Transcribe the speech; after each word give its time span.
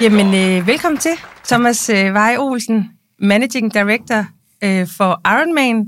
Jamen, 0.00 0.34
øh, 0.34 0.66
velkommen 0.66 0.98
til, 0.98 1.10
Thomas 1.48 1.88
øh, 1.88 2.14
Veje 2.14 2.36
Olsen, 2.38 2.90
Managing 3.20 3.74
Director 3.74 4.26
øh, 4.64 4.86
for 4.96 5.20
Ironman 5.28 5.86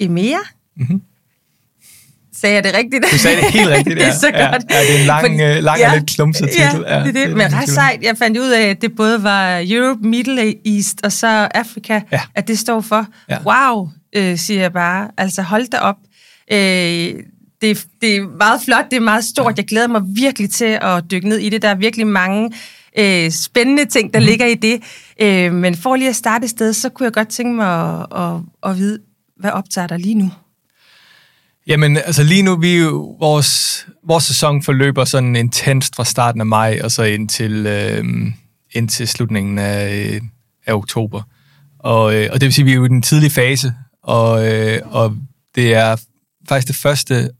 EMEA. 0.00 0.36
Mm-hmm. 0.76 1.02
Sagde 2.34 2.54
jeg 2.54 2.64
det 2.64 2.74
rigtigt? 2.76 3.04
Du 3.12 3.18
sagde 3.18 3.36
det 3.40 3.50
helt 3.50 3.68
rigtigt, 3.76 3.96
det 3.96 4.06
er 4.06 4.12
så 4.12 4.28
ja. 4.34 4.50
godt. 4.50 4.62
Ja, 4.70 4.76
ja, 4.76 4.82
det 4.82 4.96
er 4.96 5.00
en 5.00 5.06
lang, 5.06 5.20
Fordi- 5.20 5.42
øh, 5.42 5.62
lang 5.64 5.80
og 5.86 5.94
lidt 5.94 6.10
klumset 6.10 6.48
titel. 6.50 6.84
Ja, 6.88 6.98
det 6.98 7.08
er 7.08 7.12
det. 7.26 7.36
Men 7.36 7.52
ret 7.54 7.68
sejt. 7.68 8.02
Jeg 8.02 8.16
fandt 8.18 8.38
ud 8.38 8.50
af, 8.50 8.62
at 8.68 8.82
det 8.82 8.96
både 8.96 9.22
var 9.22 9.60
Europe, 9.70 10.08
Middle 10.08 10.54
East 10.76 11.00
og 11.04 11.12
så 11.12 11.48
Afrika, 11.54 12.00
Ja. 12.12 12.20
at 12.34 12.48
det 12.48 12.58
står 12.58 12.80
for. 12.80 13.06
Ja. 13.28 13.38
Wow, 13.46 13.88
øh, 14.16 14.38
siger 14.38 14.60
jeg 14.60 14.72
bare. 14.72 15.10
Altså, 15.18 15.42
hold 15.42 15.70
da 15.70 15.78
op. 15.78 15.96
Øh, 16.52 16.58
det, 17.60 17.70
er- 17.70 17.84
det 18.00 18.16
er 18.16 18.36
meget 18.38 18.60
flot, 18.64 18.84
det 18.90 18.96
er 18.96 19.00
meget 19.00 19.24
stort. 19.24 19.56
Jeg 19.56 19.66
glæder 19.66 19.86
mig 19.88 20.02
virkelig 20.14 20.50
til 20.50 20.78
at 20.82 21.04
dykke 21.10 21.28
ned 21.28 21.38
i 21.38 21.48
det. 21.48 21.62
Der 21.62 21.68
er 21.68 21.74
virkelig 21.74 22.06
mange 22.06 22.52
øh, 22.98 23.30
spændende 23.30 23.84
ting, 23.84 24.14
der 24.14 24.20
mm. 24.20 24.26
ligger 24.26 24.46
i 24.46 24.54
det. 24.54 24.82
Øh, 25.20 25.52
men 25.54 25.74
for 25.76 25.96
lige 25.96 26.08
at 26.08 26.16
starte 26.16 26.44
et 26.44 26.50
sted, 26.50 26.72
så 26.72 26.88
kunne 26.88 27.04
jeg 27.04 27.12
godt 27.12 27.28
tænke 27.28 27.56
mig 27.56 28.00
at, 28.00 28.06
at, 28.22 28.40
at 28.70 28.76
vide, 28.78 28.98
hvad 29.40 29.50
optager 29.50 29.86
dig 29.86 29.98
lige 29.98 30.14
nu? 30.14 30.30
Jamen, 31.66 31.96
altså 31.96 32.22
lige 32.22 32.42
nu, 32.42 32.56
vi 32.56 32.78
jo, 32.78 33.16
vores, 33.20 33.86
vores 34.06 34.24
sæson 34.24 34.62
forløber 34.62 35.04
sådan 35.04 35.36
intenst 35.36 35.96
fra 35.96 36.04
starten 36.04 36.40
af 36.40 36.46
maj, 36.46 36.80
og 36.84 36.90
så 36.90 37.02
indtil, 37.02 37.66
øh, 37.66 38.04
indtil 38.72 39.08
slutningen 39.08 39.58
af, 39.58 40.08
øh, 40.14 40.20
af 40.66 40.72
oktober. 40.74 41.22
Og, 41.78 42.14
øh, 42.14 42.28
og 42.32 42.40
det 42.40 42.46
vil 42.46 42.54
sige, 42.54 42.62
at 42.62 42.66
vi 42.66 42.72
er 42.72 42.76
jo 42.76 42.84
i 42.84 42.88
den 42.88 43.02
tidlige 43.02 43.30
fase, 43.30 43.74
og, 44.02 44.52
øh, 44.52 44.80
og 44.84 45.16
det 45.54 45.74
er 45.74 45.96
faktisk 46.48 46.68
det 46.68 46.76
første 46.76 47.30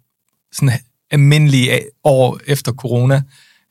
sådan 0.52 0.78
almindelige 1.10 1.80
år 2.04 2.40
efter 2.46 2.72
corona. 2.72 3.22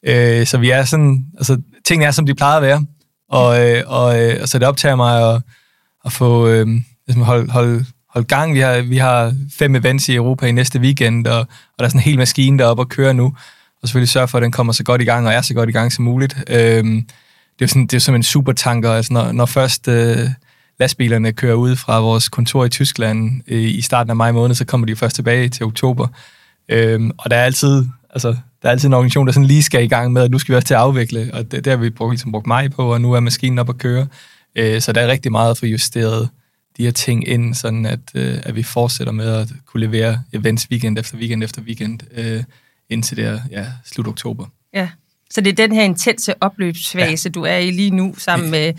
Øh, 0.06 0.48
så 0.48 0.58
vi 0.58 0.70
er 0.70 0.86
sådan, 0.86 1.26
altså 1.38 1.62
tingene 1.86 2.06
er, 2.06 2.12
som 2.12 2.26
de 2.26 2.36
plejer 2.36 2.58
at 2.58 2.64
være. 2.64 2.86
Og, 3.30 3.70
øh, 3.70 3.84
og, 3.88 4.22
øh, 4.22 4.38
og 4.42 4.50
så 4.50 4.60
det 4.60 4.68
optager 4.68 4.96
mig 4.96 5.34
at, 5.34 5.42
at 6.06 6.12
få 6.12 6.48
øh, 6.48 6.68
ligesom 7.08 7.24
hold, 7.24 7.50
hold, 7.50 7.86
hold 8.10 8.26
gang. 8.26 8.54
Vi 8.54 8.60
har, 8.60 8.82
vi 8.82 8.98
har 8.98 9.36
fem 9.54 9.76
events 9.76 10.10
i 10.10 10.16
Europa 10.16 10.46
i 10.46 10.52
næste 10.52 10.80
weekend, 10.80 11.28
og, 11.28 11.40
og 11.40 11.48
der 11.80 11.86
er 11.86 11.90
sådan 11.90 12.00
en 12.00 12.04
hel 12.04 12.18
maskine 12.18 12.60
deroppe 12.60 12.82
at 12.82 12.90
køre 12.90 13.14
nu. 13.14 13.26
Og 13.82 13.88
selvfølgelig 13.88 14.10
sørge 14.10 14.28
for, 14.28 14.38
at 14.38 14.42
den 14.42 14.52
kommer 14.52 14.74
så 14.74 14.84
godt 14.84 15.02
i 15.02 15.06
gang, 15.06 15.28
og 15.28 15.34
er 15.34 15.42
så 15.42 15.54
godt 15.54 15.70
i 15.70 15.72
gang 15.72 15.92
som 15.92 16.06
muligt. 16.06 16.36
Øh, 16.50 16.84
det 16.84 17.66
er 17.66 17.66
jo 17.66 17.68
sådan, 17.68 17.82
det 17.82 17.94
er 17.94 17.98
jo 17.98 18.00
som 18.00 18.16
en 18.16 18.24
supertanker. 18.24 18.92
Altså, 18.92 19.14
når, 19.14 19.32
når 19.32 19.46
først 19.46 19.88
øh, 19.88 20.30
lastbilerne 20.82 21.34
kører 21.34 21.56
ud 21.56 21.76
fra 21.76 22.00
vores 22.00 22.30
kontor 22.30 22.66
i 22.66 22.70
Tyskland 22.70 23.42
øh, 23.48 23.64
i 23.64 23.82
starten 23.82 24.10
af 24.10 24.16
maj 24.16 24.32
måned, 24.32 24.56
så 24.56 24.66
kommer 24.66 24.88
de 24.88 24.96
først 24.96 25.16
tilbage 25.16 25.50
til 25.50 25.66
oktober. 25.66 26.08
Øhm, 26.70 27.12
og 27.18 27.30
der 27.30 27.38
er 27.38 27.44
altid, 27.44 27.86
altså, 28.10 28.28
der 28.62 28.68
er 28.68 28.70
altid 28.70 28.88
en 28.88 28.94
organisation, 28.94 29.28
der 29.28 29.34
sådan 29.34 29.48
lige 29.48 29.64
skal 29.64 29.84
i 29.84 29.88
gang 29.88 30.14
med, 30.14 30.22
at 30.24 30.32
nu 30.32 30.40
skal 30.40 30.54
vi 30.54 30.56
også 30.56 30.68
til 30.68 30.74
at 30.74 30.80
afvikle, 30.80 31.30
og 31.34 31.52
det, 31.52 31.66
det 31.66 31.72
har 31.72 31.78
vi 31.78 31.90
brugt, 31.90 32.12
ligesom 32.12 32.32
brugt 32.32 32.48
maj 32.48 32.68
på, 32.68 32.94
og 32.94 33.02
nu 33.02 33.14
er 33.14 33.20
maskinen 33.20 33.60
op 33.60 33.70
at 33.70 33.78
køre. 33.78 34.08
Øh, 34.56 34.82
så 34.82 34.92
der 34.92 35.02
er 35.02 35.08
rigtig 35.08 35.32
meget 35.32 35.52
at 35.52 35.58
få 35.58 35.66
justeret 35.66 36.30
de 36.78 36.84
her 36.84 36.92
ting 36.92 37.28
ind, 37.28 37.54
sådan 37.54 37.86
at, 37.86 38.00
øh, 38.16 38.38
at 38.44 38.56
vi 38.56 38.64
fortsætter 38.64 39.14
med 39.14 39.36
at 39.36 39.48
kunne 39.66 39.86
levere 39.86 40.22
events 40.34 40.68
weekend 40.72 41.00
efter 41.00 41.18
weekend 41.18 41.44
efter 41.44 41.62
weekend, 41.62 42.00
øh, 42.18 42.44
indtil 42.90 43.18
det 43.18 43.26
er 43.26 43.40
ja, 43.52 43.66
slut 43.86 44.08
oktober. 44.08 44.46
Ja. 44.74 44.90
Så 45.32 45.42
det 45.42 45.50
er 45.50 45.68
den 45.68 45.72
her 45.76 45.84
intense 45.84 46.44
opløbsfase, 46.44 47.30
ja. 47.30 47.32
du 47.32 47.44
er 47.44 47.58
i 47.58 47.72
lige 47.72 47.92
nu, 47.92 48.16
sammen 48.18 48.52
med, 48.52 48.74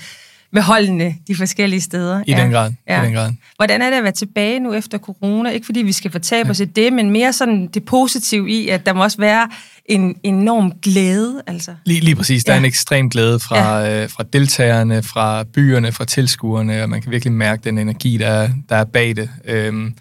med 0.53 0.63
holdene 0.63 1.15
de 1.29 1.37
forskellige 1.37 1.81
steder. 1.81 2.23
I 2.27 2.33
den 2.33 2.51
grad, 2.51 2.71
i 2.71 2.93
den 3.05 3.13
grad. 3.13 3.33
Hvordan 3.57 3.83
er 3.83 3.91
det 3.91 3.97
at 3.97 4.03
være 4.03 4.13
tilbage 4.13 4.61
nu 4.61 4.73
efter 4.75 4.99
corona? 4.99 5.51
Ikke 5.51 5.67
fordi 5.67 5.83
vi 5.83 5.93
skal 5.93 6.11
fortabe 6.11 6.47
ja. 6.47 6.51
os 6.51 6.61
i 6.61 6.65
det, 6.65 6.93
men 6.93 7.11
mere 7.11 7.33
sådan 7.33 7.67
det 7.75 7.85
positive 7.85 8.51
i, 8.51 8.69
at 8.69 8.87
der 8.87 8.93
må 8.93 9.03
også 9.03 9.19
være 9.19 9.49
en 9.87 10.17
enorm 10.23 10.73
glæde. 10.83 11.43
Altså. 11.47 11.75
Lige, 11.85 12.01
lige 12.01 12.17
præcis. 12.17 12.45
Der 12.45 12.53
Ja. 12.53 12.57
er 12.57 12.61
en 12.61 12.65
ekstrem 12.65 13.11
glæde 13.11 13.41
fra, 13.41 13.79
ja. 13.81 14.03
øh, 14.03 14.11
fra 14.11 14.25
deltagerne, 14.33 15.03
fra 15.03 15.43
byerne, 15.45 15.93
fra 15.93 16.05
tilskuerne, 16.05 16.83
og 16.83 16.91
man 16.91 17.03
kan 17.03 17.11
virkelig 17.13 17.33
mærke 17.33 17.65
den 17.65 17.79
energi, 17.79 18.17
der 18.17 18.29
er, 18.29 18.49
der 18.69 18.77
er 18.77 18.85
bag 18.85 19.17
det. 19.17 19.31
Øhm, 19.45 19.95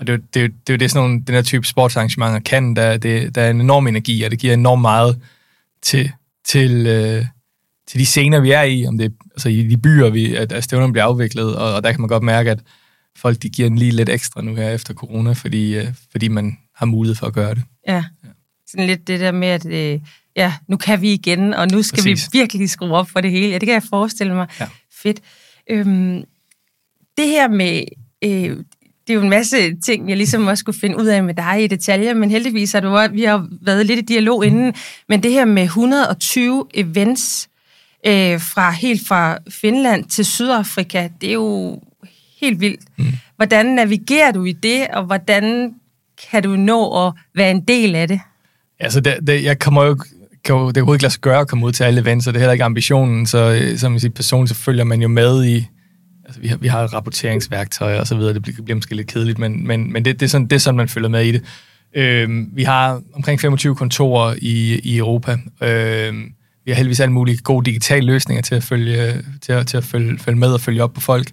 og 0.00 0.06
det, 0.06 0.12
er 0.12 0.16
jo- 0.16 0.22
det, 0.34 0.44
er 0.44 0.48
det 0.66 0.72
er 0.72 0.76
det, 0.78 0.90
sådan 0.90 1.08
nogle, 1.08 1.22
den 1.26 1.34
her 1.34 1.42
type 1.42 1.66
sportsarrangementer 1.66 2.38
kan. 2.40 2.76
Der, 2.76 2.96
det, 2.96 3.34
der 3.34 3.42
er 3.42 3.50
en 3.50 3.60
enorm 3.60 3.86
energi, 3.86 4.22
og 4.22 4.30
det 4.30 4.38
giver 4.38 4.54
enormt 4.54 4.82
meget 4.82 5.18
til, 5.82 6.10
til, 6.46 6.86
øh, 6.86 7.24
til 7.86 8.00
de 8.00 8.06
scener, 8.06 8.40
vi 8.40 8.50
er 8.50 8.62
i, 8.62 8.86
om 8.86 8.98
det 8.98 9.12
altså 9.30 9.48
i 9.48 9.62
de 9.62 9.76
byer, 9.76 10.10
vi, 10.10 10.34
at, 10.34 10.52
at 10.52 10.64
stævnerne 10.64 10.92
bliver 10.92 11.04
afviklet, 11.04 11.56
og, 11.56 11.74
og 11.74 11.84
der 11.84 11.90
kan 11.92 12.00
man 12.00 12.08
godt 12.08 12.22
mærke, 12.22 12.50
at 12.50 12.60
folk 13.16 13.42
de 13.42 13.48
giver 13.48 13.68
en 13.68 13.78
lige 13.78 13.90
lidt 13.90 14.08
ekstra 14.08 14.42
nu 14.42 14.54
her 14.54 14.70
efter 14.70 14.94
corona, 14.94 15.32
fordi, 15.32 15.76
øh, 15.76 15.86
fordi 16.10 16.28
man 16.28 16.58
har 16.74 16.86
mulighed 16.86 17.14
for 17.14 17.26
at 17.26 17.32
gøre 17.32 17.54
det. 17.54 17.62
Ja. 17.88 18.04
Sådan 18.66 18.86
lidt 18.86 19.08
det 19.08 19.20
der 19.20 19.32
med, 19.32 19.48
at 19.48 19.66
øh, 19.66 20.00
ja, 20.36 20.54
nu 20.68 20.76
kan 20.76 21.00
vi 21.00 21.12
igen, 21.12 21.54
og 21.54 21.68
nu 21.68 21.82
skal 21.82 21.96
Præcis. 21.96 22.28
vi 22.32 22.38
virkelig 22.38 22.70
skrue 22.70 22.92
op 22.92 23.10
for 23.10 23.20
det 23.20 23.30
hele. 23.30 23.48
Ja, 23.48 23.58
det 23.58 23.66
kan 23.66 23.74
jeg 23.74 23.82
forestille 23.90 24.34
mig. 24.34 24.46
Ja. 24.60 24.68
Fedt. 25.02 25.20
Øhm, 25.70 26.24
det 27.16 27.28
her 27.28 27.48
med, 27.48 27.82
øh, 28.24 28.56
det 29.06 29.12
er 29.12 29.14
jo 29.14 29.22
en 29.22 29.30
masse 29.30 29.76
ting, 29.76 30.08
jeg 30.08 30.16
ligesom 30.16 30.46
også 30.46 30.60
skulle 30.60 30.78
finde 30.78 30.96
ud 30.96 31.06
af 31.06 31.24
med 31.24 31.34
dig 31.34 31.64
i 31.64 31.66
detaljer, 31.66 32.14
men 32.14 32.30
heldigvis 32.30 32.72
har 32.72 32.80
du, 32.80 33.14
vi 33.14 33.24
har 33.24 33.48
været 33.62 33.86
lidt 33.86 33.98
i 33.98 34.02
dialog 34.02 34.46
inden, 34.46 34.74
men 35.08 35.22
det 35.22 35.32
her 35.32 35.44
med 35.44 35.62
120 35.62 36.66
events 36.74 37.48
øh, 38.06 38.40
fra 38.40 38.70
helt 38.70 39.08
fra 39.08 39.38
Finland 39.50 40.04
til 40.04 40.24
Sydafrika, 40.24 41.08
det 41.20 41.28
er 41.28 41.32
jo 41.32 41.80
helt 42.40 42.60
vildt. 42.60 42.80
Mm. 42.98 43.04
Hvordan 43.36 43.66
navigerer 43.66 44.32
du 44.32 44.44
i 44.44 44.52
det, 44.52 44.86
og 44.88 45.04
hvordan 45.04 45.74
kan 46.30 46.42
du 46.42 46.56
nå 46.56 47.06
at 47.06 47.12
være 47.34 47.50
en 47.50 47.60
del 47.60 47.94
af 47.94 48.08
det? 48.08 48.20
Altså, 48.80 49.00
det, 49.00 49.18
det, 49.26 49.44
jeg 49.44 49.58
kommer 49.58 49.84
jo 49.84 49.96
kan 50.44 50.54
jo, 50.54 50.66
det 50.66 50.74
kan 50.74 50.84
jo 50.84 50.92
ikke 50.92 51.02
lade 51.02 51.12
sig 51.12 51.20
gøre 51.20 51.40
at 51.40 51.48
komme 51.48 51.66
ud 51.66 51.72
til 51.72 51.84
alle 51.84 52.00
events, 52.00 52.26
og 52.26 52.34
det 52.34 52.38
er 52.38 52.40
heller 52.40 52.52
ikke 52.52 52.64
ambitionen, 52.64 53.26
så 53.26 53.60
øh, 53.62 53.78
som 53.78 53.98
siger, 53.98 54.12
personligt, 54.12 54.56
så 54.56 54.62
følger 54.62 54.84
man 54.84 55.02
jo 55.02 55.08
med 55.08 55.44
i, 55.44 55.66
altså 56.24 56.40
vi 56.40 56.48
har, 56.48 56.56
vi 56.56 56.68
har 56.68 56.94
rapporteringsværktøjer 56.94 58.00
og 58.00 58.06
så 58.06 58.16
videre, 58.16 58.34
det 58.34 58.42
bliver, 58.42 58.62
bliver 58.62 58.76
måske 58.76 58.94
lidt 58.94 59.06
kedeligt, 59.06 59.38
men, 59.38 59.66
men, 59.66 59.92
men 59.92 60.04
det, 60.04 60.20
det, 60.20 60.26
er 60.26 60.30
sådan, 60.30 60.46
det 60.46 60.52
er 60.52 60.60
sådan, 60.60 60.76
man 60.76 60.88
følger 60.88 61.08
med 61.08 61.24
i 61.24 61.32
det. 61.32 61.42
Øhm, 61.96 62.50
vi 62.52 62.62
har 62.62 63.02
omkring 63.14 63.40
25 63.40 63.74
kontorer 63.74 64.34
i, 64.38 64.80
i 64.84 64.98
Europa. 64.98 65.36
Øhm, 65.62 66.32
vi 66.64 66.70
har 66.70 66.76
heldigvis 66.76 67.00
alle 67.00 67.12
mulige 67.12 67.38
gode 67.38 67.64
digitale 67.64 68.06
løsninger 68.06 68.42
til 68.42 68.54
at 68.54 68.62
følge, 68.62 69.22
til 69.42 69.52
at, 69.52 69.66
til 69.66 69.76
at 69.76 69.84
følge, 69.84 70.18
følge 70.18 70.38
med 70.38 70.52
og 70.52 70.60
følge 70.60 70.82
op 70.82 70.92
på 70.92 71.00
folk. 71.00 71.30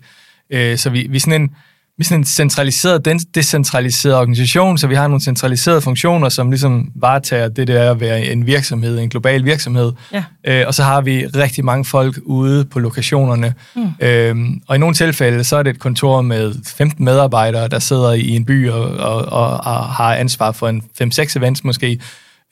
Øh, 0.50 0.78
så 0.78 0.90
vi, 0.90 1.08
vi 1.10 1.16
er 1.16 1.20
sådan 1.20 1.42
en, 1.42 1.50
vi 1.98 2.04
er 2.04 2.06
sådan 2.06 2.22
en 2.22 2.26
centraliseret, 2.26 3.26
decentraliseret 3.36 4.16
organisation, 4.16 4.78
så 4.78 4.88
vi 4.88 4.96
har 4.96 5.08
nogle 5.08 5.22
centraliserede 5.22 5.82
funktioner, 5.82 6.30
som 6.30 6.52
ligesom 6.52 6.92
varetager 6.96 7.48
det 7.48 7.68
der 7.68 7.92
at 7.92 8.00
være 8.00 8.26
en 8.26 8.46
virksomhed, 8.46 9.00
en 9.00 9.10
global 9.10 9.46
virksomhed. 9.46 9.92
Ja. 10.14 10.24
Øh, 10.48 10.68
og 10.68 10.74
så 10.74 10.84
har 10.84 11.02
vi 11.02 11.26
rigtig 11.26 11.66
mange 11.66 11.86
folk 11.86 12.20
ude 12.24 12.66
på 12.66 12.80
lokationerne. 12.80 13.54
Mm. 13.76 13.90
Øhm, 14.00 14.62
og 14.68 14.76
i 14.76 14.80
nogle 14.80 14.96
tilfælde, 14.96 15.44
så 15.44 15.56
er 15.56 15.64
det 15.64 15.70
et 15.70 15.80
kontor 15.80 16.22
med 16.22 16.54
15 16.68 17.06
medarbejdere, 17.06 17.68
der 17.68 17.80
sidder 17.80 18.14
i 18.14 18.30
en 18.30 18.46
by 18.46 18.70
og, 18.70 18.84
og, 18.84 19.26
og, 19.26 19.50
og 19.52 19.86
har 19.86 20.16
ansvar 20.16 20.52
for 20.52 20.70
en 20.70 20.84
5-6 21.02 21.38
events 21.38 21.64
måske, 21.64 22.00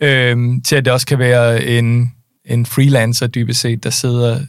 øhm, 0.01 0.61
til 0.61 0.75
at 0.75 0.85
det 0.85 0.93
også 0.93 1.07
kan 1.07 1.19
være 1.19 1.65
en, 1.65 2.13
en 2.49 2.65
freelancer 2.65 3.27
dybest 3.27 3.59
set, 3.61 3.83
der 3.83 3.89
sidder 3.89 4.39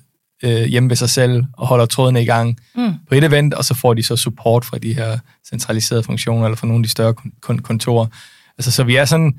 øh, 0.44 0.62
hjemme 0.64 0.88
ved 0.88 0.96
sig 0.96 1.10
selv 1.10 1.44
og 1.52 1.66
holder 1.66 1.86
trådene 1.86 2.22
i 2.22 2.24
gang 2.24 2.56
mm. 2.76 2.92
på 3.08 3.14
et 3.14 3.24
event, 3.24 3.54
og 3.54 3.64
så 3.64 3.74
får 3.74 3.94
de 3.94 4.02
så 4.02 4.16
support 4.16 4.64
fra 4.64 4.78
de 4.78 4.94
her 4.94 5.18
centraliserede 5.50 6.02
funktioner, 6.02 6.44
eller 6.44 6.56
fra 6.56 6.66
nogle 6.66 6.80
af 6.80 6.82
de 6.84 6.88
større 6.90 7.14
kon- 7.20 7.30
kon- 7.46 7.60
kontorer. 7.60 8.06
Altså, 8.58 8.70
så 8.70 8.84
vi 8.84 8.96
er 8.96 9.04
sådan, 9.04 9.34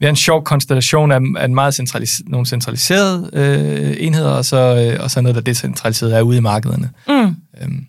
vi 0.00 0.06
er 0.06 0.10
en 0.10 0.16
sjov 0.16 0.44
konstellation 0.44 1.12
af, 1.12 1.20
af 1.36 1.44
en 1.44 1.54
meget 1.54 1.80
centralis- 1.80 2.22
nogle 2.26 2.46
centraliserede 2.46 3.30
øh, 3.32 3.96
enheder, 4.06 4.30
og 4.30 4.44
så, 4.44 4.56
øh, 4.96 5.02
og 5.04 5.10
så 5.10 5.20
noget, 5.20 5.34
der 5.34 5.40
er 5.40 5.44
decentraliseret 5.44 6.16
er 6.16 6.22
ude 6.22 6.36
i 6.36 6.40
markederne. 6.40 6.90
Mm. 7.08 7.36
Øhm, 7.62 7.86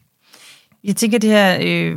Jeg 0.84 0.96
tænker, 0.96 1.18
det 1.19 1.30
her, 1.30 1.57
øh, 1.62 1.96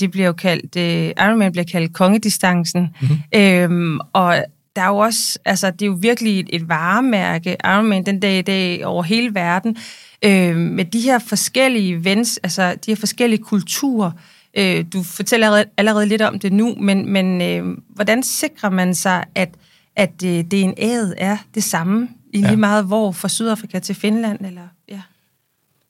det 0.00 0.10
bliver 0.10 0.26
jo 0.26 0.32
kaldt, 0.32 0.76
øh, 0.76 1.26
Ironman 1.26 1.52
bliver 1.52 1.64
kaldt 1.64 1.92
kongedistancen, 1.92 2.88
mm-hmm. 3.00 3.18
øhm, 3.34 3.98
og 4.12 4.44
der 4.76 4.82
er 4.82 4.88
jo 4.88 4.96
også, 4.96 5.38
altså 5.44 5.70
det 5.70 5.82
er 5.82 5.86
jo 5.86 5.98
virkelig 6.00 6.40
et, 6.40 6.48
et 6.52 6.68
varemærke, 6.68 7.56
Ironman 7.64 8.06
den 8.06 8.20
dag 8.20 8.38
i 8.38 8.42
dag 8.42 8.86
over 8.86 9.02
hele 9.02 9.34
verden, 9.34 9.76
øh, 10.24 10.56
med 10.56 10.84
de 10.84 11.00
her 11.00 11.18
forskellige 11.18 11.94
events, 11.94 12.40
altså 12.42 12.74
de 12.86 12.90
her 12.90 12.96
forskellige 12.96 13.42
kulturer, 13.42 14.10
øh, 14.56 14.84
du 14.92 15.02
fortæller 15.02 15.46
allerede, 15.46 15.70
allerede 15.76 16.06
lidt 16.06 16.22
om 16.22 16.38
det 16.38 16.52
nu, 16.52 16.74
men, 16.80 17.08
men 17.08 17.42
øh, 17.42 17.78
hvordan 17.88 18.22
sikrer 18.22 18.70
man 18.70 18.94
sig, 18.94 19.24
at, 19.34 19.54
at 19.96 20.24
øh, 20.24 20.44
DNA'et 20.54 21.14
er 21.16 21.36
det 21.54 21.64
samme, 21.64 22.08
i 22.32 22.36
lige 22.36 22.50
Ja. 22.50 22.56
meget 22.56 22.84
hvor, 22.84 23.12
fra 23.12 23.28
Sydafrika 23.28 23.78
til 23.78 23.94
Finland, 23.94 24.46
eller 24.46 24.68
ja. 24.88 25.00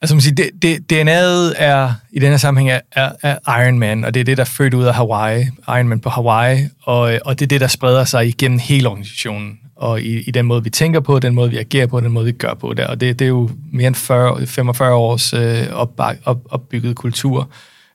Altså 0.05 0.15
man 0.15 0.21
siger, 0.21 0.35
det, 0.35 0.51
det, 0.63 0.93
DNA'et 0.93 1.55
er 1.57 1.93
i 2.13 2.19
denne 2.19 2.39
sammenhæng 2.39 2.71
er, 2.71 2.81
er, 2.93 3.13
er 3.23 3.63
Iron 3.63 3.79
Man, 3.79 4.05
og 4.05 4.15
det 4.15 4.21
er 4.21 4.25
det, 4.25 4.37
der 4.37 4.43
er 4.43 4.49
født 4.49 4.75
ud 4.75 4.85
af 4.85 4.95
Hawaii, 4.95 5.47
Iron 5.69 5.89
Man 5.89 6.01
på 6.01 6.09
Hawaii, 6.09 6.69
og, 6.83 7.15
øh, 7.15 7.21
og 7.25 7.39
det 7.39 7.47
er 7.47 7.49
det, 7.49 7.61
der 7.61 7.67
spreder 7.67 8.05
sig 8.05 8.27
igennem 8.27 8.59
hele 8.59 8.89
organisationen, 8.89 9.59
og 9.77 10.01
i, 10.01 10.21
i 10.21 10.31
den 10.31 10.47
måde, 10.47 10.65
vi 10.65 10.71
tænker 10.71 11.01
på, 11.01 11.19
den 11.19 11.35
måde, 11.35 11.51
vi 11.51 11.59
agerer 11.59 11.87
på, 11.87 12.01
den 12.01 12.13
måde, 12.13 12.25
vi 12.25 12.33
gør 12.33 12.55
på 12.55 12.75
det, 12.75 12.87
og 12.87 13.01
det, 13.01 13.19
det 13.19 13.25
er 13.25 13.29
jo 13.29 13.51
mere 13.73 13.87
end 13.87 13.95
40, 13.95 14.47
45 14.47 14.95
års 14.95 15.33
øh, 15.33 15.73
op, 15.73 16.01
op, 16.25 16.39
opbygget 16.51 16.97
kultur. 16.97 17.51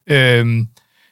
Øhm, 0.08 0.68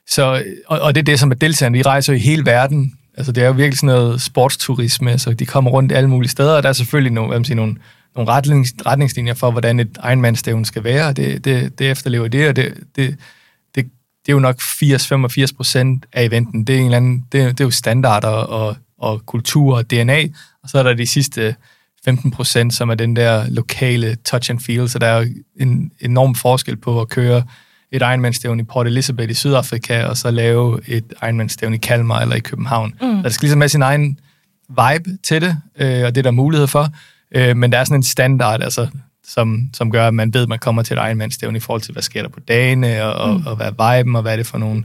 så, 0.08 0.44
og, 0.68 0.80
og 0.80 0.96
det 0.96 1.02
er 1.02 1.06
det, 1.06 1.20
som 1.20 1.32
er 1.32 1.36
deltagerne. 1.36 1.78
De 1.78 1.84
rejser 1.84 2.14
i 2.14 2.20
hele 2.20 2.46
verden. 2.46 2.94
Altså, 3.18 3.32
det 3.32 3.44
er 3.44 3.48
jo 3.48 3.54
virkelig 3.54 3.78
sådan 3.78 3.96
noget 3.96 4.22
sportsturisme, 4.22 5.20
så 5.20 5.34
de 5.34 5.46
kommer 5.46 5.72
rundt 5.72 5.92
alle 5.92 6.10
mulige 6.10 6.30
steder, 6.30 6.54
og 6.54 6.64
der 6.64 6.70
er 6.70 6.74
selvfølgelig 6.74 7.14
nogle, 7.14 7.28
hvad 7.28 7.40
man 7.40 7.46
siger, 7.46 7.56
nogle, 7.56 7.76
nogle 8.18 8.32
retnings, 8.32 8.74
retningslinjer 8.86 9.34
for, 9.34 9.52
hvordan 9.52 9.80
et 9.80 9.98
Ironman-stævn 10.04 10.66
skal 10.66 10.84
være. 10.84 11.14
Det, 11.14 11.46
det, 11.46 11.80
det 11.80 11.92
efterlever 11.92 12.28
det, 12.28 12.50
og 12.50 12.56
det, 12.56 12.74
det, 12.96 13.18
det, 13.76 13.86
det 14.26 14.30
er 14.30 14.34
jo 14.34 14.40
nok 14.40 14.62
80-85 14.62 15.56
procent 15.56 16.06
af 16.14 16.24
eventen. 16.24 16.68
Det 16.68 16.76
er, 16.76 16.80
en 16.80 16.86
eller 16.86 16.98
anden, 16.98 17.26
det, 17.32 17.52
det 17.52 17.60
er 17.60 17.66
jo 17.66 17.72
standarder 17.72 18.28
og, 18.28 18.76
og 18.98 19.26
kultur 19.26 19.78
og 19.78 19.92
DNA, 19.92 20.24
og 20.64 20.70
så 20.70 20.80
er 20.80 20.84
der 20.84 20.94
de 20.94 21.06
sidste 21.06 21.56
15 22.06 22.32
procent, 22.32 22.74
som 22.74 22.90
er 22.90 22.96
den 22.96 23.16
der 23.16 23.50
lokale 23.50 24.16
touch 24.16 24.52
and 24.52 24.60
feel, 24.60 24.90
så 24.90 25.00
der 25.00 25.08
er 25.08 25.26
en 25.60 25.92
enorm 26.00 26.36
forskel 26.36 26.78
på 26.78 27.02
at 27.02 27.10
køre 27.10 27.44
et 27.92 28.02
Ironman-stævn 28.02 28.60
i 28.60 28.64
Port 28.64 28.88
Elizabeth 28.88 29.32
i 29.32 29.34
Sydafrika, 29.34 30.04
og 30.04 30.18
så 30.18 30.32
lave 30.32 30.80
et 30.88 31.14
Ironman-stævn 31.24 31.74
i 31.74 31.78
Kalmar 31.78 32.22
eller 32.22 32.36
i 32.36 32.40
København. 32.40 32.94
Mm. 33.02 33.18
Så 33.18 33.24
der 33.24 33.30
skal 33.30 33.46
ligesom 33.46 33.62
have 33.62 33.70
sin 33.70 33.82
egen 33.82 34.20
vibe 34.70 35.18
til 35.24 35.42
det, 35.42 35.58
øh, 35.80 36.06
og 36.06 36.16
det 36.16 36.18
er 36.18 36.24
der 36.24 36.32
mulighed 36.32 36.68
for. 36.68 36.90
Øh, 37.32 37.58
men 37.58 37.72
der 37.72 37.78
er 37.78 37.84
sådan 37.84 38.00
en 38.00 38.04
standard, 38.04 38.64
altså, 38.64 38.88
som, 39.24 39.70
som 39.74 39.92
gør, 39.92 40.08
at 40.08 40.14
man 40.14 40.34
ved, 40.34 40.44
at 40.44 40.50
man 40.50 40.60
kommer 40.60 40.84
til 40.84 40.98
et 40.98 41.02
Ironman-stævn 41.02 41.56
i 41.56 41.60
forhold 41.60 41.82
til, 41.82 41.92
hvad 41.92 42.04
sker 42.04 42.22
der 42.22 42.30
på 42.30 42.40
dagene, 42.40 43.04
og, 43.04 43.30
mm. 43.30 43.46
og, 43.46 43.52
og 43.52 43.56
hvad 43.56 43.68
er 43.68 43.98
viben, 43.98 44.16
og 44.16 44.22
hvad 44.22 44.32
er 44.32 44.38
det 44.38 44.48
for 44.48 44.58
nogle, 44.58 44.84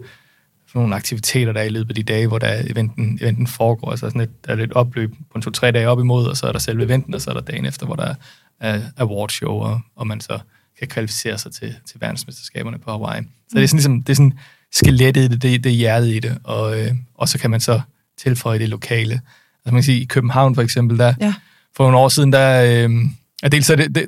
for 0.69 0.79
nogle 0.79 0.95
aktiviteter, 0.95 1.53
der 1.53 1.61
er 1.61 1.65
i 1.65 1.69
løbet 1.69 1.91
af 1.91 1.95
de 1.95 2.03
dage, 2.03 2.27
hvor 2.27 2.39
der 2.39 2.63
eventen, 2.67 3.19
eventen 3.21 3.47
foregår. 3.47 3.91
Altså 3.91 4.07
sådan 4.07 4.21
et, 4.21 4.47
der 4.47 4.57
er 4.57 4.63
et 4.63 4.73
opløb 4.73 5.11
på 5.11 5.37
en 5.37 5.43
to-tre 5.43 5.71
dage 5.71 5.89
op 5.89 6.01
imod, 6.01 6.27
og 6.27 6.37
så 6.37 6.47
er 6.47 6.53
der 6.53 6.59
selve 6.59 6.85
eventen, 6.85 7.15
og 7.15 7.21
så 7.21 7.31
er 7.31 7.35
der 7.35 7.41
dagen 7.41 7.67
efter, 7.67 7.87
hvor 7.87 7.97
der 7.97 8.05
er, 8.05 8.15
er 8.61 8.81
awardshow, 8.97 9.55
og, 9.55 9.81
og 9.97 10.07
man 10.07 10.21
så 10.21 10.39
kan 10.79 10.89
kvalificere 10.89 11.39
sig 11.39 11.53
til, 11.53 11.75
til 11.87 12.01
verdensmesterskaberne 12.01 12.79
på 12.79 12.91
Hawaii. 12.91 13.23
Så 13.23 13.29
mm. 13.53 13.57
det 13.57 13.63
er 13.63 13.67
sådan 13.67 13.77
ligesom, 13.77 14.03
det 14.03 14.13
er 14.13 14.17
sådan 14.17 14.39
skelettet 14.73 15.23
i 15.23 15.29
det, 15.29 15.43
det, 15.43 15.65
det 15.65 15.73
er 15.73 15.77
hjertet 15.77 16.09
i 16.09 16.19
det, 16.19 16.39
og, 16.45 16.81
øh, 16.81 16.95
og 17.15 17.29
så 17.29 17.39
kan 17.39 17.51
man 17.51 17.61
så 17.61 17.81
tilføje 18.19 18.59
det 18.59 18.69
lokale. 18.69 19.13
Altså 19.13 19.23
man 19.65 19.75
kan 19.75 19.83
sige, 19.83 20.01
i 20.01 20.05
København 20.05 20.55
for 20.55 20.63
eksempel, 20.63 20.99
der 20.99 21.15
ja. 21.21 21.35
For 21.77 21.85
nogle 21.85 21.99
år 21.99 22.09
siden, 22.09 22.33
der, 22.33 22.85
øh, 22.85 22.91
og 23.43 23.53
dels 23.53 23.67
så 23.67 23.77
det, 23.77 23.95
det, 23.95 24.07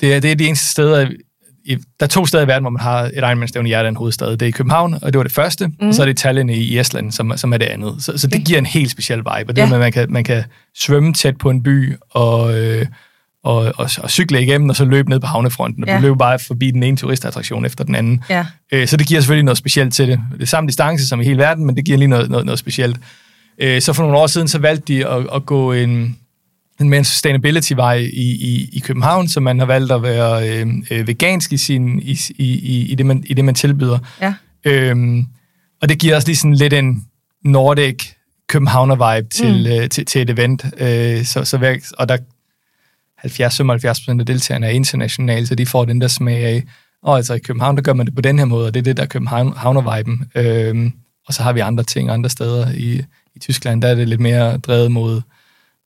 det, 0.00 0.14
er, 0.14 0.20
det 0.20 0.30
er 0.30 0.34
de 0.34 0.46
eneste 0.46 0.66
steder, 0.66 1.10
i, 1.64 1.74
der 1.74 1.82
er 2.00 2.06
to 2.06 2.26
steder 2.26 2.44
i 2.44 2.46
verden, 2.46 2.62
hvor 2.62 2.70
man 2.70 2.80
har 2.80 2.98
et 3.02 3.16
Ironman-stævne 3.16 3.68
i 3.68 3.70
hjertet 3.70 3.88
en 3.88 3.96
hovedstad. 3.96 4.30
Det 4.30 4.42
er 4.42 4.46
i 4.46 4.50
København, 4.50 4.94
og 5.02 5.12
det 5.12 5.16
var 5.16 5.22
det 5.22 5.32
første, 5.32 5.66
mm. 5.66 5.88
og 5.88 5.94
så 5.94 6.02
er 6.02 6.06
det 6.06 6.16
Tallinn 6.16 6.50
i 6.50 6.78
Estland, 6.78 7.12
som, 7.12 7.32
som 7.36 7.52
er 7.52 7.58
det 7.58 7.66
andet. 7.66 7.94
Så, 7.98 8.18
så 8.18 8.26
det 8.26 8.44
giver 8.44 8.58
en 8.58 8.66
helt 8.66 8.90
speciel 8.90 9.18
vibe, 9.18 9.50
og 9.50 9.56
det 9.56 9.58
ja. 9.58 9.66
med, 9.66 9.74
at 9.74 9.80
man 9.80 9.92
kan, 9.92 10.12
man 10.12 10.24
kan 10.24 10.44
svømme 10.78 11.14
tæt 11.14 11.36
på 11.36 11.50
en 11.50 11.62
by, 11.62 11.94
og, 12.10 12.58
øh, 12.58 12.86
og, 13.44 13.56
og, 13.56 13.90
og 13.98 14.10
cykle 14.10 14.42
igennem, 14.42 14.68
og 14.68 14.76
så 14.76 14.84
løbe 14.84 15.10
ned 15.10 15.20
på 15.20 15.26
havnefronten, 15.26 15.84
og 15.84 15.88
ja. 15.88 16.00
løbe 16.00 16.16
bare 16.16 16.38
forbi 16.38 16.70
den 16.70 16.82
ene 16.82 16.96
turistattraktion 16.96 17.64
efter 17.64 17.84
den 17.84 17.94
anden. 17.94 18.24
Ja. 18.30 18.46
Øh, 18.72 18.88
så 18.88 18.96
det 18.96 19.06
giver 19.06 19.20
selvfølgelig 19.20 19.44
noget 19.44 19.58
specielt 19.58 19.94
til 19.94 20.08
det. 20.08 20.20
Det 20.32 20.42
er 20.42 20.46
samme 20.46 20.68
distance 20.68 21.08
som 21.08 21.20
i 21.20 21.24
hele 21.24 21.38
verden, 21.38 21.66
men 21.66 21.76
det 21.76 21.84
giver 21.84 21.98
lige 21.98 22.08
noget, 22.08 22.30
noget, 22.30 22.46
noget 22.46 22.58
specielt. 22.58 22.96
Øh, 23.60 23.82
så 23.82 23.92
for 23.92 24.02
nogle 24.02 24.18
år 24.18 24.26
siden, 24.26 24.48
så 24.48 24.58
valgte 24.58 24.92
de 24.92 25.06
at, 25.06 25.26
at 25.34 25.46
gå 25.46 25.72
en, 25.72 26.18
en 26.80 26.88
mere 26.88 27.04
sustainability-vej 27.04 27.94
i, 27.94 28.30
i, 28.30 28.68
i 28.72 28.78
København, 28.80 29.28
så 29.28 29.40
man 29.40 29.58
har 29.58 29.66
valgt 29.66 29.92
at 29.92 30.02
være 30.02 30.48
øh, 30.48 30.66
øh, 30.90 31.06
vegansk 31.06 31.52
i, 31.52 31.56
sin, 31.56 31.98
i, 31.98 32.18
i, 32.38 32.86
i, 32.92 32.94
det, 32.94 33.06
man, 33.06 33.24
i 33.26 33.34
det, 33.34 33.44
man 33.44 33.54
tilbyder. 33.54 33.98
Ja. 34.20 34.34
Øhm, 34.64 35.26
og 35.82 35.88
det 35.88 35.98
giver 35.98 36.16
os 36.16 36.26
lige 36.26 36.36
sådan 36.36 36.54
lidt 36.54 36.72
en 36.72 37.04
Nordic 37.44 38.08
Københavner-vibe 38.48 39.28
til, 39.28 39.68
mm. 39.68 39.82
øh, 39.82 39.88
til, 39.88 40.06
til 40.06 40.22
et 40.22 40.30
event. 40.30 40.64
Øh, 40.78 41.24
så, 41.24 41.44
så, 41.44 41.80
og 41.98 42.08
der 42.08 42.16
70-75% 43.26 44.20
af 44.20 44.26
deltagerne 44.26 44.66
er 44.66 44.70
internationale, 44.70 45.46
så 45.46 45.54
de 45.54 45.66
får 45.66 45.84
den 45.84 46.00
der 46.00 46.08
smag 46.08 46.44
af, 46.44 46.64
og 47.02 47.16
altså 47.16 47.34
i 47.34 47.38
København, 47.38 47.76
der 47.76 47.82
gør 47.82 47.92
man 47.92 48.06
det 48.06 48.14
på 48.14 48.20
den 48.20 48.38
her 48.38 48.44
måde, 48.44 48.66
og 48.66 48.74
det 48.74 48.80
er 48.80 48.84
det, 48.84 48.96
der 48.96 49.02
er 49.02 49.06
Københavner-viben. 49.06 50.30
Øhm, 50.34 50.92
og 51.26 51.34
så 51.34 51.42
har 51.42 51.52
vi 51.52 51.60
andre 51.60 51.84
ting 51.84 52.10
andre 52.10 52.30
steder. 52.30 52.72
I, 52.72 53.02
I 53.36 53.38
Tyskland, 53.38 53.82
der 53.82 53.88
er 53.88 53.94
det 53.94 54.08
lidt 54.08 54.20
mere 54.20 54.58
drevet 54.58 54.92
mod 54.92 55.22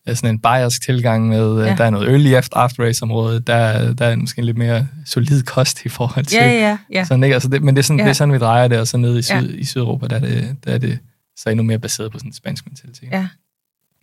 øh, 0.09 0.17
sådan 0.17 0.31
en 0.31 0.39
bayersk 0.39 0.83
tilgang 0.83 1.29
med, 1.29 1.61
øh, 1.61 1.67
ja. 1.67 1.75
der 1.75 1.85
er 1.85 1.91
noget 1.91 2.09
early 2.09 2.33
after, 2.33 2.57
after 2.57 2.85
race 2.85 3.03
område, 3.03 3.41
der, 3.41 3.95
der 3.95 4.07
er 4.07 4.17
måske 4.17 4.39
en 4.39 4.45
lidt 4.45 4.59
mere 4.59 4.89
solid 5.07 5.43
kost 5.43 5.85
i 5.85 5.89
forhold 5.89 6.25
til. 6.25 6.37
Ja, 6.37 6.51
ja, 6.51 6.79
ja. 6.93 7.05
Sådan, 7.05 7.25
ikke? 7.25 7.35
Altså 7.35 7.49
det, 7.49 7.63
men 7.63 7.77
det 7.77 7.83
er, 7.83 7.85
sådan, 7.85 7.99
ja. 7.99 8.05
det 8.05 8.11
er 8.11 8.15
sådan, 8.15 8.33
vi 8.35 8.39
drejer 8.39 8.69
det, 8.69 8.79
og 8.79 8.87
så 8.87 8.97
nede 8.97 9.19
i, 9.19 9.23
syd, 9.23 9.51
ja. 9.51 9.59
i 9.59 9.65
Sydeuropa, 9.65 10.07
der 10.07 10.17
er, 10.17 10.21
det, 10.21 10.57
der 10.65 10.73
er 10.73 10.79
det 10.79 10.99
så 11.37 11.51
endnu 11.51 11.63
mere 11.63 11.79
baseret 11.79 12.13
på 12.13 12.19
sådan 12.19 12.29
en 12.29 12.35
spansk 12.35 12.67
mentalitet. 12.67 13.09
Ja. 13.13 13.29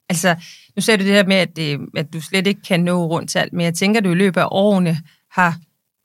Altså, 0.09 0.35
nu 0.75 0.81
sagde 0.81 0.97
du 0.97 1.03
det 1.03 1.13
her 1.13 1.25
med, 1.25 1.35
at, 1.35 1.55
det, 1.55 1.79
at 1.95 2.13
du 2.13 2.21
slet 2.21 2.47
ikke 2.47 2.61
kan 2.61 2.79
nå 2.79 3.05
rundt 3.05 3.29
til 3.29 3.39
alt, 3.39 3.53
men 3.53 3.61
jeg 3.65 3.73
tænker, 3.73 3.99
at 3.99 4.03
du 4.03 4.11
i 4.11 4.15
løbet 4.15 4.41
af 4.41 4.47
årene 4.51 4.97
har 5.31 5.57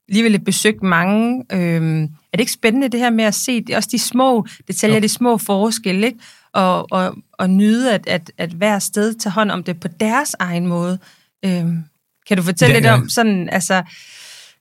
alligevel 0.09 0.39
besøgt 0.39 0.83
mange. 0.83 1.43
Øhm, 1.51 2.03
er 2.03 2.07
det 2.33 2.39
ikke 2.39 2.51
spændende 2.51 2.89
det 2.89 2.99
her 2.99 3.09
med 3.09 3.23
at 3.23 3.35
se 3.35 3.63
også 3.75 3.89
de 3.91 3.99
små 3.99 4.47
detaljer, 4.67 4.95
jo. 4.95 5.01
de 5.01 5.07
små 5.07 5.37
forskelle, 5.37 6.07
ikke? 6.07 6.19
Og, 6.53 6.91
og, 6.91 7.15
og 7.37 7.49
nyde, 7.49 7.93
at, 7.93 8.07
at, 8.07 8.31
at 8.37 8.49
hver 8.49 8.79
sted 8.79 9.13
tager 9.13 9.33
hånd 9.33 9.51
om 9.51 9.63
det 9.63 9.79
på 9.79 9.87
deres 9.87 10.35
egen 10.39 10.67
måde. 10.67 10.99
Øhm, 11.45 11.83
kan 12.27 12.37
du 12.37 12.43
fortælle 12.43 12.75
det, 12.75 12.83
lidt 12.83 12.91
om 12.91 13.09
sådan, 13.09 13.49
altså, 13.49 13.83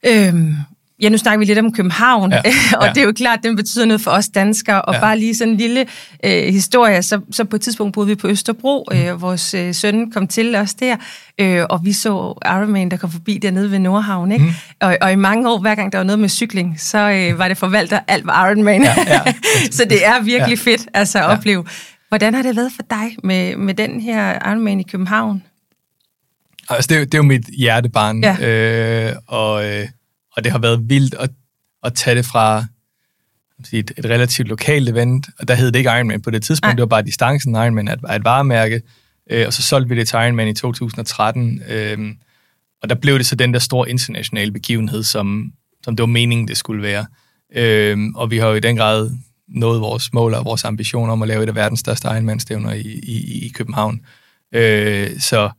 øhm, 0.07 0.57
Ja, 1.03 1.09
nu 1.09 1.19
snakker 1.19 1.39
vi 1.39 1.45
lidt 1.45 1.59
om 1.59 1.73
København, 1.73 2.33
ja, 2.33 2.39
og 2.81 2.87
ja. 2.87 2.93
det 2.93 3.01
er 3.01 3.05
jo 3.05 3.13
klart, 3.13 3.39
at 3.39 3.45
det 3.45 3.57
betyder 3.57 3.85
noget 3.85 4.01
for 4.01 4.11
os 4.11 4.29
danskere. 4.29 4.83
Og 4.83 4.95
ja. 4.95 5.01
bare 5.01 5.19
lige 5.19 5.37
sådan 5.37 5.53
en 5.53 5.59
lille 5.59 5.87
øh, 6.25 6.45
historie, 6.45 7.03
så, 7.03 7.21
så 7.31 7.45
på 7.45 7.57
et 7.57 7.63
tidspunkt 7.63 7.95
boede 7.95 8.09
vi 8.09 8.15
på 8.15 8.29
Østerbro. 8.29 8.87
Mm. 8.93 8.99
Øh, 8.99 9.23
vores 9.23 9.55
øh, 9.55 9.75
søn 9.75 10.11
kom 10.11 10.29
til 10.29 10.55
os 10.55 10.75
der, 10.75 10.97
øh, 11.41 11.65
og 11.71 11.85
vi 11.85 11.93
så 11.93 12.35
Ironman, 12.45 12.91
der 12.91 12.97
kom 12.97 13.11
forbi 13.11 13.39
dernede 13.39 13.71
ved 13.71 13.79
Nordhavn. 13.79 14.33
Ikke? 14.33 14.45
Mm. 14.45 14.51
Og, 14.81 14.99
og 15.01 15.13
i 15.13 15.17
mange 15.17 15.51
år, 15.51 15.59
hver 15.59 15.75
gang 15.75 15.93
der 15.93 15.99
var 15.99 16.05
noget 16.05 16.19
med 16.19 16.29
cykling, 16.29 16.81
så 16.81 16.99
øh, 16.99 17.39
var 17.39 17.49
det 17.49 17.59
forvalter, 17.59 18.01
alt 18.09 18.27
var 18.27 18.49
Ironman. 18.49 18.83
Ja, 18.83 18.95
ja. 19.07 19.21
så 19.71 19.85
det 19.85 20.07
er 20.07 20.23
virkelig 20.23 20.59
ja. 20.67 20.71
fedt 20.71 20.89
altså, 20.95 21.19
at 21.19 21.25
ja. 21.25 21.33
opleve. 21.33 21.65
Hvordan 22.09 22.35
har 22.35 22.43
det 22.43 22.57
været 22.57 22.73
for 22.73 22.83
dig 22.91 23.17
med, 23.23 23.57
med 23.57 23.75
den 23.75 24.01
her 24.01 24.51
Ironman 24.51 24.81
i 24.81 24.83
København? 24.83 25.43
Altså, 26.69 26.89
det, 26.89 26.97
er, 26.97 27.05
det 27.05 27.15
er 27.15 27.19
jo 27.19 27.23
mit 27.23 27.47
hjertebarn, 27.59 28.25
ja. 28.25 29.11
øh, 29.11 29.17
og... 29.27 29.65
Øh, 29.65 29.89
og 30.37 30.45
det 30.45 30.53
har 30.53 30.59
været 30.59 30.89
vildt 30.89 31.15
at, 31.15 31.31
at 31.83 31.95
tage 31.95 32.17
det 32.17 32.27
fra 32.27 32.65
et, 33.73 33.93
et 33.99 34.05
relativt 34.05 34.49
lokalt 34.49 34.89
event, 34.89 35.27
og 35.39 35.49
der 35.49 35.55
hed 35.55 35.67
det 35.67 35.79
ikke 35.79 35.91
Ironman 35.91 36.23
på 36.23 36.31
det 36.31 36.43
tidspunkt, 36.43 36.71
Ej. 36.71 36.75
det 36.75 36.81
var 36.81 36.87
bare 36.87 37.03
distancen 37.03 37.55
Ironman 37.55 37.89
at 37.89 37.99
et 38.17 38.25
varemærke, 38.25 38.83
øh, 39.31 39.47
og 39.47 39.53
så 39.53 39.63
solgte 39.63 39.89
vi 39.89 40.01
det 40.01 40.09
til 40.09 40.17
Ironman 40.17 40.49
i 40.49 40.55
2013, 40.55 41.63
øh, 41.69 41.99
og 42.83 42.89
der 42.89 42.95
blev 42.95 43.19
det 43.19 43.27
så 43.27 43.37
den 43.37 43.53
der 43.53 43.59
store 43.59 43.91
internationale 43.91 44.53
begivenhed, 44.53 45.03
som, 45.03 45.53
som 45.85 45.97
det 45.97 46.03
var 46.03 46.07
meningen, 46.07 46.49
det 46.49 46.57
skulle 46.57 46.83
være. 46.83 47.07
Øh, 47.55 47.99
og 48.15 48.31
vi 48.31 48.39
har 48.39 48.49
jo 48.49 48.55
i 48.55 48.61
den 48.61 48.77
grad 48.77 49.11
nået 49.49 49.81
vores 49.81 50.13
mål 50.13 50.35
og 50.35 50.45
vores 50.45 50.65
ambitioner 50.65 51.13
om 51.13 51.23
at 51.23 51.29
lave 51.29 51.43
et 51.43 51.49
af 51.49 51.55
verdens 51.55 51.81
største 51.81 52.09
Ironman-stævner 52.09 52.73
i, 52.73 53.01
i, 53.03 53.47
i 53.47 53.49
København. 53.49 54.01
Øh, 54.55 55.21
så 55.21 55.51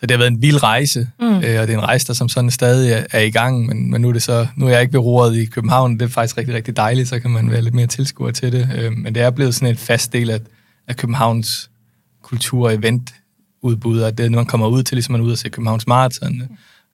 så 0.00 0.06
det 0.06 0.10
har 0.10 0.18
været 0.18 0.30
en 0.30 0.42
vild 0.42 0.62
rejse, 0.62 1.08
mm. 1.20 1.26
øh, 1.26 1.34
og 1.34 1.44
det 1.44 1.70
er 1.70 1.78
en 1.78 1.82
rejse, 1.82 2.06
der 2.06 2.12
som 2.12 2.28
sådan 2.28 2.50
stadig 2.50 2.92
er, 2.92 3.04
er 3.12 3.20
i 3.20 3.30
gang, 3.30 3.66
men, 3.66 3.90
men 3.90 4.00
nu 4.00 4.08
er 4.08 4.12
det 4.12 4.22
så, 4.22 4.46
nu 4.56 4.66
er 4.66 4.70
jeg 4.70 4.82
ikke 4.82 4.92
ved 4.92 5.00
roret 5.00 5.36
i 5.36 5.44
København, 5.44 5.94
det 5.94 6.02
er 6.02 6.08
faktisk 6.08 6.38
rigtig, 6.38 6.54
rigtig 6.54 6.76
dejligt, 6.76 7.08
så 7.08 7.20
kan 7.20 7.30
man 7.30 7.50
være 7.50 7.62
lidt 7.62 7.74
mere 7.74 7.86
tilskuer 7.86 8.30
til 8.30 8.52
det, 8.52 8.68
øh, 8.76 8.92
men 8.92 9.14
det 9.14 9.22
er 9.22 9.30
blevet 9.30 9.54
sådan 9.54 9.68
en 9.68 9.76
fast 9.76 10.12
del 10.12 10.30
af, 10.30 10.40
af 10.88 10.96
Københavns 10.96 11.70
kultur- 12.22 12.66
og 12.66 12.74
eventudbud, 12.74 14.00
at 14.00 14.18
det, 14.18 14.30
når 14.30 14.38
man 14.38 14.46
kommer 14.46 14.66
ud 14.66 14.82
til, 14.82 14.94
ligesom 14.94 15.12
man 15.12 15.20
er 15.20 15.24
ude 15.24 15.32
og 15.32 15.38
se 15.38 15.48
Københavns 15.48 15.86
Marathon, 15.86 16.42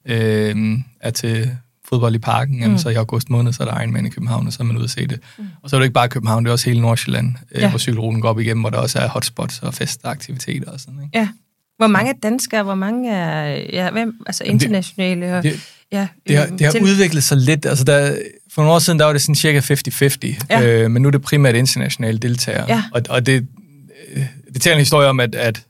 øh, 0.05 0.77
er 0.99 1.09
til 1.09 1.57
fodbold 1.93 2.15
i 2.15 2.19
parken, 2.19 2.55
mm. 2.55 2.61
jamen, 2.61 2.79
så 2.79 2.89
i 2.89 2.95
august 2.95 3.29
måned, 3.29 3.53
så 3.53 3.63
er 3.63 3.67
der 3.67 3.81
Ironman 3.81 4.05
i 4.05 4.09
København, 4.09 4.47
og 4.47 4.53
så 4.53 4.63
er 4.63 4.65
man 4.65 4.77
ude 4.77 4.83
og 4.83 4.89
se 4.89 5.07
det. 5.07 5.19
Mm. 5.37 5.45
Og 5.63 5.69
så 5.69 5.75
er 5.75 5.79
det 5.79 5.85
ikke 5.85 5.93
bare 5.93 6.09
København, 6.09 6.43
det 6.43 6.49
er 6.49 6.53
også 6.53 6.69
hele 6.69 6.81
Nordsjælland, 6.81 7.33
øh, 7.51 7.61
ja. 7.61 7.69
hvor 7.69 7.79
cykelruten 7.79 8.21
går 8.21 8.29
op 8.29 8.39
igennem, 8.39 8.61
hvor 8.61 8.69
der 8.69 8.77
også 8.77 8.99
er 8.99 9.07
hotspots 9.07 9.59
og 9.59 9.73
festaktiviteter 9.73 10.71
og 10.71 10.79
sådan, 10.79 10.99
ikke? 11.03 11.17
Ja. 11.19 11.29
Hvor 11.77 11.87
mange 11.87 12.11
er 12.11 12.15
danskere, 12.23 12.63
hvor 12.63 12.75
mange 12.75 13.11
er 13.11 13.61
ja, 13.73 13.91
hvem, 13.91 14.13
altså 14.25 14.43
internationale? 14.43 15.25
Det, 15.25 15.33
og, 15.33 15.43
det, 15.43 15.59
ja, 15.91 16.07
det 16.27 16.37
har, 16.37 16.45
det 16.45 16.61
har 16.61 16.71
til... 16.71 16.83
udviklet 16.83 17.23
sig 17.23 17.37
lidt. 17.37 17.65
Altså 17.65 17.83
der, 17.83 18.17
for 18.51 18.61
nogle 18.61 18.75
år 18.75 18.79
siden, 18.79 18.99
der 18.99 19.05
var 19.05 19.13
det 19.13 19.21
sådan 19.21 19.35
cirka 19.35 19.59
50-50, 19.59 20.45
ja. 20.49 20.61
øh, 20.63 20.91
men 20.91 21.01
nu 21.01 21.07
er 21.07 21.11
det 21.11 21.21
primært 21.21 21.55
internationale 21.55 22.17
deltagere. 22.17 22.65
Ja. 22.67 22.83
Og, 22.93 23.01
og 23.09 23.25
det, 23.25 23.47
øh, 24.13 24.25
det 24.53 24.61
taler 24.61 24.75
en 24.75 24.79
historie 24.79 25.07
om, 25.07 25.19
at, 25.19 25.35
at, 25.35 25.63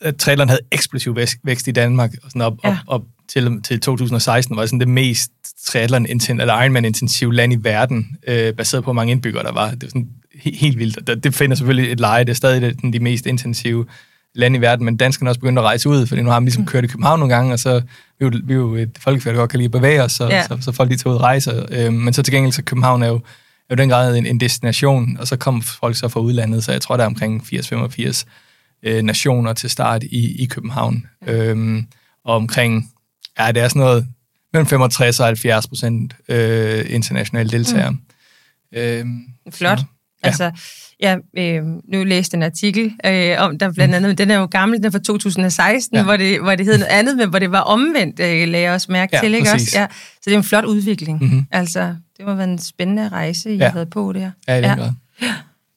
at 0.00 0.16
traileren 0.16 0.48
havde 0.48 0.60
eksplosiv 0.72 1.16
vækst 1.44 1.68
i 1.68 1.70
Danmark, 1.70 2.14
og 2.22 2.30
sådan 2.30 2.42
op, 2.42 2.58
ja. 2.64 2.70
op, 2.70 2.76
op 2.86 3.02
til, 3.28 3.62
til 3.62 3.80
2016 3.80 4.56
var 4.56 4.62
det 4.62 4.68
sådan 4.68 4.80
det 4.80 4.88
mest 4.88 5.30
triathlon 5.66 6.06
eller 6.06 6.62
Ironman-intensive 6.62 7.34
land 7.34 7.52
i 7.52 7.56
verden, 7.60 8.16
øh, 8.28 8.54
baseret 8.54 8.84
på, 8.84 8.86
hvor 8.86 8.92
mange 8.92 9.10
indbyggere 9.10 9.42
der 9.42 9.52
var. 9.52 9.70
Det 9.70 9.82
var 9.82 9.88
sådan 9.88 10.08
helt, 10.34 10.56
helt 10.56 10.78
vildt. 10.78 11.06
Det, 11.06 11.24
det 11.24 11.34
finder 11.34 11.56
selvfølgelig 11.56 11.92
et 11.92 12.00
leje, 12.00 12.24
det 12.24 12.30
er 12.30 12.34
stadig 12.34 12.62
det, 12.62 12.92
de 12.92 13.00
mest 13.00 13.26
intensive 13.26 13.86
lande 14.34 14.58
i 14.58 14.60
verden, 14.60 14.84
men 14.84 14.96
danskerne 14.96 15.28
er 15.28 15.30
også 15.30 15.40
begyndt 15.40 15.58
at 15.58 15.64
rejse 15.64 15.88
ud, 15.88 16.06
fordi 16.06 16.22
nu 16.22 16.30
har 16.30 16.40
vi 16.40 16.46
ligesom 16.46 16.62
mm. 16.62 16.66
kørt 16.66 16.84
i 16.84 16.86
København 16.86 17.20
nogle 17.20 17.34
gange, 17.34 17.52
og 17.52 17.58
så 17.58 17.80
vi 18.18 18.26
er 18.26 18.30
jo, 18.30 18.40
vi 18.44 18.52
er 18.52 18.56
jo 18.56 18.74
et 18.74 18.98
folkefærd, 19.00 19.34
der 19.34 19.40
godt 19.40 19.50
kan 19.50 19.58
lide 19.58 19.66
at 19.66 19.72
bevæge 19.72 20.02
os, 20.02 20.12
så, 20.12 20.26
ja. 20.26 20.46
så, 20.46 20.58
så 20.60 20.72
folk 20.72 20.88
lige 20.88 20.98
tager 20.98 21.14
ud 21.14 21.18
og 21.18 21.22
rejser. 21.22 21.66
Øh, 21.70 21.92
men 21.92 22.14
så 22.14 22.22
til 22.22 22.34
gengæld, 22.34 22.52
så 22.52 22.62
København 22.62 23.02
er 23.02 23.08
jo, 23.08 23.14
er 23.14 23.20
jo 23.70 23.76
den 23.76 23.88
grad 23.88 24.16
en, 24.16 24.26
en 24.26 24.40
destination, 24.40 25.16
og 25.20 25.28
så 25.28 25.36
kommer 25.36 25.62
folk 25.62 25.96
så 25.96 26.08
fra 26.08 26.20
udlandet, 26.20 26.64
så 26.64 26.72
jeg 26.72 26.80
tror, 26.80 26.96
der 26.96 27.04
er 27.04 27.06
omkring 27.06 27.42
80-85 27.54 28.24
øh, 28.82 29.02
nationer 29.02 29.52
til 29.52 29.70
start 29.70 30.02
i, 30.02 30.42
i 30.42 30.44
København. 30.44 31.06
Ja. 31.26 31.32
Øhm, 31.32 31.86
og 32.24 32.36
omkring, 32.36 32.92
ja, 33.38 33.52
det 33.52 33.62
er 33.62 33.68
sådan 33.68 33.80
noget 33.80 34.06
mellem 34.52 34.66
65 34.66 35.20
og 35.20 35.26
70 35.26 35.66
procent 35.68 36.16
øh, 36.28 36.84
internationale 36.88 37.50
deltagere. 37.50 37.90
Mm. 37.90 37.98
Øhm, 38.72 39.20
Flot. 39.50 39.78
så- 39.78 39.84
Altså, 40.22 40.50
ja, 41.00 41.16
øh, 41.38 41.62
nu 41.92 42.04
læste 42.04 42.36
en 42.36 42.42
artikel 42.42 42.92
øh, 43.06 43.34
om, 43.38 43.58
der 43.58 43.72
blandt 43.72 43.94
andet, 43.94 44.18
den 44.18 44.30
er 44.30 44.38
jo 44.38 44.44
gammel, 44.46 44.78
den 44.78 44.86
er 44.86 44.90
fra 44.90 44.98
2016, 44.98 45.94
Ja. 45.94 45.98
ja. 46.00 46.04
hvor, 46.04 46.16
det, 46.16 46.40
hvor 46.40 46.54
det 46.54 46.66
hed 46.66 46.78
noget 46.78 46.90
andet, 46.92 47.16
men 47.16 47.28
hvor 47.28 47.38
det 47.38 47.50
var 47.52 47.60
omvendt, 47.60 48.20
øh, 48.20 48.48
lagde 48.48 48.58
jeg 48.66 48.72
også 48.72 48.92
mærke 48.92 49.16
Ja, 49.16 49.20
til, 49.22 49.34
ikke 49.34 49.50
præcis. 49.50 49.68
også? 49.68 49.78
Ja, 49.80 49.86
så 49.90 50.20
det 50.24 50.32
er 50.32 50.36
en 50.36 50.44
flot 50.44 50.64
udvikling. 50.64 51.22
Mhm. 51.24 51.44
Altså, 51.50 51.94
det 52.16 52.26
må 52.26 52.34
være 52.34 52.48
en 52.50 52.58
spændende 52.58 53.08
rejse, 53.08 53.50
I 53.54 53.56
Ja. 53.56 53.64
ja. 53.64 53.70
havde 53.70 53.86
på 53.86 54.12
der. 54.12 54.30
Ja, 54.48 54.54
i 54.54 54.56
den 54.56 54.64
ja. 54.64 54.74
grad. 54.74 54.92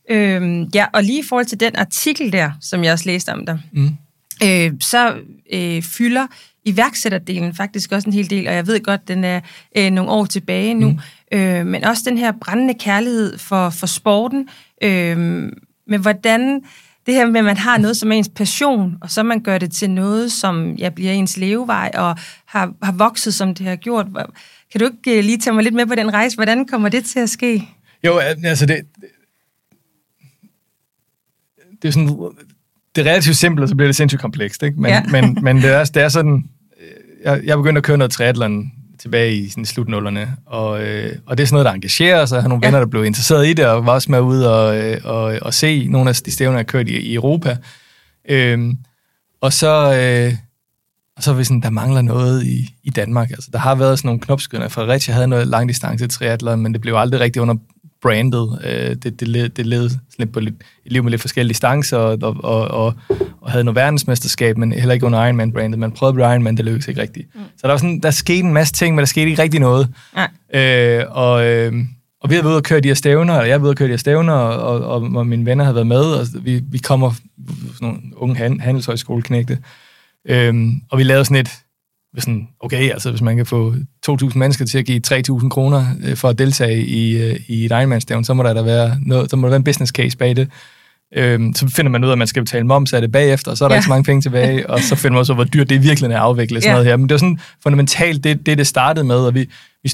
Øhm, 0.10 0.64
ja, 0.76 0.86
og 0.94 1.04
lige 1.04 1.20
i 1.20 1.24
forhold 1.30 1.46
til 1.46 1.60
den 1.60 1.76
artikel 1.76 2.32
der, 2.32 2.52
som 2.62 2.84
jeg 2.84 2.94
også 2.94 3.06
læste 3.06 3.30
om 3.34 3.46
dig, 3.46 3.60
Mm. 3.74 3.90
øh, 4.44 4.72
så 4.82 5.14
øh, 5.54 5.82
fylder 5.84 6.28
iværksætterdelen 6.66 7.54
faktisk 7.54 7.92
også 7.92 8.10
en 8.10 8.14
hel 8.14 8.30
del, 8.30 8.48
og 8.48 8.54
jeg 8.54 8.68
ved 8.68 8.84
godt, 8.84 9.08
den 9.08 9.24
er 9.24 9.42
øh, 9.78 9.92
nogle 9.92 10.12
år 10.12 10.26
tilbage 10.26 10.74
nu, 10.74 10.90
mm. 10.90 11.38
øh, 11.38 11.66
men 11.66 11.84
også 11.84 12.04
den 12.06 12.18
her 12.18 12.32
brændende 12.42 12.74
kærlighed 12.74 13.38
for, 13.38 13.70
for 13.70 13.88
sporten, 13.88 14.48
øh, 14.84 15.18
med 15.88 16.00
hvordan 16.00 16.62
det 17.06 17.14
her 17.14 17.26
med, 17.26 17.40
at 17.40 17.46
man 17.46 17.58
har 17.58 17.78
noget 17.78 17.98
som 17.98 18.12
ens 18.12 18.30
passion, 18.30 18.98
og 19.02 19.12
så 19.12 19.24
man 19.24 19.40
gør 19.40 19.58
det 19.58 19.72
til 19.72 19.90
noget, 19.90 20.32
som 20.32 20.74
ja, 20.76 20.90
bliver 20.90 21.12
ens 21.12 21.38
levevej, 21.38 21.92
og 21.94 22.18
har, 22.46 22.74
har 22.84 22.92
vokset, 22.92 23.34
som 23.34 23.56
det 23.56 23.66
har 23.66 23.76
gjort. 23.76 24.06
Kan 24.72 24.80
du 24.80 24.86
ikke 24.86 25.18
øh, 25.18 25.24
lige 25.24 25.38
tage 25.38 25.54
mig 25.54 25.64
lidt 25.64 25.76
med 25.76 25.86
på 25.86 25.96
den 25.96 26.14
rejse? 26.14 26.36
Hvordan 26.36 26.68
kommer 26.68 26.90
det 26.90 27.06
til 27.06 27.20
at 27.20 27.30
ske? 27.30 27.70
Jo, 28.04 28.18
altså 28.18 28.66
det... 28.66 28.82
Det 31.82 31.88
er 31.88 31.92
sådan... 31.92 32.32
Det 32.96 33.08
er 33.08 33.12
relativt 33.12 33.38
simpelt, 33.38 33.64
og 33.64 33.70
så 33.70 33.76
bliver 33.76 33.88
det 33.88 33.96
sindssygt 33.96 34.22
komplekst, 34.22 34.64
ikke? 34.64 34.82
Men, 34.82 34.92
Ja. 34.92 35.04
men, 35.12 35.38
men 35.42 35.58
det, 35.58 35.66
er, 35.74 35.84
det 35.84 36.04
er 36.04 36.10
sådan... 36.10 36.44
øh, 36.82 36.88
Jeg, 37.26 37.42
jeg 37.44 37.58
begyndte 37.58 37.80
at 37.80 37.84
køre 37.84 37.98
noget 37.98 38.12
triathlon 38.12 38.72
tilbage 39.00 39.36
i 39.36 39.50
sådan 39.50 39.66
slutnullerne, 39.66 40.36
og, 40.46 40.84
øh, 40.84 41.16
og 41.26 41.38
det 41.38 41.44
er 41.44 41.48
sådan 41.48 41.54
noget, 41.56 41.66
der 41.66 41.72
engagerer 41.72 42.26
sig. 42.26 42.36
Jeg 42.36 42.44
har 42.44 42.50
nogle 42.50 42.62
Ja. 42.64 42.68
venner, 42.68 42.80
der 42.80 42.86
blev 42.88 43.06
interesseret 43.06 43.48
i 43.48 43.54
det, 43.54 43.66
og 43.66 43.86
var 43.86 43.94
også 43.94 44.12
med 44.12 44.20
ud 44.20 44.42
og, 44.42 44.78
øh, 44.78 44.98
og, 45.04 45.24
og 45.42 45.54
se 45.54 45.88
nogle 45.88 46.10
af 46.10 46.16
de 46.16 46.32
stævner, 46.32 46.52
jeg 46.58 46.60
har 46.60 46.64
kørt 46.64 46.88
i, 46.88 46.98
i 47.00 47.14
Europa. 47.16 47.58
Øhm, 48.30 48.78
og 49.42 49.54
så... 49.54 49.94
Øh, 50.28 50.34
og 51.18 51.24
så 51.24 51.32
er 51.32 51.36
vi 51.36 51.44
sådan, 51.44 51.62
der 51.62 51.70
mangler 51.70 52.02
noget 52.02 52.44
i, 52.46 52.76
i 52.84 52.90
Danmark. 52.90 53.30
Altså, 53.32 53.50
der 53.54 53.60
har 53.60 53.76
været 53.76 54.00
sådan 54.00 54.08
nogle 54.08 54.22
knopskydende. 54.22 54.70
Fredericia 54.70 55.14
havde 55.14 55.28
noget 55.28 55.48
langdistance 55.48 56.08
triathlon, 56.08 56.62
men 56.62 56.74
det 56.74 56.82
blev 56.82 56.96
aldrig 56.96 57.20
rigtig 57.22 57.42
under 57.42 57.56
brandet. 58.02 58.60
Øh, 58.64 58.96
det, 58.96 59.20
det, 59.20 59.58
det 59.58 59.66
led 59.66 59.90
lidt 60.20 60.32
på 60.32 60.40
lidt, 60.40 60.56
et 60.86 60.92
liv 60.92 61.04
med 61.04 61.12
lidt 61.12 61.22
forskellige 61.22 61.50
distancer, 61.50 61.98
og, 61.98 62.18
og, 62.22 62.36
og, 62.44 62.94
og, 63.42 63.52
havde 63.52 63.64
noget 63.64 63.76
verdensmesterskab, 63.76 64.58
men 64.58 64.72
heller 64.72 64.94
ikke 64.94 65.06
under 65.06 65.26
Ironman-brandet. 65.26 65.80
Man 65.80 65.92
prøvede 65.92 66.14
blive 66.14 66.32
Ironman, 66.32 66.58
det 66.58 66.66
lykkedes 66.66 66.88
ikke 66.88 67.02
rigtigt. 67.02 67.36
Mm. 67.36 67.42
Så 67.58 67.68
der 67.68 67.68
var 67.68 67.78
sådan, 67.78 68.00
der 68.00 68.12
skete 68.12 68.40
en 68.40 68.54
masse 68.54 68.74
ting, 68.74 68.96
men 68.96 69.00
der 69.00 69.06
skete 69.06 69.30
ikke 69.30 69.42
rigtig 69.42 69.60
noget. 69.60 69.90
Nej. 70.16 70.30
Øh, 70.54 71.06
og, 71.10 71.46
øh, 71.46 71.74
og 72.22 72.30
vi 72.30 72.36
har 72.36 72.42
været 72.42 72.52
ude 72.52 72.58
og 72.58 72.64
køre 72.64 72.80
de 72.80 72.88
her 72.88 72.96
stævner, 72.96 73.34
og 73.34 73.48
jeg 73.48 73.54
har 73.54 73.60
været 73.60 73.62
ude 73.62 73.70
og 73.70 73.78
køre 73.78 73.88
de 73.88 73.94
her 73.94 73.98
stævner, 73.98 74.34
og, 74.34 74.80
og, 74.80 75.10
og, 75.16 75.28
mine 75.28 75.46
venner 75.46 75.64
har 75.66 75.74
været 75.74 75.88
med, 75.88 76.04
og 76.04 76.28
vi, 76.42 76.62
vi 76.72 76.78
kommer 76.78 77.12
sådan 77.74 77.88
nogle 77.88 78.00
unge 78.16 78.36
han, 78.36 78.60
handelshøjskoleknægte, 78.60 79.58
øhm, 80.30 80.82
og 80.92 80.98
vi 80.98 81.04
lavede 81.04 81.26
sådan 81.26 81.38
et, 81.38 81.50
sådan, 82.18 82.48
okay, 82.60 82.92
altså 82.92 83.10
hvis 83.10 83.22
man 83.22 83.38
kan 83.38 83.46
få 83.46 83.76
2.000 84.10 84.38
mennesker 84.38 84.66
til 84.66 84.78
at 84.78 84.86
give 84.86 85.02
3.000 85.08 85.50
kroner 85.50 85.86
øh, 86.04 86.16
for 86.18 86.30
at 86.30 86.38
deltage 86.40 86.86
i, 86.86 87.18
øh, 87.18 87.40
i 87.48 87.66
et 87.66 87.72
Ironman-stævn, 87.72 88.24
så 88.24 88.34
må 88.34 88.44
der 88.44 88.54
da 88.54 88.62
være, 88.62 88.98
noget, 89.06 89.30
så 89.30 89.36
må 89.36 89.48
der 89.48 89.50
være 89.50 89.58
en 89.58 89.64
business 89.64 89.92
case 89.92 90.18
bag 90.18 90.36
det. 90.36 90.50
Øhm, 91.16 91.54
så 91.54 91.68
finder 91.68 91.92
man 91.92 92.04
ud 92.04 92.10
af, 92.10 92.12
at 92.14 92.18
man 92.18 92.28
skal 92.28 92.42
betale 92.44 92.66
moms 92.68 92.94
af 92.94 93.02
det 93.02 93.12
bagefter, 93.12 93.52
og 93.52 93.58
så 93.58 93.64
er 93.66 93.68
der 93.68 93.76
Ja. 93.76 93.80
ikke 93.80 93.86
så 93.86 93.90
mange 93.90 94.04
penge 94.04 94.22
tilbage, 94.22 94.70
og 94.70 94.80
så 94.80 94.96
finder 94.96 95.12
man 95.12 95.20
også, 95.20 95.34
hvor 95.34 95.44
dyrt 95.44 95.70
det 95.70 95.76
i 95.76 95.78
virkeligheden 95.78 96.12
er 96.12 96.18
at 96.20 96.24
afvikle 96.24 96.62
sådan 96.62 96.70
Ja. 96.70 96.74
noget 96.74 96.86
her. 96.88 96.98
Men 96.98 97.10
det 97.10 97.14
var 97.14 97.18
sådan 97.20 97.40
fundamentalt 97.64 98.24
det, 98.24 98.46
det, 98.46 98.58
det 98.58 98.68
startede 98.68 99.06
med, 99.06 99.16
og 99.16 99.36
vi, 99.36 99.50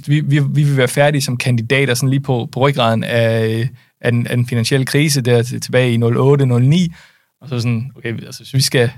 vi, 0.08 0.20
vi, 0.20 0.40
vi 0.40 0.64
vil 0.64 0.78
være 0.78 0.88
færdige 0.88 1.22
som 1.22 1.38
kandidater 1.38 1.94
sådan 1.94 2.10
lige 2.10 2.20
på, 2.20 2.50
på 2.52 2.60
ryggraden 2.60 3.04
af, 3.04 3.70
af, 4.02 4.12
den, 4.12 4.28
af 4.28 4.38
den 4.38 4.48
finansielle 4.48 4.86
krise 4.86 5.22
der 5.22 5.44
til- 5.44 5.62
tilbage 5.62 5.94
i 5.94 5.98
08-09, 5.98 6.96
og 7.42 7.50
så 7.50 7.60
sådan, 7.60 7.92
okay, 7.98 8.26
altså 8.26 8.44
vi 8.54 8.62
skal... 8.62 8.92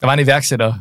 Der 0.00 0.06
var 0.06 0.12
en 0.14 0.20
iværksætter 0.20 0.74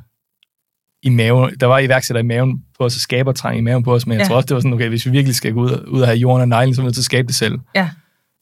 i 1.03 1.09
maven, 1.09 1.55
der 1.59 1.65
var 1.67 1.79
iværksætter 1.79 2.19
i 2.21 2.25
maven 2.25 2.63
på 2.77 2.85
os, 2.85 2.95
og 2.95 3.01
skabertræng 3.01 3.57
i 3.57 3.61
maven 3.61 3.83
på 3.83 3.93
os, 3.95 4.07
men 4.07 4.13
jeg 4.13 4.21
Ja. 4.21 4.27
tror 4.27 4.35
også, 4.35 4.45
det 4.47 4.53
var 4.55 4.59
sådan, 4.61 4.73
okay, 4.73 4.89
hvis 4.89 5.05
vi 5.05 5.11
virkelig 5.11 5.35
skal 5.35 5.53
gå 5.53 5.61
ud, 5.61 5.85
ud 5.87 6.01
og 6.01 6.07
have 6.07 6.17
jorden 6.17 6.41
og 6.41 6.47
neglen, 6.59 6.75
så 6.75 6.81
er 6.81 6.83
vi 6.83 6.85
nødt 6.85 6.95
til 6.95 7.01
at 7.01 7.05
skabe 7.05 7.27
det 7.27 7.35
selv. 7.35 7.59
Ja. 7.75 7.89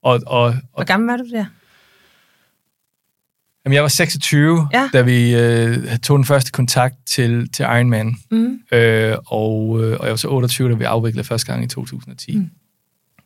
Og, 0.04 0.20
og, 0.28 0.42
og 0.44 0.54
Hvor 0.74 0.84
gammel 0.84 1.08
var 1.10 1.18
du 1.18 1.24
der? 1.32 1.46
Jamen, 3.66 3.74
jeg 3.76 3.82
var 3.84 3.88
26, 3.90 4.68
Ja. 4.74 4.90
da 4.94 5.02
vi 5.02 5.36
øh, 5.36 5.98
tog 5.98 6.18
den 6.18 6.26
første 6.26 6.52
kontakt 6.52 6.96
til, 7.06 7.50
til 7.52 7.64
Ironman. 7.64 8.16
Mm. 8.32 8.60
Øh, 8.72 9.18
og, 9.28 9.84
øh, 9.84 9.98
og 10.00 10.06
jeg 10.06 10.10
var 10.12 10.16
så 10.16 10.28
28, 10.30 10.70
da 10.70 10.76
vi 10.76 10.84
afviklede 10.84 11.28
første 11.28 11.52
gang 11.52 11.64
i 11.64 11.68
2010. 11.68 12.38
Mm. 12.38 12.50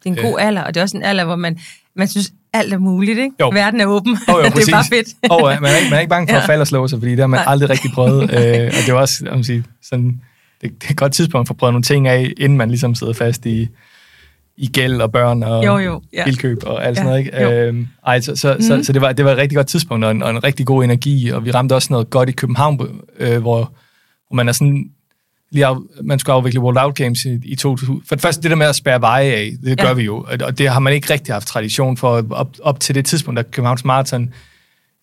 Det 0.03 0.09
er 0.09 0.23
en 0.23 0.31
god 0.31 0.39
alder, 0.39 0.61
og 0.61 0.73
det 0.73 0.79
er 0.79 0.83
også 0.83 0.97
en 0.97 1.03
alder, 1.03 1.25
hvor 1.25 1.35
man, 1.35 1.59
man 1.95 2.07
synes, 2.07 2.33
alt 2.53 2.73
er 2.73 2.77
muligt, 2.77 3.19
ikke? 3.19 3.31
Jo. 3.39 3.49
Verden 3.49 3.81
er 3.81 3.85
åben. 3.85 4.17
Jo, 4.29 4.37
jo, 4.37 4.43
det 4.55 4.67
er 4.67 4.71
bare 4.71 4.85
fedt. 4.89 5.07
og 5.31 5.53
øh, 5.53 5.61
man, 5.61 5.71
er 5.71 5.77
ikke, 5.77 5.89
man 5.89 5.97
er 5.97 5.99
ikke 5.99 6.09
bange 6.09 6.27
for 6.27 6.33
ja. 6.33 6.37
Ja. 6.37 6.43
at 6.43 6.47
falde 6.47 6.61
og 6.61 6.67
slå 6.67 6.87
sig, 6.87 6.99
fordi 6.99 7.11
det 7.11 7.19
har 7.19 7.27
man 7.27 7.37
Nej. 7.37 7.45
aldrig 7.47 7.69
rigtig 7.69 7.91
prøvet. 7.93 8.21
øh, 8.37 8.65
og 8.67 8.85
det 8.85 8.93
var 8.93 8.99
også, 8.99 9.25
må 9.35 9.43
sige, 9.43 9.63
sådan, 9.83 10.21
det, 10.61 10.71
det 10.81 10.87
er 10.87 10.91
et 10.91 10.97
godt 10.97 11.13
tidspunkt 11.13 11.47
for 11.47 11.53
at 11.53 11.57
prøve 11.57 11.71
nogle 11.71 11.83
ting 11.83 12.07
af, 12.07 12.33
inden 12.37 12.57
man 12.57 12.69
ligesom 12.69 12.95
sidder 12.95 13.13
fast 13.13 13.45
i, 13.45 13.67
i 14.57 14.67
gæld 14.67 15.01
og 15.01 15.11
børn 15.11 15.43
og 15.43 15.65
Jo, 15.65 15.77
jo, 15.77 16.01
ja. 16.13 16.23
bilkøb 16.25 16.57
og 16.65 16.85
alt 16.85 16.97
sådan 16.97 17.07
Ja, 17.13 17.21
noget. 17.21 17.25
Ikke? 17.25 17.41
jo. 17.61 17.67
Øhm, 17.67 17.87
ej, 18.07 18.21
så, 18.21 18.35
så, 18.35 18.53
mm. 18.53 18.61
så, 18.61 18.83
så 18.83 18.93
det, 18.93 19.01
var, 19.01 19.11
det 19.11 19.25
var 19.25 19.31
et 19.31 19.37
rigtig 19.37 19.55
godt 19.55 19.67
tidspunkt 19.67 20.05
og 20.05 20.11
en, 20.11 20.23
og 20.23 20.29
en 20.29 20.43
rigtig 20.43 20.65
god 20.65 20.83
energi, 20.83 21.29
og 21.29 21.45
vi 21.45 21.51
ramte 21.51 21.73
også 21.73 21.87
noget 21.93 22.09
godt 22.09 22.29
i 22.29 22.31
København, 22.31 22.99
øh, 23.19 23.41
hvor, 23.41 23.57
hvor 24.27 24.35
man 24.35 24.47
er 24.47 24.51
sådan 24.51 24.85
lige 25.53 25.65
af, 25.65 25.75
man 26.03 26.19
skulle 26.19 26.33
afvikle 26.33 26.59
World 26.59 26.77
Out 26.77 26.95
Games 26.95 27.25
i, 27.25 27.39
i 27.45 27.55
2000. 27.55 28.01
For 28.07 28.15
det 28.15 28.21
første, 28.21 28.41
det 28.43 28.51
der 28.51 28.57
med 28.57 28.65
at 28.65 28.75
spærre 28.75 29.01
veje 29.01 29.31
af, 29.31 29.51
det 29.63 29.69
Ja. 29.79 29.85
gør 29.85 29.93
vi 29.93 30.03
jo, 30.03 30.25
og- 30.41 30.57
det 30.57 30.69
har 30.69 30.79
man 30.79 30.93
ikke 30.93 31.13
rigtig 31.13 31.35
haft 31.35 31.47
tradition 31.47 31.97
for 31.97 32.25
op, 32.29 32.47
op 32.63 32.79
til 32.79 32.95
det 32.95 33.05
tidspunkt, 33.05 33.37
da 33.37 33.43
Københavns 33.43 33.85
Marathon 33.85 34.33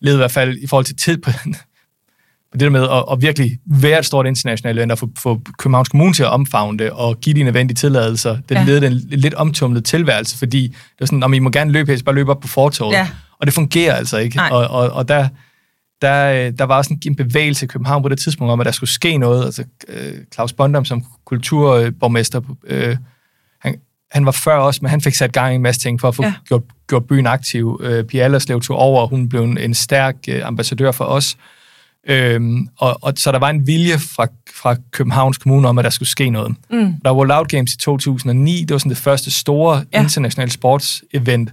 led 0.01 0.13
i 0.13 0.17
hvert 0.17 0.31
fald 0.31 0.57
i 0.57 0.67
forhold 0.67 0.85
til 0.85 0.95
tid 0.95 1.17
på, 1.17 1.31
på 2.51 2.57
det 2.57 2.61
der 2.61 2.69
med 2.69 2.83
at, 2.83 3.03
at 3.11 3.21
virkelig 3.21 3.57
være 3.65 3.99
et 3.99 4.05
stort 4.05 4.25
internationalt 4.27 4.79
event 4.79 4.91
og 4.91 4.97
få, 4.99 5.09
få 5.19 5.41
Københavns 5.59 5.89
Kommune 5.89 6.13
til 6.13 6.23
at 6.23 6.29
omfavne 6.29 6.77
det 6.79 6.89
og 6.89 7.19
give 7.21 7.35
de 7.35 7.43
nødvendige 7.43 7.75
tilladelser. 7.75 8.37
Det 8.49 8.55
Ja. 8.55 8.59
ja. 8.59 8.65
ledte 8.65 8.87
en 8.87 8.93
lidt 9.09 9.33
omtumlet 9.33 9.85
tilværelse, 9.85 10.37
fordi 10.37 10.67
det 10.67 10.99
var 10.99 11.05
sådan, 11.05 11.23
om 11.23 11.33
I 11.33 11.39
må 11.39 11.49
gerne 11.49 11.71
løbe 11.71 11.91
her, 11.91 11.97
så 11.97 12.03
bare 12.03 12.15
løbe 12.15 12.31
op 12.31 12.39
på 12.39 12.47
fortorvet. 12.47 12.93
Ja. 12.93 13.07
Og 13.39 13.45
det 13.47 13.53
fungerer 13.53 13.95
altså 13.95 14.17
ikke. 14.17 14.35
Nej. 14.35 14.49
Og, 14.51 14.67
og, 14.67 14.89
og 14.89 15.07
der, 15.07 15.27
der, 16.01 16.45
øh, 16.47 16.53
der 16.57 16.63
var 16.63 16.77
også 16.77 16.95
en, 17.05 17.15
bevægelse 17.15 17.65
i 17.65 17.67
København 17.67 18.03
på 18.03 18.09
det 18.09 18.19
tidspunkt 18.19 18.51
om, 18.51 18.59
at 18.59 18.65
der 18.65 18.71
skulle 18.71 18.89
ske 18.89 19.17
noget. 19.17 19.45
Altså, 19.45 19.63
øh, 19.87 20.13
Claus 20.33 20.53
Bondam 20.53 20.85
som 20.85 21.03
kulturborgmester, 21.25 22.41
øh, 22.67 22.97
han, 23.61 23.75
han 24.11 24.25
var 24.25 24.31
før 24.31 24.55
også, 24.55 24.79
men 24.81 24.89
han 24.89 25.01
fik 25.01 25.15
sat 25.15 25.31
gang 25.31 25.51
i 25.53 25.55
en 25.55 25.61
masse 25.61 25.81
ting 25.81 26.01
for 26.01 26.07
at 26.07 26.15
få 26.15 26.23
Ja. 26.23 26.33
gjort, 26.47 26.63
gjort 26.89 27.05
byen 27.07 27.27
aktiv. 27.27 27.81
Øh, 27.83 28.03
Pia 28.05 28.23
Allerslev 28.23 28.61
tog 28.61 28.77
over, 28.77 29.01
og 29.01 29.07
hun 29.07 29.29
blev 29.29 29.43
en, 29.43 29.57
en 29.57 29.73
stærk 29.73 30.15
øh, 30.29 30.41
ambassadør 30.47 30.91
for 30.91 31.05
os. 31.05 31.37
Øhm, 32.09 32.67
og, 32.77 32.97
og, 33.01 33.13
så 33.17 33.31
der 33.31 33.39
var 33.39 33.49
en 33.49 33.67
vilje 33.67 33.99
fra, 33.99 34.27
fra 34.55 34.75
Københavns 34.91 35.37
Kommune 35.37 35.67
om, 35.67 35.77
at 35.77 35.83
der 35.83 35.89
skulle 35.89 36.09
ske 36.09 36.29
noget. 36.29 36.55
Mm. 36.71 36.93
Der 37.03 37.09
var 37.09 37.13
World 37.13 37.31
Out 37.31 37.47
Games 37.49 37.73
i 37.73 37.77
2009, 37.77 38.61
det 38.61 38.71
var 38.71 38.77
sådan 38.77 38.89
det 38.89 38.97
første 38.97 39.31
store 39.31 39.83
Ja. 39.93 40.01
internationale 40.03 40.51
sportsevent 40.51 41.49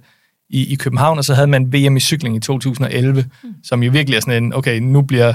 i, 0.50 0.72
i 0.72 0.74
København, 0.74 1.18
og 1.18 1.24
så 1.24 1.34
havde 1.34 1.46
man 1.46 1.72
VM 1.72 1.96
i 1.96 2.00
cykling 2.00 2.36
i 2.36 2.40
2011, 2.40 3.24
mm. 3.44 3.48
som 3.64 3.82
jo 3.82 3.90
virkelig 3.90 4.16
er 4.16 4.20
sådan 4.20 4.44
en, 4.44 4.54
okay, 4.54 4.78
nu 4.78 5.02
bliver 5.02 5.34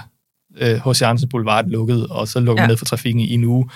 øh, 0.57 0.75
H.C. 0.91 1.01
Andersen 1.01 1.29
Boulevard 1.29 1.65
lukket, 1.67 2.07
og 2.07 2.27
så 2.27 2.39
lukker 2.39 2.63
Ja. 2.63 2.67
ned 2.67 2.77
for 2.77 2.85
trafikken 2.85 3.19
i 3.19 3.33
en 3.33 3.43
uge. 3.43 3.69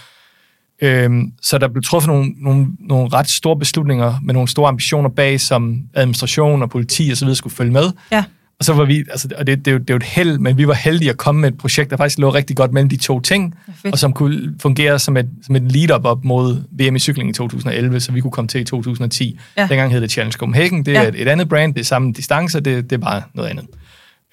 Øhm, 0.81 1.31
så 1.41 1.57
der 1.57 1.67
blev 1.67 1.83
truffet 1.83 2.07
nogle, 2.07 2.33
nogle, 2.37 2.67
nogle 2.79 3.09
ret 3.09 3.29
store 3.29 3.59
beslutninger 3.59 4.19
med 4.23 4.33
nogle 4.33 4.47
store 4.49 4.67
ambitioner 4.67 5.09
bag, 5.09 5.41
som 5.41 5.79
administration 5.93 6.61
og 6.61 6.69
politi 6.69 7.09
og 7.11 7.17
så 7.17 7.25
videre 7.25 7.35
skulle 7.35 7.55
følge 7.55 7.71
med. 7.71 7.91
Ja. 8.11 8.23
Og 8.59 8.65
så 8.65 8.73
var 8.73 8.85
vi, 8.85 8.97
altså, 9.09 9.29
og 9.37 9.47
det, 9.47 9.57
det, 9.59 9.67
er 9.67 9.71
jo, 9.71 9.77
det 9.77 9.89
er 9.89 9.93
jo 9.93 9.97
et 9.97 10.03
held, 10.03 10.37
men 10.39 10.57
vi 10.57 10.67
var 10.67 10.73
heldige 10.73 11.09
at 11.09 11.17
komme 11.17 11.41
med 11.41 11.49
et 11.51 11.57
projekt, 11.57 11.89
der 11.91 11.97
faktisk 11.97 12.19
lå 12.19 12.29
rigtig 12.33 12.55
godt 12.55 12.73
mellem 12.73 12.89
de 12.89 12.97
to 12.97 13.19
ting, 13.19 13.55
fedt. 13.81 13.93
og 13.93 13.99
som 13.99 14.13
kunne 14.13 14.55
fungere 14.61 14.99
som 14.99 15.17
et, 15.17 15.29
som 15.45 15.55
et 15.55 15.71
lead-up 15.71 16.05
op 16.05 16.23
mod 16.25 16.63
VM 16.71 16.95
i 16.95 16.99
cykling 16.99 17.29
i 17.29 17.33
2011, 17.33 17.99
så 17.99 18.11
vi 18.11 18.21
kunne 18.21 18.31
komme 18.31 18.47
til 18.47 18.61
i 18.61 18.63
2010. 18.63 19.39
Ja. 19.57 19.67
Dengang 19.67 19.91
hed 19.91 20.01
det 20.01 20.11
Challenge 20.11 20.37
Copenhagen, 20.37 20.85
det 20.85 20.95
er 20.95 20.99
Ja. 20.99 21.03
ja. 21.03 21.09
et, 21.09 21.21
et 21.21 21.27
andet 21.27 21.49
brand, 21.49 21.73
det 21.73 21.79
er 21.79 21.85
samme 21.85 22.13
distancer, 22.13 22.59
det, 22.59 22.83
det 22.89 22.95
er 22.95 22.97
bare 23.01 23.21
noget 23.33 23.49
andet. 23.49 23.65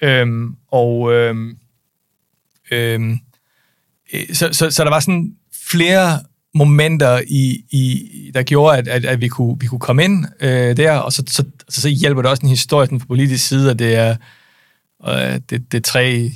Øhm, 0.03 0.55
og 0.71 1.13
øhm, 1.13 1.57
øhm, 2.71 3.17
øh, 4.13 4.21
så, 4.33 4.49
så, 4.51 4.71
så 4.71 4.83
der 4.83 4.89
var 4.89 4.99
sådan 4.99 5.31
flere 5.69 6.19
momenter, 6.55 7.21
i, 7.27 7.63
i, 7.71 8.01
der 8.33 8.43
gjorde, 8.43 8.77
at, 8.77 8.87
at, 8.87 9.05
at 9.05 9.21
vi, 9.21 9.27
kunne, 9.27 9.57
vi 9.59 9.67
kunne 9.67 9.79
komme 9.79 10.03
ind 10.03 10.25
øh, 10.41 10.77
der, 10.77 10.97
og 10.97 11.13
så, 11.13 11.23
så, 11.27 11.43
så, 11.69 11.81
så 11.81 11.89
hjælper 11.89 12.21
det 12.21 12.31
også 12.31 12.43
en 12.43 12.49
historie 12.49 12.85
sådan 12.87 12.99
fra 12.99 13.07
politisk 13.07 13.47
side, 13.47 13.71
at 13.71 13.79
det 13.79 13.95
er, 13.95 14.15
øh, 15.07 15.39
det, 15.49 15.71
det 15.71 15.73
er 15.77 15.81
tre 15.81 16.31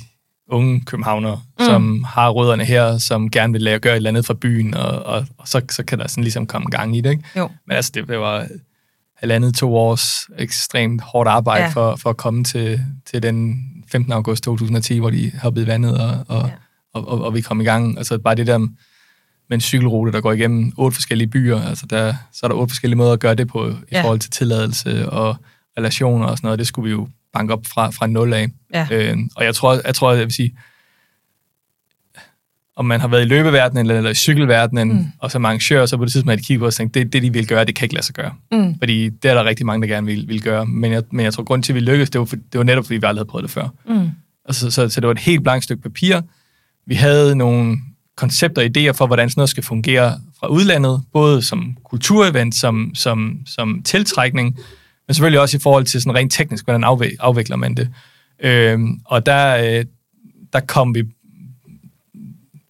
unge 0.48 0.80
københavnere, 0.80 1.40
mm. 1.58 1.64
som 1.64 2.04
har 2.04 2.30
rødderne 2.30 2.64
her, 2.64 2.98
som 2.98 3.30
gerne 3.30 3.52
vil 3.52 3.68
at 3.68 3.82
gøre 3.82 3.92
et 3.92 3.96
eller 3.96 4.10
andet 4.10 4.26
fra 4.26 4.34
byen, 4.34 4.74
og, 4.74 5.02
og, 5.02 5.26
og 5.38 5.48
så, 5.48 5.60
så 5.70 5.82
kan 5.84 5.98
der 5.98 6.08
sådan 6.08 6.24
ligesom 6.24 6.46
komme 6.46 6.70
gang 6.70 6.96
i 6.96 7.00
det. 7.00 7.10
Ikke? 7.10 7.24
Jo. 7.36 7.48
Men 7.66 7.76
altså, 7.76 7.90
det 7.94 8.08
var 8.08 8.46
halvandet, 9.16 9.54
to 9.54 9.76
års 9.76 10.28
ekstremt 10.38 11.02
hårdt 11.02 11.28
arbejde 11.28 11.64
Ja. 11.64 11.68
for, 11.70 11.96
for 11.96 12.10
at 12.10 12.16
komme 12.16 12.44
til, 12.44 12.80
til 13.10 13.22
den 13.22 13.60
15. 13.92 14.12
august 14.12 14.44
2010, 14.44 14.98
hvor 14.98 15.10
de 15.10 15.32
hoppede 15.42 15.64
i 15.64 15.68
vandet, 15.68 15.98
og, 16.00 16.24
og, 16.28 16.36
Ja. 16.42 16.46
ja. 16.46 16.52
og, 16.94 17.08
og, 17.08 17.24
og 17.24 17.34
vi 17.34 17.40
kom 17.40 17.60
i 17.60 17.64
gang. 17.64 17.98
Altså 17.98 18.18
bare 18.18 18.34
det 18.34 18.46
der 18.46 18.68
med 19.50 19.56
en 19.56 19.60
cykelrute, 19.60 20.12
der 20.12 20.20
går 20.20 20.32
igennem 20.32 20.72
otte 20.76 20.94
forskellige 20.94 21.28
byer. 21.28 21.60
Altså 21.62 21.86
der, 21.86 22.14
så 22.32 22.40
er 22.46 22.48
der 22.48 22.54
otte 22.56 22.70
forskellige 22.72 22.96
måder 22.96 23.12
at 23.12 23.20
gøre 23.20 23.34
det 23.34 23.48
på 23.48 23.68
i 23.68 23.72
Ja. 23.92 24.02
forhold 24.02 24.18
til 24.18 24.30
tilladelse 24.30 25.08
og 25.10 25.36
relationer 25.78 26.26
og 26.26 26.36
sådan 26.38 26.46
noget. 26.46 26.58
Det 26.58 26.66
skulle 26.66 26.84
vi 26.86 26.90
jo 26.90 27.08
banke 27.32 27.52
op 27.52 27.66
fra, 27.66 27.90
fra 27.90 28.06
nul 28.06 28.32
af. 28.32 28.48
Ja. 28.74 28.86
Øh, 28.90 29.16
og 29.36 29.44
jeg 29.44 29.54
tror, 29.54 29.80
jeg 29.86 29.94
tror, 29.94 30.12
jeg 30.12 30.24
vil 30.24 30.32
sige, 30.34 30.54
om 32.76 32.84
man 32.84 33.00
har 33.00 33.08
været 33.08 33.22
i 33.22 33.28
løbeverdenen 33.28 33.80
eller, 33.86 33.96
eller 33.96 34.10
i 34.10 34.14
cykelverdenen, 34.14 34.92
mm. 34.92 35.06
og 35.18 35.30
som 35.30 35.44
arrangør, 35.44 35.86
så 35.86 35.96
på 35.96 36.04
det 36.04 36.12
tidspunkt, 36.12 36.32
at 36.32 36.38
de 36.38 36.44
kigger 36.44 36.58
på 36.60 36.66
og 36.66 36.74
tænker, 36.74 37.00
det, 37.00 37.12
det 37.12 37.22
de 37.22 37.32
vil 37.32 37.46
gøre, 37.46 37.64
det 37.64 37.74
kan 37.74 37.84
ikke 37.84 37.94
lade 37.94 38.06
sig 38.06 38.14
gøre. 38.14 38.32
Mm. 38.52 38.78
Fordi 38.78 39.08
det 39.08 39.30
er 39.30 39.34
der 39.34 39.44
rigtig 39.44 39.66
mange, 39.66 39.88
der 39.88 39.94
gerne 39.94 40.06
vil, 40.06 40.28
vil 40.28 40.42
gøre. 40.42 40.66
Men 40.66 40.92
jeg, 40.92 41.02
men 41.10 41.24
jeg 41.24 41.32
tror, 41.34 41.42
grund 41.42 41.62
til, 41.62 41.72
at 41.72 41.74
vi 41.74 41.80
lykkedes, 41.80 42.10
det 42.10 42.18
var, 42.18 42.24
for, 42.24 42.36
det 42.36 42.58
var 42.58 42.62
netop, 42.64 42.84
fordi 42.84 42.94
vi 42.94 43.06
aldrig 43.06 43.20
havde 43.20 43.28
prøvet 43.30 43.42
det 43.42 43.50
før. 43.50 43.68
Mm. 43.88 44.10
Og 44.44 44.54
så, 44.54 44.70
så, 44.70 44.88
så 44.88 45.00
det 45.00 45.06
var 45.06 45.12
et 45.12 45.18
helt 45.18 45.42
blankt 45.42 45.64
stykke 45.64 45.82
papir. 45.82 46.20
Vi 46.86 46.94
havde 46.94 47.36
nogle 47.36 47.78
koncepter 48.20 48.62
og 48.62 48.68
idéer 48.76 48.90
for, 48.90 49.06
hvordan 49.06 49.30
sådan 49.30 49.40
noget 49.40 49.48
skal 49.50 49.62
fungere 49.62 50.20
fra 50.40 50.46
udlandet, 50.46 51.02
både 51.12 51.42
som 51.42 51.76
kulturevent, 51.84 52.54
som, 52.54 52.94
som, 52.94 53.40
som 53.46 53.82
tiltrækning, 53.82 54.56
men 55.06 55.14
selvfølgelig 55.14 55.40
også 55.40 55.56
i 55.56 55.60
forhold 55.60 55.84
til 55.84 56.02
sådan 56.02 56.14
rent 56.14 56.32
teknisk, 56.32 56.64
hvordan 56.64 56.84
afvæ- 56.84 57.16
afvikler 57.18 57.56
man 57.56 57.74
det. 57.74 57.88
Øhm, 58.42 59.00
og 59.04 59.26
der, 59.26 59.56
øh, 59.78 59.84
der 60.52 60.60
kom 60.60 60.94
vi 60.94 61.02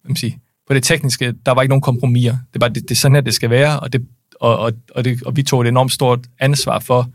man 0.07 0.15
sige, 0.15 0.39
på 0.67 0.73
det 0.73 0.83
tekniske, 0.83 1.33
der 1.45 1.51
var 1.51 1.61
ikke 1.61 1.69
nogen 1.69 1.81
kompromiser. 1.81 2.37
Det 2.53 2.61
var 2.61 2.67
det, 2.67 2.83
det 2.83 2.91
er 2.91 2.95
sådan 2.95 3.15
her, 3.15 3.21
det 3.21 3.33
skal 3.33 3.49
være, 3.49 3.79
og, 3.79 3.93
det, 3.93 4.05
og, 4.39 4.57
og, 4.59 4.71
og, 4.95 5.05
det, 5.05 5.23
og 5.23 5.35
vi 5.35 5.43
tog 5.43 5.61
et 5.61 5.67
enormt 5.67 5.91
stort 5.91 6.19
ansvar 6.39 6.79
for, 6.79 7.09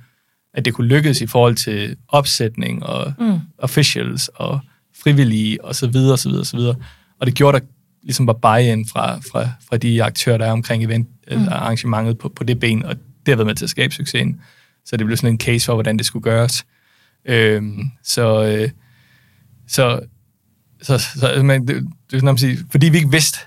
at 0.55 0.65
det 0.65 0.75
kunne 0.75 0.87
lykkes 0.87 1.21
i 1.21 1.27
forhold 1.27 1.57
til 1.57 1.97
opsætning 2.09 2.83
og 2.87 3.13
Mm. 3.19 3.39
officials 3.59 4.29
og 4.35 4.61
frivillige 5.03 5.65
og 5.65 5.75
så 5.75 5.87
videre, 5.87 6.13
og 6.13 6.19
så 6.19 6.29
videre, 6.29 6.43
og 6.43 6.47
så 6.47 6.57
videre. 6.57 6.75
Og 7.21 7.27
det 7.27 7.35
gjorde, 7.35 7.59
der 7.61 7.65
ligesom 8.07 8.27
var 8.27 8.33
buy-in 8.33 8.87
fra, 8.87 9.17
fra, 9.17 9.49
fra 9.69 9.77
de 9.77 10.05
aktører, 10.05 10.39
der 10.39 10.47
er 10.47 10.53
omkring 10.53 10.85
event, 10.85 11.09
mm. 11.31 11.49
arrangementet 11.49 12.19
på, 12.19 12.29
på 12.29 12.45
det 12.45 12.61
ben, 12.61 12.85
og 12.85 12.97
det 12.97 13.33
har 13.33 13.37
været 13.37 13.47
med 13.47 13.55
til 13.55 13.65
at 13.65 13.71
skabe 13.71 13.95
succesen. 13.95 14.41
Så 14.85 14.97
det 14.97 15.07
blev 15.07 15.17
sådan 15.17 15.33
en 15.33 15.41
case 15.41 15.67
for, 15.67 15.75
hvordan 15.75 15.97
det 15.97 16.07
skulle 16.07 16.23
gøres. 16.23 16.67
Øhm, 17.25 17.91
så, 18.03 18.45
øh, 18.45 18.71
så, 19.69 20.01
så, 20.83 20.99
så 20.99 21.43
men, 21.43 21.69
det, 21.69 21.77
det 22.11 22.17
er 22.17 22.21
sådan, 22.21 22.29
at 22.29 22.41
sige, 22.41 22.59
fordi 22.71 22.89
vi 22.89 22.97
ikke 22.97 23.11
vidste, 23.11 23.39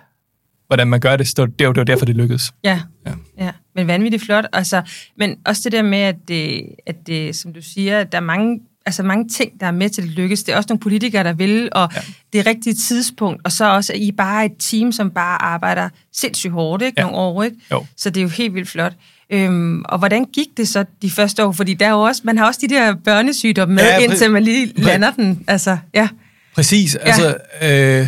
hvordan 0.68 0.88
man 0.88 1.00
gør 1.00 1.18
det, 1.18 1.28
så 1.28 1.46
det 1.46 1.68
var, 1.68 1.74
det 1.74 1.80
var 1.80 1.84
derfor, 1.84 2.06
det 2.06 2.16
lykkedes. 2.16 2.52
Ja. 2.64 2.82
Ja. 3.06 3.12
ja. 3.38 3.46
ja. 3.46 3.52
Men 3.76 3.88
vanvittigt 3.88 4.26
flot. 4.26 4.46
Altså, 4.54 4.82
men 5.18 5.38
også 5.46 5.62
det 5.64 5.72
der 5.72 5.82
med, 5.82 6.00
at 6.00 6.16
det, 6.28 6.66
at 6.86 7.08
det 7.08 7.36
som 7.36 7.54
du 7.54 7.62
siger, 7.62 8.00
at 8.00 8.12
der 8.12 8.18
er 8.18 8.22
mange, 8.22 8.60
altså 8.90 9.04
mange 9.04 9.30
ting, 9.30 9.52
der 9.60 9.66
er 9.68 9.72
med 9.72 9.90
til 9.90 10.02
at 10.02 10.08
lykkes. 10.08 10.44
Det 10.44 10.54
er 10.54 10.58
også 10.58 10.68
nogle 10.70 10.80
politikere, 10.80 11.24
der 11.24 11.34
vil, 11.34 11.70
og 11.72 11.90
Ja. 11.96 12.00
ja. 12.34 12.38
det 12.40 12.46
rigtige 12.48 12.74
tidspunkt. 12.74 13.42
Og 13.46 13.52
så 13.52 13.66
også, 13.76 13.94
at 13.94 14.00
I 14.00 14.12
bare 14.12 14.42
er 14.42 14.46
et 14.46 14.52
team, 14.60 14.92
som 14.92 15.12
bare 15.12 15.42
arbejder 15.42 15.90
sindssygt 16.14 16.54
hårdt, 16.54 16.84
ikke? 16.84 17.02
Ja. 17.02 17.04
Nogle 17.04 17.18
år, 17.18 17.44
ikke? 17.44 17.56
Jo. 17.72 17.86
Så 17.98 18.10
det 18.10 18.20
er 18.20 18.24
jo 18.24 18.30
helt 18.30 18.54
vildt 18.54 18.70
flot. 18.70 18.94
Øhm, 19.30 19.82
og 19.86 19.98
hvordan 19.98 20.26
gik 20.26 20.48
det 20.58 20.68
så 20.68 20.86
de 21.02 21.12
første 21.12 21.46
år? 21.46 21.52
Fordi 21.52 21.74
der 21.74 21.86
er 21.86 21.92
jo 21.92 22.02
også, 22.02 22.22
man 22.26 22.38
har 22.38 22.46
også 22.48 22.60
de 22.64 22.68
der 22.76 22.96
børnesygdomme 22.96 23.76
med, 23.76 23.84
Ja, 23.84 23.90
ja, 23.96 24.04
indtil 24.04 24.32
man 24.32 24.44
lige 24.44 24.74
lander 24.82 25.12
den. 25.12 25.44
Altså, 25.48 25.78
ja. 25.94 26.08
Præcis. 26.56 26.96
Altså, 26.96 27.38
øh, 27.64 28.08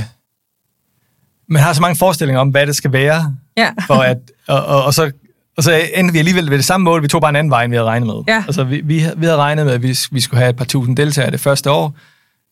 man 1.47 1.61
har 1.63 1.73
så 1.73 1.81
mange 1.81 1.95
forestillinger 1.95 2.39
om, 2.39 2.50
hvad 2.50 2.67
det 2.67 2.75
skal 2.75 2.91
være, 2.91 3.35
Ja. 3.57 3.69
for 3.88 3.93
at, 3.95 4.17
og, 4.47 4.65
og, 4.65 4.83
og, 4.83 4.93
så, 4.93 5.11
og 5.58 5.63
så 5.63 5.81
endte 5.96 6.13
vi 6.13 6.20
alligevel 6.20 6.50
ved 6.50 6.58
det 6.58 6.65
samme 6.65 6.84
mål. 6.84 7.03
Vi 7.03 7.08
tog 7.08 7.22
bare 7.22 7.29
en 7.29 7.36
anden 7.36 7.51
vej, 7.51 7.63
end 7.63 7.72
vi 7.72 7.75
havde 7.75 7.88
regnet 7.89 8.08
med. 8.08 8.15
Ja. 8.27 8.43
Altså, 8.48 8.63
vi, 8.63 8.81
vi, 8.84 9.03
vi 9.17 9.25
havde 9.25 9.38
regnet 9.38 9.65
med, 9.65 9.74
at 9.74 9.84
vi, 9.84 9.98
vi 10.12 10.20
skulle 10.20 10.39
have 10.39 10.50
et 10.50 10.55
par 10.55 10.65
tusind 10.65 10.98
deltagere 10.98 11.31
det 11.31 11.39
første 11.39 11.72
år. 11.72 11.96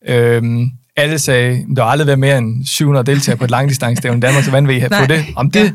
Øhm, 0.08 0.70
alle 0.96 1.18
sagde, 1.18 1.64
der 1.76 1.82
har 1.82 1.90
aldrig 1.90 2.06
været 2.06 2.18
mere 2.18 2.38
end 2.38 2.64
700 2.66 3.06
deltagere 3.06 3.38
på 3.38 3.44
et 3.44 3.50
langdistancestævne 3.50 4.18
i 4.18 4.20
Danmark, 4.20 4.44
så 4.44 4.50
hvordan 4.50 4.68
vil 4.68 4.76
I 4.76 4.78
have 4.78 4.90
få 5.00 5.06
det? 5.06 5.24
Om 5.36 5.50
det, 5.50 5.60
Ja. 5.64 5.70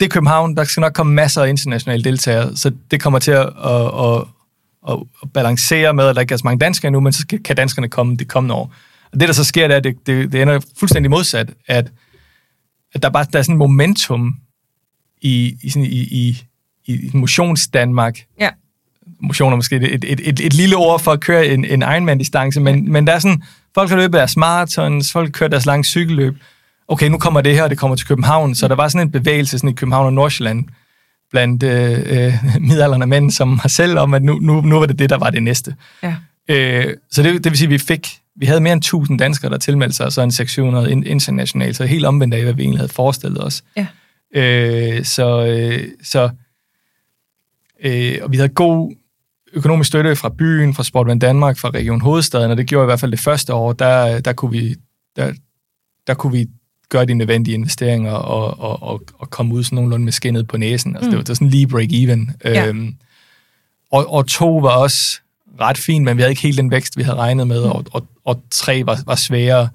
det 0.00 0.06
er 0.06 0.08
København, 0.10 0.56
der 0.56 0.64
skal 0.64 0.80
nok 0.80 0.92
komme 0.92 1.14
masser 1.14 1.42
af 1.42 1.48
internationale 1.48 2.04
deltagere, 2.04 2.56
så 2.56 2.70
det 2.90 3.00
kommer 3.02 3.18
til 3.18 3.30
at, 3.30 3.46
at, 3.64 3.86
at, 3.86 4.24
at, 4.88 4.96
at 5.22 5.32
balancere 5.34 5.94
med, 5.94 6.06
at 6.06 6.14
der 6.14 6.20
ikke 6.20 6.32
er 6.32 6.38
så 6.38 6.42
mange 6.44 6.58
danskere 6.58 6.90
nu, 6.90 7.00
men 7.00 7.12
så 7.12 7.26
kan 7.44 7.56
danskerne 7.56 7.88
komme 7.88 8.16
det 8.16 8.28
kommende 8.28 8.54
år. 8.54 8.74
Og 9.12 9.20
det, 9.20 9.28
der 9.28 9.34
så 9.34 9.44
sker, 9.44 9.66
det 9.68 9.74
er, 9.74 9.78
at 9.78 9.84
det, 9.84 10.06
det, 10.06 10.32
det 10.32 10.42
ender 10.42 10.60
fuldstændig 10.78 11.10
modsat, 11.10 11.50
at, 11.68 11.90
at 12.94 13.02
der 13.02 13.10
bare 13.10 13.26
der 13.32 13.38
er 13.38 13.42
sådan 13.42 13.54
en 13.54 13.58
momentum 13.58 14.34
i, 15.22 15.56
i, 15.62 15.70
sådan, 15.70 15.86
i, 15.86 16.00
i, 16.00 16.42
i 16.84 17.10
motions-Danmark. 17.14 18.18
Ja. 18.40 18.50
Motion 19.20 19.52
er 19.52 19.56
måske 19.56 19.76
et, 19.76 20.04
et, 20.04 20.20
et, 20.28 20.40
et 20.40 20.54
lille 20.54 20.76
ord 20.76 21.00
for 21.00 21.12
at 21.12 21.20
køre 21.20 21.46
en, 21.46 21.64
en 21.64 21.82
Ironman-distance, 21.82 22.60
men, 22.60 22.92
men 22.92 23.06
der 23.06 23.12
er 23.12 23.18
sådan, 23.18 23.42
folk 23.74 23.90
har 23.90 23.96
løbet 23.96 24.12
deres 24.12 24.36
marathons, 24.36 25.12
folk 25.12 25.32
kører 25.32 25.50
deres 25.50 25.66
lange 25.66 25.84
cykelløb. 25.84 26.36
Okay, 26.88 27.08
nu 27.08 27.18
kommer 27.18 27.40
det 27.40 27.54
her, 27.54 27.62
og 27.62 27.70
det 27.70 27.78
kommer 27.78 27.96
til 27.96 28.06
København, 28.06 28.54
så 28.54 28.68
der 28.68 28.74
var 28.74 28.88
sådan 28.88 29.06
en 29.06 29.12
bevægelse 29.12 29.58
sådan 29.58 29.70
i 29.70 29.72
København 29.72 30.06
og 30.06 30.12
Nordsjælland 30.12 30.64
blandt 31.30 31.62
øh, 31.62 31.98
øh, 32.06 32.34
midalderne 32.60 33.06
mænd, 33.06 33.30
som 33.30 33.58
har 33.58 33.68
selv 33.68 33.98
om, 33.98 34.14
at 34.14 34.22
nu, 34.22 34.38
nu, 34.38 34.60
nu 34.60 34.78
var 34.78 34.86
det 34.86 34.98
det, 34.98 35.10
der 35.10 35.18
var 35.18 35.30
det 35.30 35.42
næste. 35.42 35.74
Ja. 36.02 36.14
Øh, 36.48 36.96
så 37.10 37.22
det, 37.22 37.44
det 37.44 37.50
vil 37.50 37.58
sige, 37.58 37.66
at 37.66 37.70
vi 37.70 37.78
fik, 37.78 38.08
vi 38.36 38.46
havde 38.46 38.60
mere 38.60 38.72
end 38.72 38.80
1000 38.80 39.18
danskere, 39.18 39.50
der 39.50 39.58
tilmeldte 39.58 39.96
sig, 39.96 40.06
og 40.06 40.12
så 40.12 40.22
en 40.22 40.32
600 40.32 40.90
in, 40.90 41.04
internationalt, 41.04 41.76
så 41.76 41.84
helt 41.84 42.04
omvendt 42.04 42.34
af, 42.34 42.42
hvad 42.42 42.52
vi 42.52 42.62
egentlig 42.62 42.78
havde 42.78 42.92
forestillet 42.92 43.44
os. 43.44 43.62
Ja. 43.76 43.86
Øh, 44.34 45.04
så, 45.04 45.46
øh, 45.46 45.88
så 46.02 46.30
øh, 47.84 48.18
og 48.22 48.32
vi 48.32 48.36
havde 48.36 48.48
god 48.48 48.94
økonomisk 49.52 49.88
støtte 49.88 50.16
fra 50.16 50.28
byen, 50.28 50.74
fra 50.74 50.82
Sportland 50.82 51.20
Danmark, 51.20 51.58
fra 51.58 51.70
Region 51.70 52.00
Hovedstaden, 52.00 52.50
og 52.50 52.56
det 52.56 52.66
gjorde 52.66 52.84
i 52.84 52.86
hvert 52.86 53.00
fald 53.00 53.12
det 53.12 53.20
første 53.20 53.54
år, 53.54 53.72
der, 53.72 54.20
der, 54.20 54.32
kunne, 54.32 54.50
vi, 54.50 54.74
der, 55.16 55.32
der 56.06 56.14
kunne 56.14 56.32
vi 56.32 56.46
gøre 56.88 57.04
de 57.04 57.14
nødvendige 57.14 57.54
investeringer 57.54 58.12
og, 58.12 58.60
og, 58.60 58.82
og, 58.82 59.02
og 59.18 59.30
komme 59.30 59.54
ud 59.54 59.64
sådan 59.64 59.76
nogenlunde 59.76 60.04
med 60.04 60.12
skinnet 60.12 60.48
på 60.48 60.56
næsen. 60.56 60.96
Altså, 60.96 61.06
mm. 61.06 61.10
det, 61.10 61.16
var, 61.16 61.22
det 61.22 61.28
var 61.28 61.34
sådan 61.34 61.48
lige 61.48 61.66
break-even. 61.66 62.32
Ja. 62.44 62.66
Øhm, 62.66 62.94
og, 63.90 64.12
og 64.12 64.26
to 64.26 64.56
var 64.56 64.76
også 64.76 65.20
ret 65.60 65.78
fint, 65.78 66.04
men 66.04 66.16
vi 66.16 66.22
havde 66.22 66.32
ikke 66.32 66.42
helt 66.42 66.58
den 66.58 66.70
vækst, 66.70 66.96
vi 66.96 67.02
havde 67.02 67.16
regnet 67.16 67.46
med, 67.46 67.60
og, 67.60 67.84
og, 67.92 68.06
og 68.24 68.42
tre 68.50 68.86
var, 68.86 68.98
var 69.06 69.14
sværere. 69.14 69.68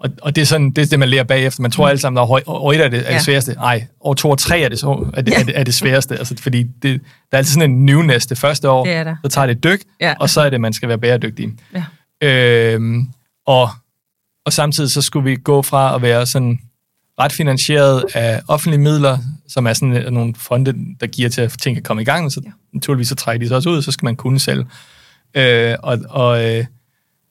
Og, 0.00 0.10
og 0.22 0.36
det 0.36 0.42
er 0.42 0.46
sådan, 0.46 0.70
det 0.70 0.82
er 0.82 0.86
det, 0.86 0.98
man 0.98 1.08
lærer 1.08 1.24
bagefter. 1.24 1.62
Man 1.62 1.70
tror 1.70 1.88
alle 1.88 2.00
sammen, 2.00 2.22
at 2.22 2.28
år, 2.28 2.40
år 2.46 2.72
et 2.72 2.80
er 2.80 2.88
det, 2.88 3.02
er 3.06 3.12
det 3.12 3.22
sværeste. 3.22 3.52
Nej, 3.54 3.86
år 4.00 4.14
to 4.14 4.30
og 4.30 4.38
tre 4.38 4.60
er 4.60 4.68
det, 4.68 4.78
så, 4.78 5.10
er 5.14 5.22
det, 5.22 5.38
er 5.40 5.44
det, 5.44 5.58
er 5.58 5.64
det 5.64 5.74
sværeste. 5.74 6.16
Altså, 6.18 6.34
fordi 6.40 6.62
det, 6.62 7.00
der 7.02 7.32
er 7.32 7.36
altid 7.36 7.52
sådan 7.54 7.70
en 7.70 7.86
newness 7.86 8.26
det 8.26 8.38
første 8.38 8.70
år. 8.70 8.84
Det 8.84 8.94
er 8.94 9.04
der. 9.04 9.16
Så 9.24 9.30
tager 9.30 9.46
det 9.46 9.56
et 9.56 9.64
dyk, 9.64 9.80
Ja. 10.00 10.14
og 10.20 10.30
så 10.30 10.40
er 10.40 10.50
det, 10.50 10.60
man 10.60 10.72
skal 10.72 10.88
være 10.88 10.98
bæredygtig. 10.98 11.48
Ja. 11.74 11.84
Øhm, 12.28 13.08
og, 13.46 13.68
og 14.46 14.52
samtidig 14.52 14.90
så 14.90 15.02
skulle 15.02 15.30
vi 15.30 15.36
gå 15.36 15.62
fra 15.62 15.94
at 15.94 16.02
være 16.02 16.26
sådan 16.26 16.58
ret 17.20 17.32
finansieret 17.32 18.04
af 18.14 18.42
offentlige 18.48 18.80
midler, 18.80 19.18
som 19.48 19.66
er 19.66 19.72
sådan 19.72 19.96
øh, 19.96 20.10
nogle 20.10 20.34
fonde, 20.34 20.74
der 21.00 21.06
giver 21.06 21.28
til, 21.28 21.40
at 21.40 21.54
ting 21.62 21.76
kan 21.76 21.82
komme 21.82 22.02
i 22.02 22.04
gang, 22.04 22.32
så 22.32 22.40
ja. 22.44 22.50
naturligvis 22.72 23.08
så 23.08 23.14
trækker 23.14 23.44
de 23.44 23.48
så 23.48 23.54
også 23.54 23.68
ud, 23.70 23.82
så 23.82 23.92
skal 23.92 24.04
man 24.04 24.16
kunne 24.16 24.40
selv. 24.40 24.64
Øh, 25.34 25.74
og, 25.82 25.98
og, 26.08 26.44
øh, 26.44 26.64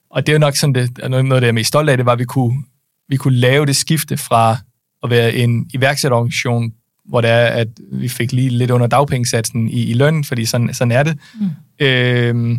og 0.09 0.25
det 0.25 0.31
er 0.31 0.33
jo 0.33 0.39
nok 0.39 0.55
sådan, 0.55 0.75
det, 0.75 1.09
noget 1.09 1.15
af 1.15 1.41
det, 1.41 1.41
jeg 1.41 1.47
er 1.47 1.51
mest 1.51 1.67
stolt 1.67 1.89
af, 1.89 1.97
det 1.97 2.05
var, 2.05 2.11
at 2.11 2.19
vi 2.19 2.25
kunne, 2.25 2.63
vi 3.09 3.15
kunne 3.15 3.37
lave 3.37 3.65
det 3.65 3.75
skifte 3.75 4.17
fra 4.17 4.57
at 5.03 5.09
være 5.09 5.35
en 5.35 5.69
iværksætterorganisation, 5.73 6.73
hvor 7.05 7.21
det 7.21 7.29
er, 7.29 7.45
at 7.45 7.67
vi 7.91 8.09
fik 8.09 8.31
lige 8.31 8.49
lidt 8.49 8.71
under 8.71 8.87
dagpengesatsen 8.87 9.69
i, 9.69 9.83
i 9.83 9.93
løn, 9.93 10.23
fordi 10.23 10.45
sådan, 10.45 10.73
sådan 10.73 10.91
er 10.91 11.03
det. 11.03 11.17
Mm. 11.39 11.85
Øh, 11.85 12.57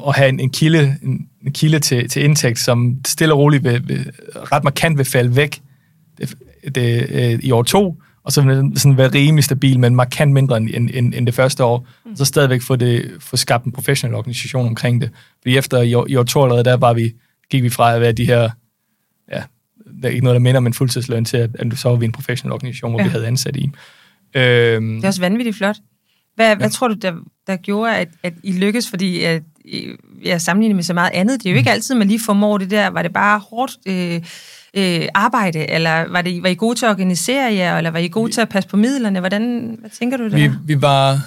og 0.00 0.14
have 0.14 0.28
en, 0.28 0.40
en 0.40 0.50
kilde, 0.50 0.96
en, 1.02 1.28
en 1.46 1.52
kilde 1.52 1.78
til, 1.78 2.08
til 2.08 2.24
indtægt, 2.24 2.58
som 2.58 2.96
stille 3.06 3.34
og 3.34 3.38
roligt 3.38 3.64
vil, 3.64 3.88
vil, 3.88 4.10
ret 4.52 4.64
markant 4.64 4.98
vil 4.98 5.06
falde 5.06 5.36
væk 5.36 5.60
det, 6.18 6.34
det, 6.74 7.06
øh, 7.10 7.38
i 7.42 7.50
år 7.50 7.62
to, 7.62 8.02
og 8.30 8.34
så 8.34 8.42
vil 8.42 8.56
den 8.56 8.76
sådan 8.76 8.96
være 8.96 9.08
rimelig 9.14 9.44
stabil, 9.44 9.78
men 9.80 9.94
markant 9.96 10.32
mindre 10.32 10.56
end, 10.56 10.70
end, 10.92 11.14
end, 11.14 11.26
det 11.26 11.34
første 11.34 11.64
år, 11.64 11.86
og 12.04 12.16
så 12.16 12.24
stadigvæk 12.24 12.62
få, 12.62 12.76
det, 12.76 13.12
få 13.20 13.36
skabt 13.36 13.64
en 13.64 13.72
professionel 13.72 14.14
organisation 14.16 14.66
omkring 14.66 15.00
det. 15.00 15.10
Fordi 15.42 15.56
efter 15.58 15.82
i 15.82 15.94
år, 15.94 16.06
i 16.08 16.16
år 16.16 16.22
to 16.22 16.42
allerede, 16.42 16.64
der 16.64 16.76
var 16.76 16.92
vi, 16.92 17.12
gik 17.50 17.62
vi 17.62 17.70
fra 17.70 17.94
at 17.94 18.00
være 18.00 18.12
de 18.12 18.24
her, 18.24 18.50
ja, 19.32 19.42
der 20.02 20.08
er 20.08 20.12
ikke 20.12 20.24
noget, 20.24 20.34
der 20.34 20.40
minder 20.40 20.58
om 20.58 20.66
en 20.66 20.74
fuldtidsløn 20.74 21.24
til, 21.24 21.36
at, 21.36 21.50
at 21.58 21.78
så 21.78 21.88
var 21.88 21.96
vi 21.96 22.04
en 22.04 22.12
professionel 22.12 22.52
organisation, 22.52 22.90
hvor 22.90 22.98
ja. 23.00 23.04
Ja. 23.04 23.08
vi 23.08 23.12
havde 23.12 23.26
ansat 23.26 23.56
i. 23.56 23.70
Øhm, 24.34 24.94
Det 24.94 25.04
er 25.04 25.08
også 25.08 25.20
vanvittigt 25.20 25.56
flot. 25.56 25.76
Hvad, 26.34 26.48
ja. 26.48 26.54
hvad 26.54 26.70
tror 26.70 26.88
du, 26.88 26.94
der, 26.94 27.12
der 27.46 27.56
gjorde, 27.56 27.96
at, 27.96 28.08
at 28.22 28.32
I 28.42 28.52
lykkedes? 28.52 28.90
Fordi 28.90 29.22
at, 29.22 29.42
jeg 30.24 30.40
sammenligner 30.40 30.74
med 30.74 30.82
så 30.82 30.94
meget 30.94 31.10
andet. 31.14 31.42
Det 31.42 31.46
er 31.46 31.50
jo 31.50 31.54
Mm. 31.54 31.58
ikke 31.58 31.70
altid, 31.70 31.94
man 31.94 32.08
lige 32.08 32.20
formår 32.20 32.58
det 32.58 32.70
der. 32.70 32.88
Var 32.88 33.02
det 33.02 33.12
bare 33.12 33.38
hårdt 33.38 33.72
øh, 33.86 34.20
øh, 34.76 35.08
arbejde, 35.14 35.70
eller 35.70 36.08
var, 36.12 36.22
det, 36.22 36.42
var 36.42 36.48
I 36.48 36.54
gode 36.54 36.78
til 36.78 36.86
at 36.86 36.90
organisere 36.90 37.54
jer, 37.54 37.76
eller 37.78 37.90
var 37.90 37.98
I 37.98 38.08
gode 38.08 38.32
til 38.32 38.40
at 38.40 38.48
passe 38.48 38.68
på 38.68 38.76
midlerne? 38.76 39.20
Hvordan, 39.20 39.76
hvad 39.80 39.90
tænker 39.90 40.16
du 40.16 40.24
der? 40.28 40.36
vi, 40.36 40.50
vi, 40.64 40.82
var, 40.82 41.20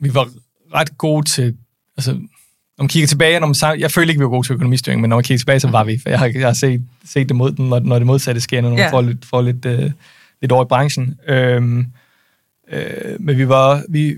vi 0.00 0.14
var 0.14 0.28
ret 0.74 0.98
gode 0.98 1.28
til... 1.28 1.56
Altså, 1.96 2.12
når 2.12 2.82
man 2.84 2.88
kigger 2.88 3.06
tilbage, 3.06 3.40
når 3.40 3.46
man, 3.46 3.80
jeg 3.80 3.90
føler 3.90 4.08
ikke, 4.08 4.18
vi 4.18 4.24
var 4.24 4.30
gode 4.30 4.46
til 4.46 4.52
økonomistyring, 4.54 5.00
men 5.00 5.08
når 5.10 5.16
man 5.16 5.24
kigger 5.24 5.38
tilbage, 5.38 5.60
så 5.60 5.68
var 5.68 5.84
vi. 5.84 5.98
For 5.98 6.08
jeg 6.10 6.18
har, 6.18 6.26
jeg 6.26 6.46
har 6.46 6.52
set, 6.52 6.82
set 7.04 7.28
det 7.28 7.36
mod, 7.36 7.52
når, 7.58 7.78
når 7.80 7.98
det 7.98 8.06
modsatte 8.06 8.40
sker, 8.40 8.60
når 8.60 8.68
man 8.70 8.78
Ja. 8.78 8.92
får 8.92 9.00
lidt, 9.02 9.24
får 9.24 9.42
lidt, 9.42 9.64
øh, 9.64 9.90
lidt 10.40 10.52
over 10.52 10.64
i 10.64 10.68
branchen. 10.68 11.14
Øhm, 11.28 11.86
øh, 12.72 13.20
men 13.20 13.38
vi 13.38 13.48
var... 13.48 13.82
Vi, 13.88 14.16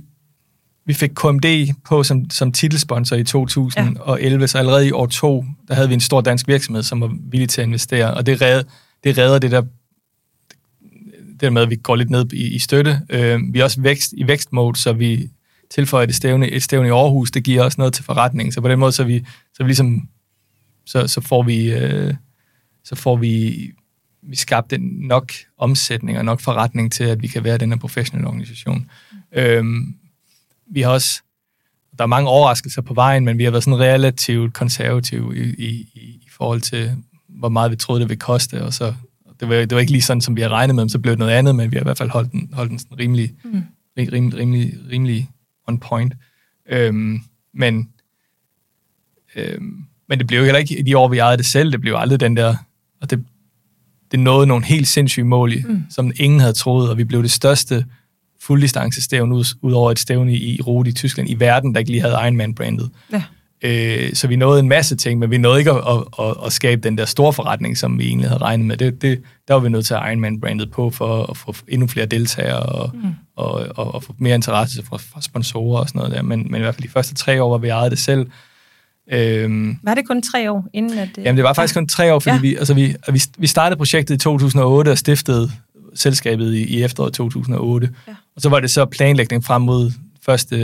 vi 0.86 0.94
fik 0.94 1.10
KMD 1.10 1.74
på 1.84 2.02
som, 2.02 2.30
som 2.30 2.52
titelsponsor 2.52 3.16
i 3.16 3.24
2011, 3.24 4.40
ja. 4.40 4.46
så 4.46 4.58
allerede 4.58 4.88
i 4.88 4.92
år 4.92 5.06
to, 5.06 5.44
der 5.68 5.74
havde 5.74 5.88
vi 5.88 5.94
en 5.94 6.00
stor 6.00 6.20
dansk 6.20 6.48
virksomhed, 6.48 6.82
som 6.82 7.00
var 7.00 7.16
villig 7.30 7.48
til 7.48 7.60
at 7.60 7.66
investere, 7.66 8.14
og 8.14 8.26
det 8.26 8.42
redder 8.42 8.62
det, 9.04 9.18
redder 9.18 9.38
det 9.38 9.50
der 9.50 9.62
det 11.40 11.52
med, 11.52 11.62
at 11.62 11.70
vi 11.70 11.76
går 11.76 11.96
lidt 11.96 12.10
ned 12.10 12.32
i, 12.32 12.54
i 12.54 12.58
støtte. 12.58 13.00
Øh, 13.08 13.40
vi 13.52 13.60
er 13.60 13.64
også 13.64 13.80
vækst, 13.80 14.14
i 14.16 14.26
vækstmode, 14.26 14.78
så 14.78 14.92
vi 14.92 15.28
tilføjer 15.70 16.06
et 16.06 16.14
stævne, 16.14 16.48
et 16.48 16.62
stævne 16.62 16.88
i 16.88 16.90
Aarhus, 16.90 17.30
det 17.30 17.44
giver 17.44 17.62
også 17.62 17.80
noget 17.80 17.94
til 17.94 18.04
forretningen. 18.04 18.52
Så 18.52 18.60
på 18.60 18.68
den 18.68 18.78
måde, 18.78 18.92
så 18.92 19.04
vi, 19.04 19.26
så 19.54 19.62
vi 19.62 19.64
ligesom, 19.64 20.08
så, 20.86 21.06
så 21.06 21.20
får 21.20 21.42
vi, 21.42 21.72
øh, 21.72 22.14
så 22.84 22.94
får 22.94 23.16
vi, 23.16 23.70
vi 24.22 24.36
skabt 24.36 24.74
nok 24.80 25.32
omsætning 25.58 26.18
og 26.18 26.24
nok 26.24 26.40
forretning 26.40 26.92
til, 26.92 27.04
at 27.04 27.22
vi 27.22 27.26
kan 27.26 27.44
være 27.44 27.58
den 27.58 27.72
her 27.72 27.78
professionelle 27.78 28.28
organisation. 28.28 28.90
Mm. 29.12 29.38
Øhm, 29.38 29.94
vi 30.66 30.80
har 30.80 30.90
også, 30.90 31.22
der 31.98 32.04
er 32.04 32.08
mange 32.08 32.28
overraskelser 32.28 32.82
på 32.82 32.94
vejen, 32.94 33.24
men 33.24 33.38
vi 33.38 33.44
har 33.44 33.50
været 33.50 33.64
sådan 33.64 33.80
relativt 33.80 34.54
konservative 34.54 35.36
i, 35.36 35.54
i, 35.58 35.70
i 35.94 36.28
forhold 36.30 36.60
til, 36.60 36.96
hvor 37.28 37.48
meget 37.48 37.70
vi 37.70 37.76
troede, 37.76 38.00
det 38.00 38.08
ville 38.08 38.20
koste, 38.20 38.64
og 38.64 38.74
så 38.74 38.94
det 39.40 39.48
var, 39.48 39.54
det 39.54 39.74
var 39.74 39.80
ikke 39.80 39.92
lige 39.92 40.02
sådan, 40.02 40.20
som 40.20 40.36
vi 40.36 40.40
har 40.40 40.48
regnet 40.48 40.76
med, 40.76 40.88
så 40.88 40.98
blev 40.98 41.12
det 41.12 41.18
noget 41.18 41.32
andet, 41.32 41.56
men 41.56 41.70
vi 41.70 41.76
har 41.76 41.80
i 41.80 41.84
hvert 41.84 41.98
fald 41.98 42.10
holdt 42.10 42.32
den, 42.32 42.50
holdt 42.52 42.70
den 42.70 42.78
sådan 42.78 42.98
rimelig, 42.98 43.32
mm. 43.44 43.62
rimelig, 43.98 44.38
rimelig, 44.38 44.74
rimelig 44.90 45.30
on 45.66 45.78
point. 45.78 46.14
Øhm, 46.68 47.20
men, 47.54 47.88
øhm, 49.36 49.84
men 50.08 50.18
det 50.18 50.26
blev 50.26 50.38
jo 50.38 50.44
heller 50.44 50.58
ikke 50.58 50.82
de 50.82 50.98
år, 50.98 51.08
vi 51.08 51.18
ejede 51.18 51.36
det 51.36 51.46
selv, 51.46 51.72
det 51.72 51.80
blev 51.80 51.94
aldrig 51.96 52.20
den 52.20 52.36
der, 52.36 52.56
og 53.00 53.10
det, 53.10 53.24
det 54.10 54.20
nåede 54.20 54.46
nogle 54.46 54.64
helt 54.64 54.88
sindssyge 54.88 55.24
mål, 55.24 55.52
mm. 55.68 55.82
som 55.90 56.12
ingen 56.16 56.40
havde 56.40 56.52
troet, 56.52 56.90
og 56.90 56.98
vi 56.98 57.04
blev 57.04 57.22
det 57.22 57.30
største 57.30 57.86
fulddistancestævn 58.46 59.32
ud, 59.32 59.44
ud 59.62 59.72
over 59.72 59.90
et 59.90 59.98
stævn 59.98 60.28
i, 60.28 60.36
i 60.36 60.60
Rode 60.60 60.88
i 60.88 60.92
Tyskland 60.92 61.30
i 61.30 61.34
verden, 61.40 61.72
der 61.72 61.78
ikke 61.78 61.90
lige 61.90 62.00
havde 62.00 62.14
Ironman-brandet. 62.14 62.90
Ja. 63.12 63.22
Øh, 63.64 64.14
så 64.14 64.28
vi 64.28 64.36
nåede 64.36 64.60
en 64.60 64.68
masse 64.68 64.96
ting, 64.96 65.18
men 65.18 65.30
vi 65.30 65.38
nåede 65.38 65.58
ikke 65.58 65.70
at, 65.70 65.76
at, 65.76 66.26
at, 66.26 66.34
at 66.46 66.52
skabe 66.52 66.80
den 66.80 66.98
der 66.98 67.04
store 67.04 67.32
forretning, 67.32 67.78
som 67.78 67.98
vi 67.98 68.06
egentlig 68.06 68.28
havde 68.28 68.42
regnet 68.42 68.66
med. 68.66 68.76
Det, 68.76 69.02
det, 69.02 69.22
der 69.48 69.54
var 69.54 69.60
vi 69.60 69.68
nødt 69.68 69.86
til 69.86 69.94
at 69.94 70.00
Ironman-brandet 70.00 70.70
på 70.70 70.90
for 70.90 71.30
at 71.30 71.36
få 71.36 71.54
endnu 71.68 71.86
flere 71.86 72.06
deltagere 72.06 72.62
og, 72.62 72.90
mm. 72.94 73.14
og, 73.36 73.66
og, 73.76 73.94
og 73.94 74.02
få 74.02 74.14
mere 74.18 74.34
interesse 74.34 74.82
fra, 74.84 74.96
fra 74.96 75.22
sponsorer 75.22 75.80
og 75.80 75.88
sådan 75.88 75.98
noget 75.98 76.12
der. 76.12 76.22
Men, 76.22 76.46
men 76.50 76.60
i 76.60 76.62
hvert 76.62 76.74
fald 76.74 76.82
de 76.82 76.92
første 76.92 77.14
tre 77.14 77.42
år, 77.42 77.48
hvor 77.48 77.58
vi 77.58 77.68
ejede 77.68 77.90
det 77.90 77.98
selv. 77.98 78.26
Øhm, 79.12 79.78
var 79.82 79.94
det 79.94 80.06
kun 80.06 80.22
tre 80.22 80.50
år 80.50 80.66
inden? 80.72 80.98
At 80.98 81.08
det... 81.16 81.24
Jamen 81.24 81.36
det 81.36 81.44
var 81.44 81.52
faktisk 81.52 81.74
kun 81.74 81.88
tre 81.88 82.14
år, 82.14 82.18
fordi 82.18 82.34
ja. 82.34 82.40
vi, 82.40 82.56
altså 82.56 82.74
vi, 82.74 82.94
vi, 83.12 83.22
vi 83.38 83.46
startede 83.46 83.76
projektet 83.76 84.14
i 84.14 84.18
2008 84.18 84.90
og 84.90 84.98
stiftede 84.98 85.50
selskabet 85.94 86.54
i, 86.54 86.64
i 86.64 86.82
efteråret 86.82 87.12
2008. 87.12 87.90
Ja. 88.08 88.14
Og 88.36 88.42
så 88.42 88.48
var 88.48 88.60
det 88.60 88.70
så 88.70 88.84
planlægning 88.84 89.44
frem 89.44 89.62
mod 89.62 89.92
første 90.22 90.56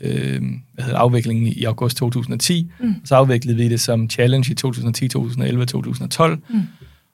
øh, 0.00 0.42
hvad 0.74 0.84
hedder, 0.84 0.98
afvikling 0.98 1.48
i 1.48 1.64
august 1.64 1.96
2010, 1.96 2.70
mm. 2.80 2.88
og 2.88 2.94
så 3.08 3.14
afviklede 3.14 3.56
vi 3.56 3.68
det 3.68 3.80
som 3.80 4.10
challenge 4.10 4.52
i 4.52 4.54
2010, 4.54 5.08
2011 5.08 5.66
2012. 5.66 6.38
Mm. 6.50 6.60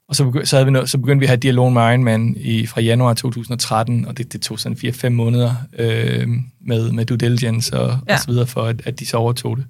Og 0.08 0.16
så, 0.16 0.24
begy- 0.24 0.44
så, 0.44 0.56
havde 0.56 0.72
vi 0.72 0.78
no- 0.78 0.86
så 0.86 0.98
begyndte 0.98 1.20
vi 1.20 1.24
at 1.24 1.28
have 1.30 1.36
dialog 1.36 1.72
med 1.72 1.82
Ironman 1.82 2.36
i, 2.40 2.66
fra 2.66 2.80
januar 2.80 3.14
2013, 3.14 4.04
og 4.04 4.18
det, 4.18 4.32
det 4.32 4.42
tog 4.42 4.58
sådan 4.58 4.78
4-5 4.84 5.08
måneder 5.08 5.54
øh, 5.78 6.28
med, 6.60 6.92
med 6.92 7.06
due 7.06 7.18
diligence 7.18 7.78
og, 7.78 7.98
ja. 8.08 8.14
og 8.14 8.20
så 8.20 8.26
videre, 8.26 8.46
for 8.46 8.62
at, 8.62 8.82
at 8.84 9.00
de 9.00 9.06
så 9.06 9.16
overtog 9.16 9.56
det. 9.56 9.64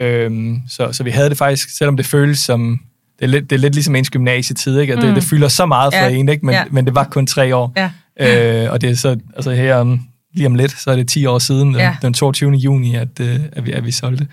Øh, 0.00 0.56
så, 0.68 0.92
så 0.92 1.04
vi 1.04 1.10
havde 1.10 1.28
det 1.28 1.38
faktisk, 1.38 1.76
selvom 1.76 1.96
det 1.96 2.06
føles 2.06 2.38
som, 2.38 2.80
det 3.22 3.28
er 3.28 3.30
lidt, 3.30 3.50
det 3.50 3.56
er 3.56 3.60
lidt 3.60 3.74
ligesom 3.74 3.96
ens 3.96 4.10
gymnasietid, 4.10 4.78
ikke? 4.78 4.92
At 4.92 4.98
mm. 4.98 5.06
det, 5.06 5.16
det 5.16 5.24
fylder 5.24 5.48
så 5.48 5.66
meget 5.66 5.94
for 5.94 6.04
ja. 6.04 6.10
en, 6.10 6.28
ikke? 6.28 6.46
Men, 6.46 6.54
ja. 6.54 6.64
men 6.70 6.84
det 6.84 6.94
var 6.94 7.04
kun 7.04 7.26
tre 7.26 7.56
år. 7.56 7.72
Ja. 7.76 8.64
Øh, 8.64 8.72
og 8.72 8.80
det 8.80 8.90
er 8.90 8.94
så, 8.94 9.16
altså 9.36 9.50
her 9.50 9.76
om, 9.76 10.00
lige 10.34 10.46
om 10.46 10.54
lidt, 10.54 10.80
så 10.80 10.90
er 10.90 10.96
det 10.96 11.08
10 11.08 11.26
år 11.26 11.38
siden, 11.38 11.74
ja. 11.74 11.96
den 12.02 12.14
22. 12.14 12.52
juni, 12.52 12.96
at, 12.96 13.20
øh, 13.20 13.40
at, 13.52 13.66
vi, 13.66 13.72
at 13.72 13.84
vi 13.84 13.90
solgte. 13.90 14.26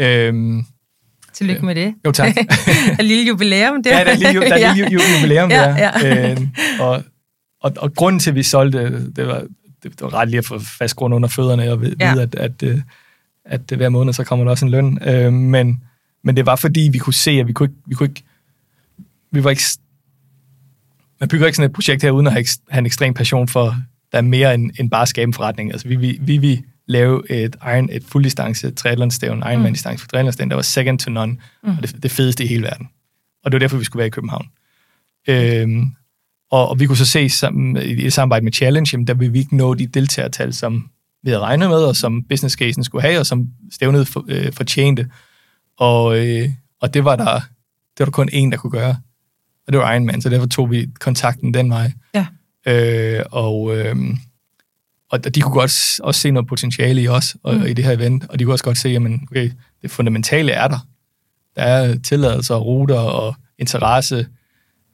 Øhm, 0.00 0.66
Tillykke 1.34 1.60
øh, 1.60 1.64
med 1.64 1.74
det. 1.74 1.94
Jo, 2.06 2.12
tak. 2.12 2.36
et 3.00 3.04
lille 3.04 3.24
jubilæum 3.28 3.82
der. 3.82 3.98
Ja, 3.98 4.04
der 4.04 4.10
er 4.10 4.16
lille, 4.16 4.40
der 4.40 4.66
er 4.66 4.74
lille 4.74 4.90
jubilæum 4.90 5.50
ja, 5.50 5.56
der. 5.56 5.90
Ja. 6.02 6.30
Øhm, 6.30 6.48
og, 6.80 7.02
og, 7.62 7.72
og 7.76 7.94
grunden 7.94 8.20
til, 8.20 8.30
at 8.30 8.36
vi 8.36 8.42
solgte, 8.42 9.12
det 9.16 9.26
var, 9.26 9.42
det 9.82 10.00
var 10.00 10.14
ret 10.14 10.28
lige 10.28 10.38
at 10.38 10.46
få 10.46 10.58
fast 10.78 10.96
grund 10.96 11.14
under 11.14 11.28
fødderne 11.28 11.72
og 11.72 11.80
vide, 11.80 11.96
ja. 12.00 12.20
at, 12.20 12.34
at, 12.34 12.62
at, 12.62 13.60
at 13.70 13.76
hver 13.76 13.88
måned, 13.88 14.12
så 14.12 14.24
kommer 14.24 14.44
der 14.44 14.50
også 14.50 14.64
en 14.64 14.70
løn. 14.70 14.98
Øhm, 15.08 15.32
men, 15.32 15.82
men 16.24 16.36
det 16.36 16.46
var 16.46 16.56
fordi, 16.56 16.88
vi 16.92 16.98
kunne 16.98 17.14
se, 17.14 17.30
at 17.30 17.48
vi 17.48 17.52
kunne 17.52 17.68
ikke, 17.68 17.80
vi 17.86 17.94
kunne 17.94 18.08
ikke 18.08 18.24
vi 19.30 19.44
var 19.44 19.50
ikke 19.50 19.62
man 21.20 21.28
bygger 21.28 21.46
ikke 21.46 21.56
sådan 21.56 21.70
et 21.70 21.74
projekt 21.74 22.02
her, 22.02 22.10
uden 22.10 22.26
at 22.26 22.32
have, 22.32 22.44
have 22.68 22.78
en 22.78 22.86
ekstrem 22.86 23.14
passion 23.14 23.48
for 23.48 23.76
der 24.12 24.18
er 24.18 24.22
mere 24.22 24.54
end, 24.54 24.70
end 24.80 24.90
bare 24.90 25.02
at 25.02 25.08
skabe 25.08 25.28
en 25.28 25.34
forretning. 25.34 25.72
Altså, 25.72 25.88
vi, 25.88 25.96
vi, 25.96 26.18
vi 26.20 26.36
vil 26.36 26.62
lave 26.86 27.30
et, 27.30 27.56
iron, 27.62 27.88
et 27.92 28.04
fulddistance 28.04 28.70
triathlon-stævn, 28.70 29.38
Ironman-distance 29.38 29.98
for 29.98 30.08
triathlon 30.08 30.50
der 30.50 30.54
var 30.54 30.62
second 30.62 30.98
to 30.98 31.10
none, 31.10 31.36
mm. 31.62 31.70
og 31.70 31.82
det, 31.82 32.02
det 32.02 32.10
fedeste 32.10 32.44
i 32.44 32.46
hele 32.46 32.62
verden. 32.62 32.88
Og 33.44 33.52
det 33.52 33.56
var 33.56 33.58
derfor, 33.58 33.76
vi 33.76 33.84
skulle 33.84 34.00
være 34.00 34.06
i 34.06 34.10
København. 34.10 34.46
Øhm, 35.28 35.86
og, 36.50 36.68
og 36.68 36.80
vi 36.80 36.86
kunne 36.86 36.96
så 36.96 37.06
se 37.06 37.28
sammen, 37.28 37.76
i, 37.76 37.80
i 37.80 38.10
samarbejde 38.10 38.44
med 38.44 38.52
Challenge, 38.52 38.88
jamen, 38.92 39.06
der 39.06 39.14
ville 39.14 39.32
vi 39.32 39.38
ikke 39.38 39.56
nå 39.56 39.74
de 39.74 39.86
deltagertal, 39.86 40.54
som 40.54 40.90
vi 41.22 41.30
havde 41.30 41.40
regnet 41.40 41.68
med, 41.68 41.78
og 41.78 41.96
som 41.96 42.22
business 42.22 42.56
casen 42.56 42.84
skulle 42.84 43.02
have, 43.02 43.20
og 43.20 43.26
som 43.26 43.48
stævnet 43.72 44.08
for, 44.08 44.24
øh, 44.28 44.52
fortjente. 44.52 45.10
Og, 45.78 46.18
øh, 46.18 46.48
og 46.80 46.94
det 46.94 47.04
var 47.04 47.16
der 47.16 47.40
det 47.98 48.00
var 48.00 48.04
der 48.04 48.12
kun 48.12 48.28
én, 48.28 48.50
der 48.50 48.56
kunne 48.56 48.70
gøre. 48.70 48.96
Og 49.66 49.72
det 49.72 49.80
var 49.80 49.92
Ironman, 49.92 50.22
så 50.22 50.28
derfor 50.28 50.46
tog 50.46 50.70
vi 50.70 50.88
kontakten 51.00 51.54
den 51.54 51.70
vej. 51.70 51.92
Ja. 52.14 52.26
Øh, 52.66 53.24
og, 53.30 53.76
øh, 53.76 53.96
og 55.10 55.34
de 55.34 55.40
kunne 55.40 55.54
godt 55.54 56.00
også 56.00 56.20
se 56.20 56.30
noget 56.30 56.48
potentiale 56.48 57.02
i 57.02 57.08
os 57.08 57.36
og, 57.42 57.54
mm. 57.54 57.66
i 57.66 57.72
det 57.72 57.84
her 57.84 57.92
event, 57.92 58.24
og 58.28 58.38
de 58.38 58.44
kunne 58.44 58.54
også 58.54 58.64
godt 58.64 58.78
se, 58.78 58.88
at 58.88 59.02
okay, 59.30 59.50
det 59.82 59.90
fundamentale 59.90 60.52
er 60.52 60.68
der. 60.68 60.86
Der 61.56 61.62
er 61.62 61.98
tilladelser, 61.98 62.56
ruter 62.56 62.98
og 62.98 63.34
interesse. 63.58 64.26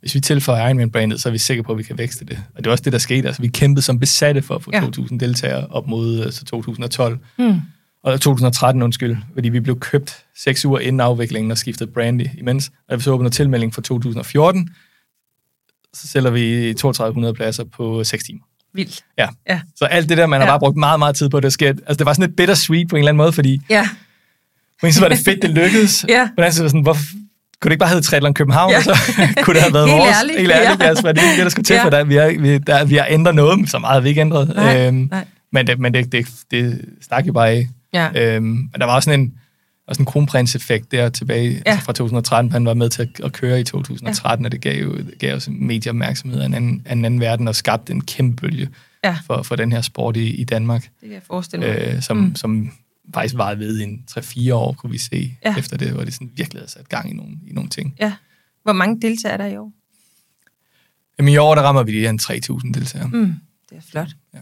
Hvis 0.01 0.15
vi 0.15 0.21
tilføjer 0.21 0.67
Ironman-brandet, 0.67 1.21
så 1.21 1.29
er 1.29 1.33
vi 1.33 1.39
sikre 1.39 1.63
på, 1.63 1.73
at 1.73 1.79
vi 1.79 1.83
kan 1.83 1.99
vækste 1.99 2.25
det. 2.25 2.43
Og 2.55 2.65
det 2.65 2.67
er 2.67 2.71
også 2.71 2.85
det, 2.85 2.93
der 2.93 2.99
skete. 2.99 3.29
Altså, 3.29 3.43
vi 3.43 3.49
kæmpede 3.49 3.83
som 3.83 4.01
besatte 4.01 4.43
for 4.43 4.55
at 4.55 4.63
få 4.63 4.71
ja. 4.75 4.81
2.000 4.81 5.19
deltagere 5.19 5.67
op 5.67 5.87
mod 5.87 6.21
altså, 6.21 6.45
2012. 6.45 7.19
Mm. 7.39 7.61
Og 8.05 8.21
2013, 8.21 8.83
undskyld, 8.83 9.17
fordi 9.35 9.49
vi 9.49 9.61
blev 9.61 9.81
købt 9.81 10.25
seks 10.37 10.65
uger 10.65 10.79
inden 10.79 11.01
afviklingen 11.01 11.51
og 11.51 11.59
skiftede 11.59 11.91
brandy 11.91 12.27
imens. 12.39 12.71
Og 12.89 12.97
vi 12.99 13.03
så 13.03 13.11
åbner 13.11 13.31
tilmelding 13.31 13.75
for 13.75 13.81
2014, 13.81 14.69
så 15.95 16.09
sælger 16.09 16.31
vi 16.31 16.75
3200 16.75 17.35
pladser 17.35 17.65
på 17.65 18.05
6 18.05 18.25
timer. 18.25 18.41
Vildt. 18.75 19.05
Ja. 19.19 19.29
ja. 19.49 19.61
Så 19.77 19.85
alt 19.85 20.09
det 20.09 20.19
der, 20.19 20.27
man 20.27 20.41
har 20.41 20.47
ja. 20.47 20.53
bare 20.53 20.59
brugt 20.59 20.77
meget, 20.77 20.99
meget 20.99 21.17
tid 21.17 21.29
på, 21.29 21.41
det 21.41 21.53
sker. 21.53 21.69
Altså, 21.69 21.95
det 21.95 22.07
var 22.07 22.13
sådan 22.13 22.29
lidt 22.29 22.37
bittersweet 22.37 22.89
på 22.89 22.97
en 22.97 23.01
eller 23.01 23.09
anden 23.09 23.17
måde, 23.17 23.33
fordi 23.33 23.61
ja. 23.71 23.89
på 24.81 24.87
en 24.87 24.93
side 24.93 25.03
var 25.03 25.09
det 25.09 25.19
fedt, 25.19 25.43
det 25.43 25.51
lykkedes. 25.51 26.05
ja. 26.09 26.25
På 26.27 26.33
den 26.37 26.43
anden 26.43 26.53
side 26.53 26.63
var 26.63 26.69
sådan, 26.69 26.83
hvorfor, 26.83 27.05
kunne 27.61 27.69
det 27.69 27.73
ikke 27.73 27.81
bare 27.81 27.89
hedde 27.89 28.03
Triathlon 28.03 28.35
København, 28.35 28.73
ja. 28.73 28.83
så 28.83 28.99
kunne 29.43 29.55
det 29.55 29.63
have 29.63 29.75
været 29.75 29.89
helt 29.89 30.01
vores. 30.01 30.17
Ærligt. 30.21 30.39
Helt 30.39 30.53
ærligt. 30.53 30.83
Ja. 30.83 30.89
Altså, 30.89 31.13
det 31.13 31.23
er 31.23 31.37
det, 31.37 31.45
der 31.45 31.49
skulle 31.49 31.65
til 31.65 31.75
ja. 31.75 31.85
for 31.85 31.91
det. 31.91 32.09
Vi 32.09 32.17
har, 32.17 32.35
vi, 32.39 32.59
der, 32.59 32.85
vi 32.85 32.97
har 32.97 33.07
ændret 33.11 33.35
noget, 33.35 33.71
så 33.71 33.79
meget 33.79 33.95
har 33.95 34.01
vi 34.01 34.09
ikke 34.09 34.21
ændret. 34.21 34.53
Nej, 34.57 34.87
øhm, 34.87 35.09
nej. 35.11 35.25
Men, 35.53 35.67
det, 35.67 35.79
men 35.79 35.95
det, 35.95 36.13
det, 36.13 36.27
det 36.51 36.85
stak 37.03 37.27
jo 37.27 37.33
bare 37.33 37.51
af. 37.51 37.69
Ja. 37.93 38.35
Øhm, 38.37 38.69
der 38.79 38.85
var 38.85 38.95
også 38.95 39.05
sådan 39.05 39.21
en, 39.21 39.35
og 39.87 39.95
sådan 39.95 40.03
en 40.03 40.07
kronprins-effekt 40.07 40.93
der 40.93 41.09
tilbage 41.09 41.51
ja. 41.51 41.63
altså 41.65 41.85
fra 41.85 41.93
2013, 41.93 42.53
han 42.53 42.65
var 42.65 42.75
med 42.75 42.91
til 42.91 43.03
at, 43.03 43.25
at 43.25 43.33
køre 43.33 43.61
i 43.61 43.65
2013, 43.65 44.45
ja. 44.45 44.49
og 44.49 44.53
det 44.53 44.61
gav 44.61 44.83
jo 44.83 44.97
det 44.97 45.19
gav 45.19 45.37
os 45.37 45.49
medieopmærksomhed 45.53 46.41
af 46.41 46.47
en 46.47 46.55
anden, 46.55 46.83
af 46.85 46.93
en 46.93 47.05
anden 47.05 47.21
verden, 47.21 47.49
og 47.49 47.55
skabte 47.55 47.93
en 47.93 48.01
kæmpe 48.01 48.37
bølge 48.37 48.69
ja. 49.05 49.17
for, 49.27 49.43
for 49.43 49.57
den 49.57 49.73
her 49.73 49.81
sport 49.81 50.17
i, 50.17 50.35
i 50.35 50.45
Danmark. 50.45 50.83
Det 50.83 50.91
kan 51.03 51.13
jeg 51.13 51.23
forestille 51.23 51.67
mig. 51.67 51.95
Øh, 51.95 52.03
som, 52.03 52.17
mm. 52.17 52.37
som 52.37 52.73
faktisk 53.15 53.37
var 53.37 53.55
ved 53.55 53.79
i 53.79 53.83
en 53.83 54.05
3-4 54.11 54.53
år, 54.55 54.73
kunne 54.73 54.93
vi 54.93 54.99
se, 54.99 55.37
ja. 55.45 55.55
efter 55.59 55.77
det, 55.77 55.91
hvor 55.91 56.05
det 56.05 56.15
sådan 56.15 56.31
virkelig 56.37 56.61
havde 56.61 56.71
sat 56.71 56.89
gang 56.89 57.11
i 57.11 57.15
nogle, 57.15 57.37
i 57.47 57.53
nogle 57.53 57.71
ting. 57.71 57.95
Ja. 58.01 58.13
Hvor 58.63 58.73
mange 58.73 59.01
deltager 59.01 59.37
der 59.37 59.47
i 59.47 59.57
år? 59.57 59.73
Jamen 61.19 61.33
i 61.33 61.37
år, 61.37 61.55
der 61.55 61.63
rammer 61.63 61.83
vi 61.83 61.93
lige 61.93 62.09
en 62.09 62.21
3.000 62.23 62.73
deltagere. 62.73 63.09
Mm. 63.09 63.35
Det 63.71 63.79
er 63.79 63.83
flot. 63.91 64.09
Ja. 64.35 64.39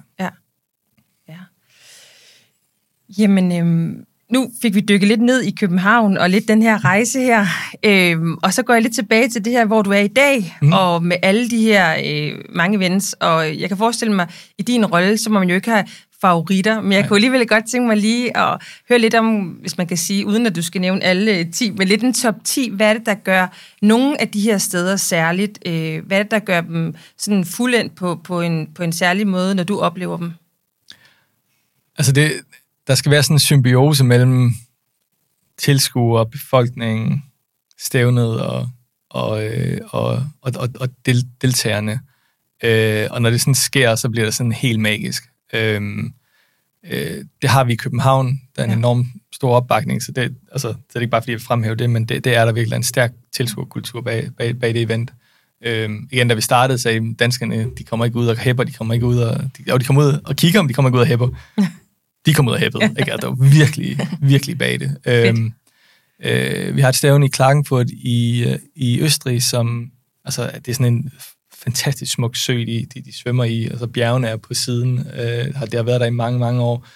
Jamen, 3.19 3.53
øhm, 3.53 4.05
nu 4.33 4.51
fik 4.63 4.75
vi 4.75 4.81
dykket 4.81 5.09
lidt 5.09 5.21
ned 5.21 5.43
i 5.43 5.51
København 5.51 6.19
og 6.19 6.31
lidt 6.31 6.49
den 6.49 6.63
her 6.63 6.85
rejse 6.85 7.21
her, 7.21 7.47
øhm, 7.85 8.35
og 8.43 8.53
så 8.55 8.63
går 8.63 8.75
jeg 8.75 8.83
lidt 8.83 8.95
tilbage 8.95 9.29
til 9.29 9.45
det 9.45 9.53
her, 9.53 9.65
hvor 9.65 9.83
du 9.83 9.91
er 9.91 9.99
i 9.99 10.09
dag, 10.09 10.57
mm. 10.63 10.73
og 10.73 11.03
med 11.03 11.17
alle 11.23 11.51
de 11.51 11.63
her 11.63 11.97
øh, 12.05 12.39
mange 12.55 12.79
vens, 12.79 13.13
og 13.21 13.61
jeg 13.61 13.69
kan 13.69 13.79
forestille 13.79 14.15
mig, 14.15 14.27
i 14.59 14.63
din 14.63 14.87
rolle, 14.87 15.19
så 15.19 15.31
må 15.31 15.39
man 15.39 15.49
jo 15.49 15.55
ikke 15.55 15.71
have 15.71 15.85
favoritter, 16.21 16.81
men 16.81 16.93
jeg 16.93 17.01
Nej. 17.01 17.09
kunne 17.09 17.17
alligevel 17.17 17.47
godt 17.47 17.71
tænke 17.71 17.87
mig 17.87 17.97
lige 17.97 18.37
at 18.37 18.63
høre 18.89 18.99
lidt 18.99 19.15
om, 19.15 19.41
hvis 19.41 19.79
man 19.79 19.87
kan 19.87 19.97
sige, 19.97 20.27
uden 20.27 20.47
at 20.47 20.57
du 20.57 20.63
skal 20.63 20.81
nævne 20.81 21.05
alle 21.05 21.45
10, 21.45 21.71
men 21.71 21.89
lidt 21.89 22.03
en 22.03 22.15
top 22.15 22.35
10, 22.45 22.71
hvad 22.71 22.91
er 22.91 22.93
det, 22.93 23.07
der 23.07 23.15
gør 23.15 23.47
nogle 23.83 24.21
af 24.21 24.29
de 24.29 24.41
her 24.41 24.59
steder 24.59 24.97
særligt? 24.97 25.59
Øh, 25.67 26.07
hvad 26.07 26.19
er 26.19 26.23
det, 26.23 26.31
der 26.31 26.39
gør 26.39 26.61
dem 26.61 26.95
sådan 27.19 27.45
fuldendt 27.45 27.95
på, 27.95 28.21
på, 28.25 28.41
en, 28.41 28.69
på 28.75 28.83
en 28.83 28.93
særlig 28.93 29.27
måde, 29.27 29.55
når 29.55 29.65
du 29.65 29.81
oplever 29.81 30.17
dem? 30.17 30.33
Altså 31.99 32.13
det, 32.13 32.33
der 32.89 32.95
skal 32.95 33.13
være 33.13 33.23
sådan 33.23 33.35
en 33.35 33.41
symbiose 33.41 34.05
mellem 34.05 34.53
tilskuer, 35.59 36.25
befolkningen, 36.25 37.23
stævnet 37.79 38.41
og, 38.41 38.69
og, 39.11 39.45
øh, 39.45 39.81
og, 39.91 40.11
og, 40.43 40.53
og, 40.57 40.69
og 40.81 40.89
del, 41.07 41.27
deltagerne. 41.43 42.01
Øh, 42.65 43.07
og 43.11 43.23
når 43.23 43.31
det 43.31 43.41
sådan 43.41 43.55
sker, 43.55 43.95
så 43.95 44.09
bliver 44.09 44.25
det 44.25 44.35
sådan 44.35 44.53
helt 44.53 44.81
magisk. 44.81 45.25
Øh, 45.53 45.83
øh, 46.91 47.25
det 47.43 47.51
har 47.51 47.65
vi 47.65 47.73
i 47.73 47.77
København. 47.77 48.41
Der 48.57 48.63
er 48.63 48.65
en 48.65 48.71
ja. 48.71 48.77
enorm 48.77 49.07
stor 49.35 49.57
opbakning, 49.57 50.03
så 50.03 50.13
det, 50.13 50.35
altså, 50.53 50.69
det 50.69 50.97
er 50.97 51.01
ikke 51.01 51.11
bare, 51.11 51.23
fordi 51.23 51.33
jeg 51.33 51.41
fremhæver 51.41 51.75
det, 51.75 51.91
men 51.91 52.05
det, 52.05 52.25
det 52.25 52.35
er 52.35 52.45
der 52.45 52.53
virkelig 52.53 52.77
en 52.77 52.83
stærk 52.83 53.13
tilskuerkultur 53.33 54.01
bag, 54.01 54.31
bag, 54.39 54.61
bag 54.61 54.75
det 54.75 54.83
event. 54.83 55.13
Øhm, 55.65 56.09
igen, 56.11 56.29
da 56.29 56.35
vi 56.35 56.41
startede, 56.41 56.79
sagde 56.79 57.15
danskerne, 57.15 57.71
de 57.79 57.85
kommer 57.85 58.05
ikke 58.05 58.17
ud 58.17 58.27
og 58.27 58.37
hæpper, 58.37 58.65
de 58.65 58.73
kommer 58.73 58.95
ikke 58.95 59.07
ud 59.07 59.19
og... 59.19 59.51
De, 59.59 59.73
og 59.73 59.81
de 59.81 59.85
kommer 59.85 60.03
ud 60.03 60.21
og 60.25 60.37
kigger, 60.37 60.63
men 60.63 60.69
de 60.69 60.75
kommer 60.75 60.89
ikke 60.89 60.97
ud 60.97 61.01
og 61.01 61.07
hæpper. 61.07 61.29
De 62.29 62.35
kommer 62.35 62.53
ud 62.53 62.55
og 62.55 62.61
hæpper, 62.61 62.81
ikke? 62.81 63.13
Altså, 63.13 63.29
det 63.31 63.39
var 63.39 63.49
virkelig, 63.59 63.99
virkelig 64.21 64.59
bag 64.59 64.81
det. 64.81 64.97
Øhm, 65.07 65.53
øh, 66.25 66.77
vi 66.77 66.81
har 66.81 66.89
et 66.89 66.95
stævne 66.95 67.27
i 67.27 67.29
Klagenfurt 67.29 67.91
i, 67.91 68.45
øh, 68.49 68.59
i 68.77 69.01
Østrig, 69.01 69.43
som... 69.43 69.91
Altså, 70.25 70.51
det 70.55 70.69
er 70.69 70.75
sådan 70.75 70.95
en 70.95 71.11
fantastisk 71.55 72.13
smuk 72.13 72.37
sø, 72.37 72.53
de, 72.53 72.87
de, 72.95 73.03
de 73.03 73.19
svømmer 73.19 73.45
i, 73.45 73.69
og 73.73 73.79
så 73.79 73.87
bjergene 73.87 74.29
er 74.29 74.37
på 74.37 74.55
siden. 74.55 74.99
Øh, 74.99 75.47
det 75.47 75.75
har 75.75 75.83
været 75.83 76.01
der 76.01 76.07
i 76.07 76.11
mange, 76.11 76.39
mange 76.39 76.63
år. 76.63 76.87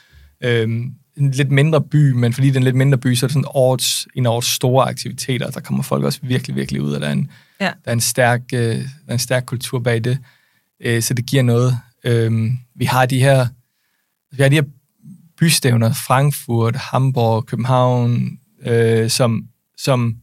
Øhm, 0.44 0.94
en 1.16 1.30
lidt 1.30 1.50
mindre 1.50 1.82
by, 1.82 2.12
men 2.12 2.32
fordi 2.32 2.46
det 2.46 2.54
er 2.54 2.60
en 2.60 2.64
lidt 2.64 2.76
mindre 2.76 2.98
by, 2.98 3.14
så 3.14 3.26
er 3.26 3.28
det 3.28 3.32
sådan 3.32 3.48
årets, 3.54 4.08
en 4.14 4.26
årets 4.26 4.48
store 4.48 4.88
aktiviteter, 4.88 5.50
der 5.50 5.60
kommer 5.60 5.82
folk 5.82 6.04
også 6.04 6.18
virkelig, 6.22 6.56
virkelig 6.56 6.82
ud, 6.82 6.92
og 6.92 7.00
der 7.00 7.06
er 7.06 7.12
en, 7.12 7.30
ja. 7.60 7.64
der 7.64 7.90
er 7.90 7.92
en, 7.92 8.00
stærk, 8.00 8.42
øh, 8.52 8.76
der 8.76 8.84
er 9.08 9.12
en 9.12 9.18
stærk 9.18 9.44
kultur 9.46 9.78
bag 9.78 10.04
det, 10.04 10.18
øh, 10.80 11.02
så 11.02 11.14
det 11.14 11.26
giver 11.26 11.42
noget. 11.42 11.78
Øh, 12.04 12.50
vi 12.74 12.84
har 12.84 13.06
de 13.06 13.18
her 13.18 13.46
vi 14.36 14.42
har 14.42 14.48
de 14.48 14.54
her 14.54 14.64
bystævner, 15.42 15.92
Frankfurt, 16.06 16.76
Hamburg, 16.76 17.46
København, 17.46 18.38
øh, 18.66 19.10
som, 19.10 19.44
som 19.78 20.16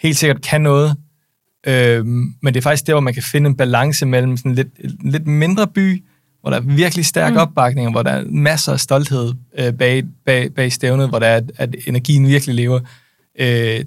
helt 0.00 0.16
sikkert 0.16 0.42
kan 0.42 0.60
noget, 0.60 0.96
øh, 1.66 2.06
men 2.06 2.54
det 2.54 2.56
er 2.56 2.60
faktisk 2.60 2.86
der, 2.86 2.92
hvor 2.92 3.00
man 3.00 3.14
kan 3.14 3.22
finde 3.22 3.50
en 3.50 3.56
balance 3.56 4.06
mellem 4.06 4.36
sådan 4.36 4.54
lidt, 4.54 4.68
en 5.04 5.10
lidt 5.10 5.26
mindre 5.26 5.66
by, 5.66 6.04
hvor 6.40 6.50
der 6.50 6.56
er 6.56 6.60
virkelig 6.60 7.06
stærk 7.06 7.32
mm. 7.32 7.38
opbakning, 7.38 7.90
hvor 7.90 8.02
der 8.02 8.10
er 8.10 8.24
masser 8.24 8.72
af 8.72 8.80
stolthed 8.80 9.34
øh, 9.58 9.72
bag, 9.72 10.04
bag, 10.26 10.54
bag 10.54 10.72
stævnet, 10.72 11.08
hvor 11.08 11.18
der 11.18 11.26
er, 11.26 11.40
at 11.56 11.76
energien 11.86 12.26
virkelig 12.26 12.54
lever. 12.54 12.80
Øh, 13.38 13.84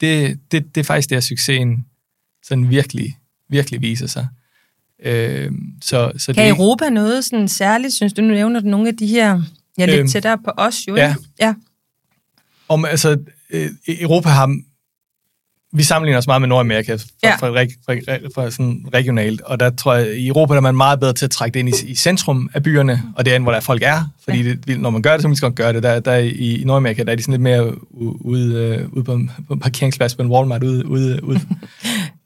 det, 0.00 0.38
det, 0.52 0.74
det 0.74 0.80
er 0.80 0.84
faktisk 0.84 1.10
der, 1.10 1.20
succesen 1.20 1.84
sådan 2.42 2.70
virkelig, 2.70 3.16
virkelig 3.48 3.82
viser 3.82 4.06
sig. 4.06 4.26
Øh, 5.04 5.52
så, 5.82 6.12
så 6.18 6.32
kan 6.34 6.44
det, 6.44 6.50
Europa 6.50 6.90
noget 6.90 7.24
sådan 7.24 7.48
særligt, 7.48 7.94
synes 7.94 8.12
du? 8.12 8.22
Nu 8.22 8.34
nævner 8.34 8.60
du 8.60 8.68
nogle 8.68 8.88
af 8.88 8.96
de 8.96 9.06
her, 9.06 9.42
ja, 9.78 9.86
lidt 9.86 10.00
øh, 10.00 10.08
tættere 10.08 10.38
på 10.44 10.50
os 10.56 10.74
jo, 10.88 10.96
ja. 10.96 11.14
ja. 11.40 11.54
Om, 12.68 12.84
altså, 12.84 13.18
øh, 13.50 13.70
Europa 13.88 14.28
har 14.28 14.56
vi 15.72 15.82
sammenligner 15.82 16.18
os 16.18 16.26
meget 16.26 16.42
med 16.42 16.48
Nordamerika 16.48 16.94
for, 16.94 17.06
ja. 17.22 17.36
for, 17.36 17.46
for, 17.86 17.96
for, 18.04 18.30
for 18.34 18.50
sådan 18.50 18.86
regionalt, 18.94 19.40
og 19.40 19.60
der 19.60 19.70
tror 19.70 19.94
jeg, 19.94 20.16
i 20.16 20.28
Europa 20.28 20.54
er 20.54 20.60
man 20.60 20.76
meget 20.76 21.00
bedre 21.00 21.12
til 21.12 21.24
at 21.24 21.30
trække 21.30 21.54
det 21.54 21.60
ind 21.60 21.68
i, 21.68 21.90
i 21.90 21.94
centrum 21.94 22.50
af 22.54 22.62
byerne, 22.62 23.02
og 23.16 23.24
det 23.24 23.34
er, 23.34 23.38
hvor 23.38 23.52
der 23.52 23.60
folk 23.60 23.82
er, 23.82 24.04
fordi 24.24 24.42
ja. 24.42 24.54
det, 24.66 24.80
når 24.80 24.90
man 24.90 25.02
gør 25.02 25.12
det, 25.12 25.22
så 25.22 25.28
man 25.28 25.36
skal 25.36 25.52
gøre 25.52 25.72
det. 25.72 25.82
Der, 25.82 26.00
der 26.00 26.16
i, 26.16 26.30
i 26.30 26.64
Nordamerika, 26.64 27.02
der 27.02 27.12
er 27.12 27.16
de 27.16 27.22
sådan 27.22 27.32
lidt 27.32 27.42
mere 27.42 27.74
ude, 27.90 28.84
uh, 28.84 28.96
ude 28.96 29.04
på, 29.04 29.20
på 29.48 29.54
en 29.54 29.60
parkeringsplads 29.60 30.14
på 30.14 30.22
en 30.22 30.28
Walmart 30.28 30.62
ude, 30.62 30.86
ude, 30.86 31.24
ude. 31.24 31.40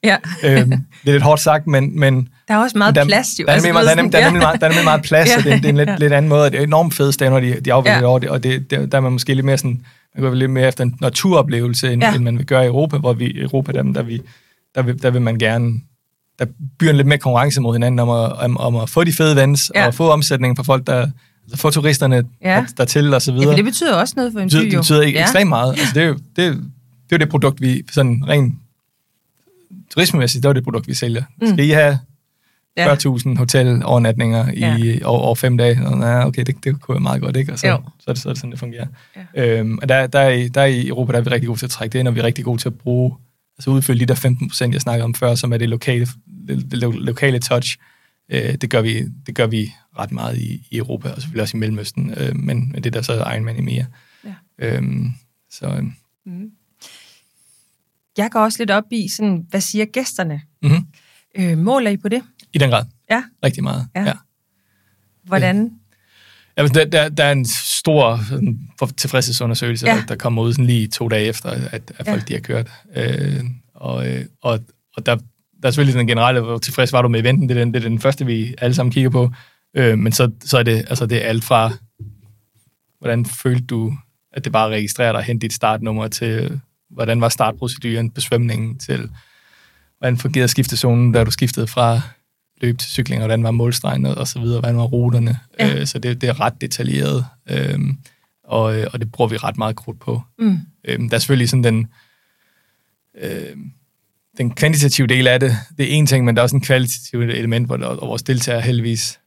ja. 0.05 0.17
øhm, 0.45 0.71
det 0.71 0.79
er 1.07 1.13
lidt 1.13 1.23
hårdt 1.23 1.41
sagt, 1.41 1.67
men... 1.67 2.01
men 2.01 2.29
der 2.49 2.55
er 2.55 2.59
også 2.59 2.79
meget 2.79 2.95
der, 2.95 3.05
plads, 3.05 3.39
jo. 3.41 3.45
Der 3.45 3.51
er, 3.51 3.55
altså, 3.55 3.69
nemlig, 3.69 3.85
der, 3.85 3.91
er 3.91 3.95
nemlig, 3.95 4.13
der, 4.13 4.19
er 4.19 4.25
nemlig 4.25 4.43
meget, 4.43 4.61
der 4.61 4.67
er 4.67 4.71
nemlig 4.71 4.85
meget 4.85 5.03
plads, 5.03 5.29
ja. 5.31 5.37
og 5.37 5.45
det, 5.45 5.53
det 5.53 5.65
er 5.65 5.69
en 5.69 5.77
lidt, 5.77 5.89
ja. 5.89 5.97
lidt 5.97 6.13
anden 6.13 6.29
måde, 6.29 6.51
det 6.51 6.59
er 6.59 6.63
enormt 6.63 6.95
fede 6.95 7.31
når 7.31 7.41
de, 7.41 7.61
de 7.61 7.73
afvælger 7.73 7.99
ja. 7.99 8.07
over 8.07 8.19
det, 8.19 8.29
og 8.29 8.43
det, 8.43 8.71
der, 8.71 8.87
der 8.87 8.99
er 8.99 9.03
man 9.03 9.13
måske 9.13 9.35
lidt 9.35 9.47
mere 9.47 9.59
sådan 9.59 9.81
man 10.15 10.25
går 10.25 10.35
lidt 10.35 10.51
mere 10.51 10.69
efter 10.69 10.85
en 10.85 10.97
naturoplevelse, 11.01 11.93
end, 11.93 12.03
ja. 12.03 12.15
end 12.15 12.25
man 12.25 12.39
vil 12.39 12.47
gøre 12.47 12.65
i 12.65 12.67
Europa, 12.67 12.97
hvor 12.97 13.13
vi 13.13 13.27
i 13.27 13.41
Europa, 13.41 13.73
der, 13.73 13.83
der, 13.83 14.03
vi, 14.03 14.23
der, 14.75 14.83
vil, 14.83 15.03
der 15.03 15.11
vil 15.11 15.23
man 15.23 15.39
gerne 15.39 15.73
der 16.39 16.47
bygger 16.79 16.93
lidt 16.93 17.07
mere 17.07 17.19
konkurrence 17.19 17.61
mod 17.61 17.75
hinanden 17.75 17.99
om 17.99 18.11
at, 18.11 18.33
om, 18.33 18.57
om 18.57 18.77
at 18.77 18.91
få 18.91 19.05
de 19.05 19.13
fede 19.13 19.37
vans 19.37 19.73
ja. 19.75 19.87
og 19.87 19.95
få 19.95 20.11
omsætningen 20.11 20.57
for 20.57 20.63
folk, 20.63 20.87
der 20.87 21.07
altså 21.45 21.57
få 21.57 21.71
turisterne 21.71 22.25
ja. 22.43 22.65
der, 22.77 22.85
til 22.85 23.15
og 23.15 23.23
så 23.23 23.33
videre. 23.33 23.51
Ja, 23.51 23.57
det 23.57 23.65
betyder 23.65 23.95
også 23.95 24.15
noget 24.17 24.33
for 24.33 24.41
en 24.41 24.49
by, 24.49 24.55
jo. 24.55 24.61
Det 24.61 24.79
betyder 24.79 25.03
ikke 25.03 25.19
ja. 25.19 25.25
ekstremt 25.25 25.49
meget. 25.49 25.71
Altså, 25.71 25.95
det, 25.95 26.03
er 26.03 26.07
jo, 26.07 26.13
det, 26.13 26.37
det 26.37 26.47
er 26.47 26.57
jo 27.13 27.19
det 27.19 27.29
produkt, 27.29 27.61
vi 27.61 27.83
sådan 27.93 28.25
rent 28.29 28.55
turismemæssigt, 29.95 30.43
det 30.43 30.49
er 30.49 30.53
det 30.53 30.65
produkt, 30.65 30.89
vi 30.89 30.95
sælger. 30.95 31.23
Mm. 31.41 31.47
Skal 31.47 31.65
I 31.65 31.71
have 31.71 31.99
ja. 32.77 32.95
40.000 32.95 33.39
hotelovernatninger 33.39 34.53
ja. 34.57 34.77
i 34.77 35.03
over, 35.03 35.21
over 35.21 35.35
fem 35.35 35.57
dage. 35.57 35.87
Og, 35.87 36.01
ja, 36.01 36.27
okay, 36.27 36.43
det, 36.43 36.65
det 36.65 36.81
kunne 36.81 36.95
være 36.95 37.03
meget 37.03 37.23
godt, 37.23 37.37
ikke? 37.37 37.53
Og 37.53 37.59
så, 37.59 37.67
så, 37.67 38.05
så, 38.05 38.11
er 38.11 38.15
det, 38.15 38.23
så 38.23 38.29
er 38.29 38.33
det 38.33 38.41
sådan, 38.41 38.51
det 38.51 38.59
fungerer. 38.59 38.87
Ja. 39.37 39.59
Øhm, 39.59 39.79
og 39.83 39.89
der, 39.89 40.07
der, 40.07 40.19
er, 40.19 40.49
der 40.49 40.65
i 40.65 40.89
Europa, 40.89 41.13
der 41.13 41.19
er 41.19 41.23
vi 41.23 41.31
rigtig 41.31 41.47
gode 41.47 41.59
til 41.59 41.67
at 41.67 41.71
trække 41.71 41.93
det 41.93 41.99
ind, 41.99 42.09
og 42.09 42.15
vi 42.15 42.21
er 42.21 42.25
rigtig 42.25 42.45
gode 42.45 42.61
til 42.61 42.69
at 42.69 42.79
bruge, 42.79 43.15
altså 43.59 43.71
udfylde 43.71 44.01
de 44.01 44.07
der 44.07 44.15
15 44.15 44.49
procent, 44.49 44.73
jeg 44.73 44.81
snakkede 44.81 45.05
om 45.05 45.15
før, 45.15 45.35
som 45.35 45.53
er 45.53 45.57
det 45.57 45.69
lokale, 45.69 46.07
det, 46.49 46.71
det 46.71 46.81
lokale 46.95 47.39
touch. 47.39 47.77
Øh, 48.29 48.55
det, 48.55 48.71
gør 48.71 48.81
vi, 48.81 49.05
det 49.27 49.35
gør 49.35 49.47
vi 49.47 49.73
ret 49.99 50.13
meget 50.13 50.39
i, 50.39 50.67
i 50.71 50.77
Europa, 50.77 51.09
og 51.09 51.23
selvfølgelig 51.23 51.43
også 51.43 51.57
i 51.57 51.61
Mellemøsten, 51.61 52.15
øh, 52.17 52.37
men, 52.37 52.73
men 52.73 52.85
det 52.85 52.93
der 52.93 53.03
så 53.03 53.13
er 53.13 53.33
Ironman 53.33 53.57
i 53.57 53.61
mere. 53.61 53.87
Ja. 54.25 54.35
Øhm, 54.59 55.09
så, 55.51 55.85
mm. 56.27 56.51
Jeg 58.19 58.31
går 58.31 58.41
også 58.41 58.59
lidt 58.59 58.71
op 58.71 58.85
i, 58.91 59.09
sådan, 59.09 59.47
hvad 59.51 59.61
siger 59.61 59.85
gæsterne? 59.85 60.41
Mm-hmm. 60.63 60.87
Øh, 61.35 61.59
måler 61.59 61.91
I 61.91 61.97
på 61.97 62.09
det? 62.09 62.23
I 62.53 62.59
den 62.59 62.71
grad. 62.71 62.85
Ja. 63.11 63.23
Rigtig 63.45 63.63
meget, 63.63 63.89
ja. 63.97 64.05
ja. 64.05 64.13
Hvordan? 65.25 65.71
Ja, 66.57 66.67
der, 66.67 66.85
der, 66.85 67.09
der 67.09 67.25
er 67.25 67.33
en 67.33 67.47
stor 67.47 68.21
tilfredshedsundersøgelse, 68.97 69.87
ja. 69.87 69.97
der, 69.97 70.07
der 70.07 70.17
kommer 70.17 70.43
ud 70.43 70.53
sådan 70.53 70.67
lige 70.67 70.89
to 70.89 71.09
dage 71.09 71.27
efter, 71.27 71.51
at, 71.51 71.93
at 71.97 72.07
folk 72.07 72.21
ja. 72.21 72.25
de 72.29 72.33
har 72.33 72.41
kørt. 72.41 72.71
Øh, 72.97 73.45
og, 73.75 74.07
og, 74.43 74.61
og 74.97 75.07
der, 75.07 75.17
der 75.63 75.69
er 75.69 75.71
selvfølgelig 75.71 75.99
den 75.99 76.07
generelle, 76.07 76.41
hvor 76.41 76.59
tilfreds 76.59 76.93
var 76.93 77.03
du 77.03 77.09
med 77.09 77.21
eventen, 77.21 77.49
det 77.49 77.57
er 77.57 77.65
den, 77.65 77.75
det 77.75 77.85
er 77.85 77.89
den 77.89 78.01
første, 78.01 78.27
vi 78.27 78.55
alle 78.59 78.75
sammen 78.75 78.93
kigger 78.93 79.11
på. 79.11 79.33
Øh, 79.77 79.99
men 79.99 80.13
så, 80.13 80.31
så 80.45 80.59
er 80.59 80.63
det, 80.63 80.85
altså 80.89 81.07
det 81.07 81.25
er 81.25 81.29
alt 81.29 81.45
fra, 81.45 81.73
hvordan 82.99 83.27
følte 83.27 83.67
du, 83.67 83.95
at 84.33 84.45
det 84.45 84.53
bare 84.53 84.69
registrerer 84.69 85.13
dig 85.13 85.23
hen 85.23 85.39
dit 85.39 85.53
startnummer, 85.53 86.09
til 86.09 86.61
hvordan 86.95 87.21
var 87.21 87.29
startproceduren 87.29 88.11
på 88.11 88.21
svømningen, 88.21 88.79
til 88.79 89.11
hvordan 89.99 90.19
fungerede 90.19 90.49
skiftezonen, 90.49 91.13
da 91.13 91.25
du 91.25 91.31
skiftede 91.31 91.67
fra 91.67 92.01
løb 92.61 92.79
til 92.79 92.91
cykling, 92.91 93.23
og 93.23 93.27
hvordan 93.27 93.43
var 93.43 93.51
målstregen 93.51 94.07
og 94.07 94.29
så 94.29 94.41
videre, 94.41 94.61
hvordan 94.61 94.77
var 94.77 94.85
ruterne. 94.85 95.39
Ja. 95.59 95.81
Øh, 95.81 95.87
så 95.87 95.99
det, 95.99 96.21
det 96.21 96.29
er 96.29 96.41
ret 96.41 96.61
detaljeret, 96.61 97.27
øh, 97.51 97.79
og, 98.45 98.63
og 98.63 99.01
det 99.01 99.13
bruger 99.13 99.29
vi 99.29 99.37
ret 99.37 99.59
meget 99.59 99.77
krudt 99.77 100.01
på. 100.01 100.23
Mm. 100.39 100.59
Øh, 100.85 100.99
der 100.99 101.15
er 101.15 101.19
selvfølgelig 101.19 101.49
sådan 101.49 101.65
den, 101.65 101.87
øh, 103.23 103.57
den 104.39 104.55
kvantitative 104.55 105.07
del 105.07 105.27
af 105.27 105.41
det, 105.41 105.57
det 105.79 105.85
er 105.85 105.97
en 105.97 106.07
ting, 106.07 106.25
men 106.25 106.37
der 106.37 106.41
er 106.41 106.45
også 106.45 106.57
en 106.57 106.63
kvalitativ 106.63 107.21
element, 107.21 107.67
hvor 107.67 107.77
der, 107.77 107.87
og 107.87 108.09
vores 108.09 108.23
deltagere 108.23 108.61
er 108.61 108.65
heldigvis 108.65 109.21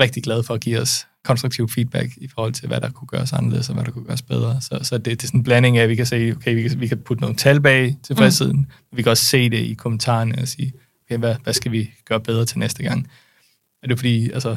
rigtig 0.00 0.22
glade 0.22 0.42
for 0.42 0.54
at 0.54 0.60
give 0.60 0.80
os 0.80 1.06
konstruktiv 1.24 1.68
feedback 1.68 2.08
i 2.16 2.28
forhold 2.28 2.52
til, 2.52 2.68
hvad 2.68 2.80
der 2.80 2.90
kunne 2.90 3.08
gøres 3.08 3.32
anderledes, 3.32 3.68
og 3.68 3.74
hvad 3.74 3.84
der 3.84 3.90
kunne 3.90 4.04
gøres 4.04 4.22
bedre. 4.22 4.60
Så, 4.60 4.78
så 4.82 4.98
det, 4.98 5.04
det 5.04 5.22
er 5.22 5.26
sådan 5.26 5.40
en 5.40 5.44
blanding 5.44 5.78
af, 5.78 5.82
at 5.82 5.88
vi 5.88 5.94
kan 5.94 6.06
se, 6.06 6.32
okay, 6.36 6.54
vi 6.54 6.68
kan, 6.68 6.80
vi 6.80 6.86
kan 6.86 6.98
putte 6.98 7.20
nogle 7.20 7.36
tal 7.36 7.60
bag 7.60 7.96
tilfredssiden, 8.02 8.56
mm. 8.56 8.96
vi 8.96 9.02
kan 9.02 9.10
også 9.10 9.24
se 9.24 9.50
det 9.50 9.58
i 9.58 9.74
kommentarerne 9.74 10.38
og 10.38 10.48
sige, 10.48 10.72
okay, 11.06 11.18
hvad, 11.18 11.34
hvad 11.42 11.52
skal 11.52 11.72
vi 11.72 11.90
gøre 12.04 12.20
bedre 12.20 12.44
til 12.44 12.58
næste 12.58 12.82
gang? 12.82 13.08
Er 13.82 13.86
det 13.88 13.98
fordi, 13.98 14.30
altså, 14.30 14.56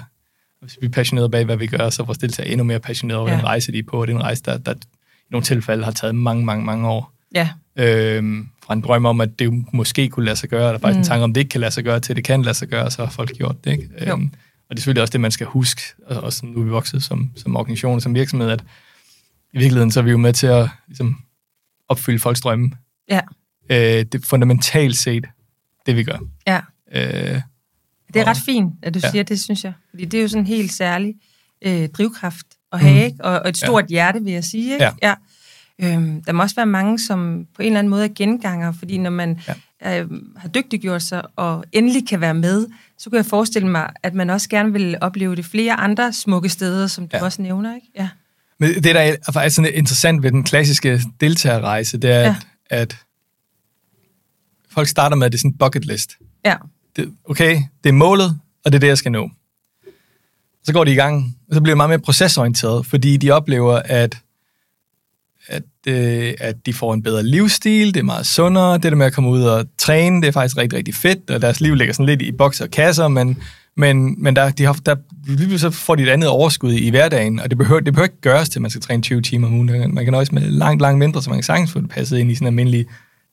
hvis 0.62 0.78
vi 0.82 0.86
er 0.86 0.92
passionerede 0.92 1.30
bag, 1.30 1.46
hvad 1.46 1.58
vi 1.58 1.68
gør, 1.68 1.90
så 1.90 2.02
er 2.02 2.06
vores 2.06 2.18
deltagere 2.18 2.52
endnu 2.52 2.64
mere 2.64 2.80
passionerede 2.80 3.22
over 3.22 3.30
ja. 3.30 3.38
den 3.38 3.46
rejse, 3.46 3.72
de 3.72 3.80
er 3.80 3.84
på, 3.84 4.02
og 4.02 4.08
det 4.08 4.14
er 4.14 4.18
en 4.18 4.24
rejse, 4.24 4.44
der, 4.44 4.58
der 4.58 4.74
i 4.74 5.28
nogle 5.32 5.46
tilfælde 5.46 5.84
har 5.84 5.92
taget 5.92 6.16
mange, 6.16 6.46
mange, 6.46 6.66
mange 6.66 6.88
år. 6.88 7.14
Ja. 7.36 7.50
Øhm, 7.76 8.50
fra 8.64 8.74
en 8.74 8.82
drøm 8.82 9.06
om, 9.06 9.22
at 9.22 9.40
det 9.40 9.66
måske 9.74 10.10
kunne 10.10 10.26
lade 10.26 10.36
sig 10.36 10.50
gøre, 10.50 10.70
eller 10.70 10.80
faktisk 10.80 10.98
mm. 10.98 11.00
en 11.00 11.06
tanke 11.06 11.24
om, 11.24 11.34
det 11.34 11.42
ikke 11.42 11.50
kan 11.50 11.62
lade 11.62 11.72
sig 11.72 11.84
gøre, 11.84 12.00
til 12.00 12.16
det 12.16 12.24
kan 12.24 12.42
lade 12.42 12.54
sig 12.54 12.68
gøre, 12.68 12.92
så 12.92 13.06
har 13.06 13.12
folk 13.12 13.32
gjort 13.38 13.64
det. 13.64 13.72
Ikke? 13.72 14.12
Øhm, 14.12 14.32
og 14.70 14.76
det 14.76 14.78
er 14.78 14.82
selvfølgelig 14.82 15.02
også 15.02 15.12
det, 15.12 15.22
man 15.22 15.32
skal 15.32 15.48
huske, 15.48 15.82
og 16.06 16.22
også 16.22 16.46
nu 16.46 16.60
er 16.60 16.64
vi 16.64 16.70
vokset 16.70 17.04
som, 17.04 17.32
som 17.36 17.56
organisation, 17.56 18.02
som 18.02 18.16
virksomhed, 18.16 18.50
at 18.50 18.64
i 19.54 19.58
virkeligheden 19.58 19.92
så 19.92 20.00
er 20.00 20.04
vi 20.04 20.12
jo 20.12 20.18
med 20.18 20.34
til 20.34 20.48
at 20.48 20.70
ligesom, 20.88 21.22
opfylde 21.88 22.20
folks 22.20 22.42
drømme. 22.42 22.72
Ja. 23.10 23.20
Øh, 23.70 23.78
det 23.78 24.16
er 24.16 24.20
fundamentalt 24.26 24.98
set 24.98 25.26
det, 25.86 25.96
vi 25.96 26.04
gør. 26.04 26.18
Ja. 26.48 26.62
Øh, 26.92 27.42
det 28.14 28.22
er 28.22 28.28
ret 28.28 28.38
fint, 28.46 28.74
at 28.82 28.94
du 28.94 29.00
ja. 29.04 29.12
siger 29.12 29.24
det, 29.24 29.40
synes 29.40 29.64
jeg. 29.64 29.74
Fordi 29.90 30.06
det 30.06 30.18
er 30.18 30.22
jo 30.22 30.28
sådan 30.28 30.44
en 30.44 30.48
helt 30.48 30.72
særlig 30.72 31.16
øh, 31.62 31.90
drivkraft 31.90 32.46
at 32.72 32.80
have, 32.80 33.10
mm. 33.10 33.20
og, 33.20 33.40
og 33.40 33.50
et 33.50 33.58
stort 33.58 33.84
ja. 33.84 33.88
hjerte, 33.90 34.24
vil 34.24 34.34
jeg 34.34 34.44
sige. 34.44 34.74
Ikke? 34.74 34.86
Ja. 34.86 34.92
ja. 35.02 35.16
Øhm, 35.94 36.24
der 36.24 36.32
må 36.32 36.44
også 36.44 36.56
være 36.56 36.66
mange, 36.66 37.00
som 37.00 37.48
på 37.56 37.62
en 37.62 37.66
eller 37.66 37.80
anden 37.80 37.90
måde 37.90 38.04
er 38.04 38.10
genganger, 38.16 38.72
fordi 38.72 38.98
når 38.98 39.10
man 39.10 39.40
ja. 39.48 39.54
Øh, 39.86 40.08
har 40.38 40.48
dygtiggjort 40.48 41.02
sig 41.02 41.24
og 41.36 41.66
endelig 41.72 42.08
kan 42.08 42.22
være 42.22 42.34
med, 42.34 42.68
så 42.98 43.10
kan 43.10 43.18
jeg 43.18 43.26
forestille 43.26 43.68
mig, 43.68 43.90
at 44.04 44.14
man 44.14 44.30
også 44.30 44.50
gerne 44.50 44.74
vil 44.74 44.98
opleve 45.02 45.36
det 45.36 45.46
flere 45.46 45.74
andre 45.74 46.14
smukke 46.14 46.50
steder, 46.50 46.88
som 46.88 47.08
du 47.08 47.18
ja. 47.18 47.24
også 47.24 47.42
nævner. 47.42 47.76
Ikke? 47.76 47.88
Ja. 47.96 48.10
Men 48.60 48.74
det, 48.74 48.84
der 48.84 49.00
er 49.00 49.16
faktisk 49.34 49.56
sådan 49.56 49.74
interessant 49.74 50.24
ved 50.24 50.32
den 50.32 50.44
klassiske 50.44 51.02
deltagerrejse, 51.22 51.98
det 51.98 52.12
er, 52.12 52.22
ja. 52.22 52.36
at, 52.70 52.82
at 52.82 52.98
folk 54.72 54.88
starter 54.88 55.16
med, 55.16 55.26
at 55.26 55.32
det 55.32 55.38
er 55.38 55.40
sådan 55.40 55.52
en 55.52 55.58
bucket 55.58 55.86
list. 55.86 56.18
Ja. 56.46 56.56
Det, 56.96 57.14
okay, 57.26 57.62
det 57.84 57.90
er 57.90 57.94
målet, 57.94 58.40
og 58.66 58.72
det 58.72 58.76
er 58.76 58.80
det, 58.80 58.88
jeg 58.88 58.98
skal 58.98 59.12
nå. 59.12 59.30
Så 60.64 60.74
går 60.74 60.84
de 60.84 60.92
i 60.92 60.96
gang, 60.96 61.38
og 61.50 61.56
så 61.56 61.62
bliver 61.62 61.74
det 61.74 61.78
meget 61.78 61.90
mere 61.90 62.00
procesorienteret, 62.00 62.86
fordi 62.86 63.18
de 63.18 63.32
oplever, 63.32 63.82
at, 63.86 64.18
at, 65.48 65.64
øh, 65.88 66.34
at 66.40 66.56
de 66.66 66.74
får 66.74 66.94
en 66.94 67.04
bedre 67.04 67.24
livsstil, 67.24 67.94
det 67.94 68.00
er 68.00 68.04
meget 68.04 68.26
sundere, 68.26 68.74
det 68.74 68.84
der 68.84 68.96
med 68.96 69.06
at 69.06 69.14
komme 69.14 69.30
ud 69.30 69.42
og 69.44 69.66
træne, 69.78 70.22
det 70.22 70.28
er 70.28 70.32
faktisk 70.32 70.58
rigtig, 70.58 70.78
rigtig 70.78 70.96
fedt, 70.96 71.30
og 71.30 71.42
deres 71.42 71.62
liv 71.62 71.76
ligger 71.76 71.94
sådan 71.94 72.06
lidt 72.06 72.22
i 72.22 72.32
bokser 72.32 72.66
og 72.66 72.72
kasser, 72.72 73.08
men, 73.08 73.38
men, 73.78 74.24
men 74.24 74.36
der, 74.36 74.50
de 74.50 74.64
har, 74.64 74.74
der, 74.86 74.96
så 75.58 75.70
får 75.70 75.96
de 75.96 76.04
et 76.04 76.10
andet 76.10 76.30
overskud 76.30 76.72
i, 76.74 76.80
i 76.80 76.90
hverdagen, 76.90 77.40
og 77.40 77.50
det 77.50 77.58
behøver, 77.58 77.82
det 77.82 77.94
behøver 77.94 78.06
ikke 78.08 78.22
gøres 78.22 78.50
til, 78.50 78.60
at 78.60 78.62
man 78.62 78.72
skal 78.72 78.82
træne 78.82 79.02
20 79.02 79.22
timer 79.22 79.48
om 79.48 79.54
ugen. 79.54 79.96
Man 79.96 80.06
kan 80.06 80.14
også 80.14 80.36
med 80.36 80.42
langt, 80.42 80.82
langt 80.82 81.00
mindre, 81.00 81.22
så 81.24 81.30
man 81.30 81.38
kan 81.40 81.44
sagtens 81.44 81.72
få 81.72 81.82
det 81.82 81.90
passet 81.90 82.18
ind 82.18 82.32
i 82.32 82.36
sådan 82.36 82.46
en 82.46 82.48
almindelig, 82.48 82.86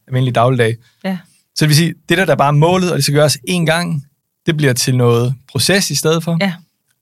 almindelig 0.09 0.35
dagligdag. 0.35 0.77
Ja. 1.05 1.19
Så 1.57 1.65
det 1.65 1.69
vil 1.69 1.77
sige, 1.77 1.95
det 2.09 2.19
der, 2.19 2.25
der 2.25 2.33
er 2.33 2.37
bare 2.37 2.53
målet, 2.53 2.91
og 2.91 2.97
det 2.97 3.05
skal 3.05 3.15
gøres 3.15 3.39
én 3.51 3.65
gang, 3.65 4.05
det 4.47 4.57
bliver 4.57 4.73
til 4.73 4.97
noget 4.97 5.35
proces 5.49 5.91
i 5.91 5.95
stedet 5.95 6.25
for. 6.25 6.37
Ja. 6.41 6.53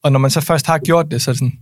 Og 0.02 0.12
når 0.12 0.18
man 0.18 0.30
så 0.30 0.40
først 0.40 0.66
har 0.66 0.78
gjort 0.78 1.06
det, 1.10 1.22
så 1.22 1.30
er 1.30 1.32
det 1.32 1.38
sådan, 1.38 1.58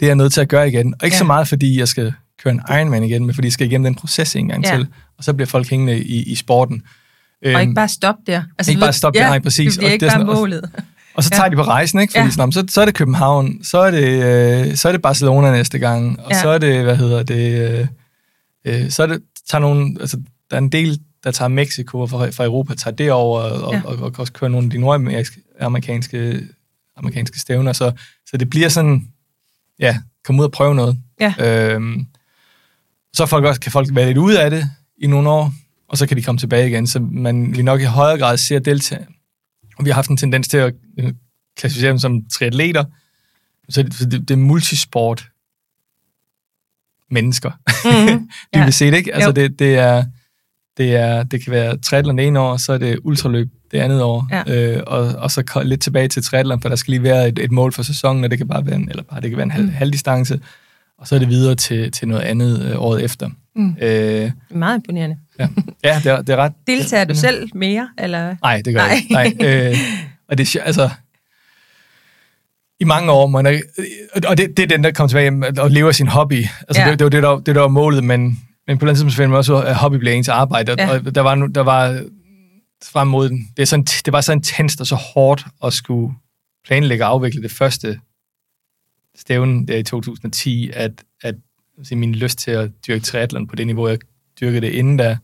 det 0.00 0.06
er 0.06 0.08
jeg 0.08 0.16
nødt 0.16 0.32
til 0.32 0.40
at 0.40 0.48
gøre 0.48 0.68
igen. 0.68 0.94
Og 1.00 1.04
ikke 1.06 1.14
Ja. 1.14 1.18
så 1.18 1.24
meget, 1.24 1.48
fordi 1.48 1.78
jeg 1.78 1.88
skal 1.88 2.12
køre 2.42 2.54
en 2.54 2.60
Ironman 2.70 3.02
igen, 3.04 3.26
men 3.26 3.34
fordi 3.34 3.46
jeg 3.46 3.52
skal 3.52 3.66
igennem 3.66 3.84
den 3.84 3.94
proces 3.94 4.36
en 4.36 4.48
gang 4.48 4.64
Ja. 4.64 4.76
til. 4.76 4.86
Og 5.18 5.24
så 5.24 5.32
bliver 5.32 5.46
folk 5.46 5.70
hængende 5.70 5.98
i, 6.04 6.22
i 6.22 6.34
sporten. 6.34 6.82
Og 7.44 7.50
Øhm, 7.50 7.60
ikke 7.60 7.74
bare 7.74 7.88
stoppe 7.88 8.22
der. 8.26 8.42
Altså, 8.58 8.70
ikke 8.72 8.80
ved- 8.80 8.86
bare 8.86 8.92
stoppe 8.92 9.18
der, 9.18 9.28
nej, 9.28 9.38
præcis. 9.38 9.72
Det 9.72 9.78
bliver 9.80 9.88
Og 9.88 9.92
ikke 9.92 10.06
det 10.06 10.12
er 10.12 10.16
bare 10.16 10.26
sådan- 10.26 10.40
målet. 10.40 10.70
Og 11.14 11.24
så 11.24 11.30
Ja. 11.32 11.36
tager 11.36 11.48
de 11.48 11.56
på 11.56 11.62
rejsen, 11.62 12.00
ikke? 12.00 12.10
Fordi 12.10 12.18
Ja. 12.20 12.24
ja. 12.24 12.30
sådan, 12.30 12.52
så, 12.52 12.64
så 12.68 12.80
er 12.80 12.84
det 12.84 12.94
København, 12.94 13.64
så 13.64 13.78
er 13.78 13.90
det, 13.90 14.08
øh, 14.68 14.76
så 14.76 14.88
er 14.88 14.92
det 14.92 15.02
Barcelona 15.02 15.50
næste 15.52 15.78
gang, 15.78 16.20
og 16.20 16.30
Ja. 16.30 16.36
ja. 16.36 16.42
så 16.42 16.48
er 16.48 16.58
det, 16.58 16.82
hvad 16.82 16.96
hedder 16.96 17.22
det, 17.22 17.70
øh, 18.64 18.82
øh, 18.84 18.90
så 18.90 19.02
er 19.02 19.06
det, 19.06 19.22
tager 19.50 19.62
nogle, 19.62 19.96
altså, 20.00 20.16
der 20.50 20.56
er 20.56 20.60
en 20.60 20.72
del, 20.72 21.00
der 21.24 21.30
tager 21.30 21.48
Mexico 21.48 22.00
og 22.00 22.10
fra, 22.10 22.30
fra 22.30 22.44
Europa, 22.44 22.74
tager 22.74 22.94
det 22.96 23.12
over, 23.12 23.40
og, 23.40 23.72
Ja. 23.72 23.78
ja. 23.78 23.82
og, 23.84 23.96
og, 23.96 24.02
og 24.02 24.12
også 24.18 24.32
kører 24.32 24.50
nogle 24.50 24.64
af 24.66 24.70
de 24.70 24.78
nordamerikanske 24.78 25.40
amerikanske, 25.60 26.40
amerikanske 26.96 27.40
stævner, 27.40 27.72
så, 27.72 27.92
så 28.30 28.36
det 28.36 28.50
bliver 28.50 28.68
sådan, 28.68 29.08
ja, 29.80 29.98
komme 30.24 30.40
ud 30.40 30.44
og 30.46 30.52
prøve 30.52 30.74
noget. 30.74 30.98
Ja. 31.20 31.34
Øhm, 31.74 32.06
så 33.16 33.26
folk 33.26 33.44
også, 33.44 33.60
kan 33.60 33.72
folk 33.72 33.88
være 33.92 34.06
lidt 34.06 34.18
ude 34.18 34.42
af 34.42 34.50
det 34.50 34.70
i 34.98 35.06
nogle 35.06 35.28
år, 35.30 35.52
og 35.88 35.98
så 35.98 36.06
kan 36.06 36.16
de 36.16 36.22
komme 36.22 36.38
tilbage 36.38 36.68
igen, 36.68 36.86
så 36.86 37.00
man 37.00 37.56
vi 37.56 37.62
nok 37.62 37.80
i 37.80 37.84
højere 37.84 38.18
grad 38.18 38.36
ser 38.36 38.58
deltage. 38.58 39.06
Og 39.78 39.84
vi 39.84 39.90
har 39.90 39.94
haft 39.94 40.10
en 40.10 40.16
tendens 40.16 40.48
til 40.48 40.56
at 40.58 40.74
øh, 40.98 41.12
klassificere 41.56 41.90
dem 41.90 41.98
som 41.98 42.24
triatleter, 42.32 42.84
så 43.68 43.82
det, 43.82 43.92
det, 44.12 44.28
det 44.28 44.30
er 44.30 44.36
multisport 44.38 45.28
mennesker. 47.10 47.50
Mm-hmm. 47.84 48.28
de 48.54 48.58
Ja. 48.58 48.64
vil 48.64 48.72
se 48.72 48.90
det, 48.90 48.96
ikke? 48.96 49.14
Altså 49.14 49.28
Jo. 49.28 49.32
det, 49.32 49.58
det 49.58 49.74
er, 49.78 50.04
det 50.76 50.96
er, 50.96 51.22
det 51.22 51.44
kan 51.44 51.52
være 51.52 51.76
triathlon 51.78 52.18
det 52.18 52.26
ene 52.26 52.40
år, 52.40 52.56
så 52.56 52.72
er 52.72 52.78
det 52.78 52.98
ultraløb 53.04 53.48
det 53.70 53.78
andet 53.78 54.02
år, 54.02 54.28
Ja. 54.30 54.54
øh, 54.76 54.82
og, 54.86 55.00
og 55.00 55.30
så 55.30 55.62
lidt 55.64 55.80
tilbage 55.80 56.08
til 56.08 56.22
triathlon, 56.24 56.60
for 56.62 56.68
der 56.68 56.76
skal 56.76 56.90
lige 56.90 57.02
være 57.02 57.28
et, 57.28 57.38
et 57.38 57.52
mål 57.52 57.72
for 57.72 57.82
sæsonen, 57.82 58.24
og 58.24 58.30
det 58.30 58.38
kan 58.38 58.48
bare 58.48 58.66
være 58.66 58.74
en, 58.76 58.88
eller 58.90 59.02
bare, 59.02 59.20
det 59.20 59.30
kan 59.30 59.36
være 59.36 59.44
en 59.44 59.50
halv, 59.50 59.64
Mm. 59.66 59.72
halvdistance, 59.72 60.40
og 60.98 61.08
så 61.08 61.14
er 61.14 61.18
det 61.18 61.28
videre 61.28 61.54
til, 61.54 61.90
til 61.92 62.08
noget 62.08 62.22
andet 62.22 62.62
øh, 62.62 62.82
året 62.82 63.04
efter. 63.04 63.30
Mm. 63.56 63.76
Øh, 63.82 64.30
Meget 64.50 64.76
imponerende. 64.78 65.16
ja, 65.38 65.48
ja 65.84 66.00
det, 66.04 66.12
er, 66.12 66.22
det 66.22 66.28
er 66.32 66.36
ret... 66.36 66.52
Deltager 66.66 67.04
du 67.04 67.14
selv 67.14 67.48
mere, 67.54 67.88
eller? 67.98 68.36
Nej, 68.42 68.62
det 68.64 68.74
gør 68.74 68.80
Nej. 68.80 68.88
jeg 69.10 69.26
ikke. 69.26 69.42
Nej, 69.42 69.68
øh, 69.70 69.76
og 70.28 70.38
det 70.38 70.56
er 70.56 70.62
altså... 70.62 70.90
I 72.80 72.84
mange 72.84 73.10
år, 73.12 73.26
man 73.26 73.46
er, 73.46 73.60
og 74.28 74.38
det, 74.38 74.56
det 74.56 74.62
er 74.62 74.66
den, 74.66 74.84
der 74.84 74.90
kommer 74.90 75.08
tilbage 75.08 75.60
og 75.62 75.70
lever 75.70 75.92
sin 75.92 76.06
hobby. 76.06 76.44
Altså, 76.68 76.82
Ja. 76.82 76.90
det, 76.90 76.98
det, 76.98 77.04
var 77.04 77.10
det, 77.10 77.22
der, 77.22 77.36
det, 77.38 77.54
der 77.54 77.60
var 77.60 77.68
målet, 77.68 78.04
men, 78.04 78.40
men 78.66 78.78
på 78.78 78.86
den 78.86 78.94
tidspunkt 78.94 79.14
finder 79.14 79.28
man 79.28 79.38
også, 79.38 79.56
at 79.62 79.76
hobby 79.76 79.94
bliver 79.96 80.14
ens 80.14 80.28
arbejde. 80.28 80.72
Og, 80.72 80.78
Ja. 80.78 80.90
og 81.06 81.14
der 81.14 81.20
var, 81.20 81.34
nu- 81.34 81.46
der 81.46 81.60
var 81.60 82.02
frem 82.84 83.08
mod 83.08 83.28
den. 83.28 83.48
Det, 83.56 83.62
er 83.62 83.66
sådan, 83.66 83.84
det 83.84 84.12
var 84.12 84.20
så 84.20 84.32
intenst 84.32 84.80
og 84.80 84.86
så 84.86 84.94
hårdt 84.94 85.44
at 85.64 85.72
skulle 85.72 86.14
planlægge 86.66 87.04
og 87.04 87.10
afvikle 87.10 87.42
det 87.42 87.50
første 87.50 88.00
stævne 89.16 89.66
der 89.66 89.76
i 89.76 89.82
2010, 89.82 90.70
at, 90.74 91.04
at 91.22 91.34
altså, 91.78 91.96
min 91.96 92.14
lyst 92.14 92.38
til 92.38 92.50
at 92.50 92.70
dyrke 92.86 93.04
triathlon 93.04 93.46
på 93.46 93.56
det 93.56 93.66
niveau, 93.66 93.88
jeg 93.88 93.98
dyrkede 94.40 94.60
det 94.60 94.72
inden 94.72 94.96
da, 94.96 95.18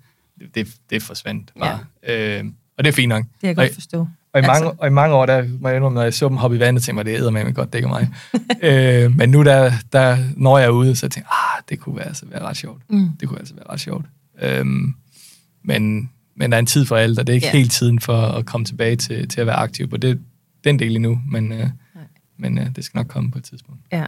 det, 0.55 0.75
det, 0.91 1.03
forsvandt 1.03 1.53
bare. 1.59 1.79
Ja. 2.09 2.39
Øh, 2.39 2.45
og 2.79 2.85
det 2.85 2.91
er 2.91 2.95
fint 2.95 3.09
nok. 3.09 3.25
Det 3.25 3.41
kan 3.41 3.49
jeg 3.49 3.59
Og- 3.59 3.65
godt 3.65 3.75
forstå. 3.75 4.07
Og 4.35 4.39
i, 4.41 4.43
mange, 4.43 4.67
Altså. 4.67 4.75
og 4.79 4.87
i 4.87 4.91
mange 4.91 5.15
år, 5.15 5.27
der 5.27 5.49
må 5.61 5.69
jeg 5.69 5.77
indrømme, 5.77 5.95
når 5.95 6.03
jeg 6.03 6.15
så 6.15 6.29
dem 6.29 6.37
hoppe 6.37 6.57
i 6.57 6.61
vandet, 6.61 6.83
tænkte 6.83 6.99
jeg, 6.99 7.07
det 7.07 7.21
æder 7.21 7.31
med 7.31 7.55
godt, 7.55 7.73
det 7.73 7.79
ikke 7.79 7.89
mig. 7.89 8.09
øh, 8.63 9.17
men 9.17 9.31
nu, 9.31 9.43
der, 9.45 9.73
der, 9.93 10.19
når 10.37 10.59
jeg 10.59 10.67
er 10.67 10.71
ude, 10.71 10.97
så 10.97 11.09
tænker 11.09 11.31
jeg, 11.31 11.59
ah, 11.59 11.63
det 11.69 11.79
kunne 11.81 11.97
være, 11.97 12.07
altså 12.07 12.27
være 12.27 12.43
ret 12.43 12.57
sjovt. 12.57 12.83
Mm. 12.89 13.09
Det 13.21 13.29
kunne 13.29 13.39
altså 13.39 13.55
være 13.55 13.65
ret 13.71 13.81
sjovt. 13.81 14.07
Øhm, 14.43 14.95
men, 15.65 16.11
men 16.37 16.51
der 16.53 16.57
er 16.57 16.59
en 16.59 16.67
tid 16.67 16.85
for 16.85 16.97
alt, 16.97 17.19
og 17.19 17.27
det 17.27 17.33
er 17.33 17.35
ikke 17.35 17.45
yeah. 17.47 17.57
helt 17.57 17.73
tiden 17.73 18.01
for 18.01 18.17
at 18.23 18.47
komme 18.47 18.65
tilbage 18.65 18.97
til, 18.97 19.29
til 19.29 19.41
at 19.41 19.47
være 19.47 19.57
aktiv 19.57 19.89
på 19.89 19.97
det, 19.97 20.21
den 20.65 20.79
del 20.79 20.97
endnu, 20.97 21.21
men, 21.31 21.53
øh, 21.53 21.67
men 22.43 22.59
øh, 22.59 22.67
det 22.77 22.85
skal 22.85 22.99
nok 22.99 23.07
komme 23.09 23.31
på 23.31 23.39
et 23.39 23.45
tidspunkt. 23.45 23.81
Ja, 23.93 24.05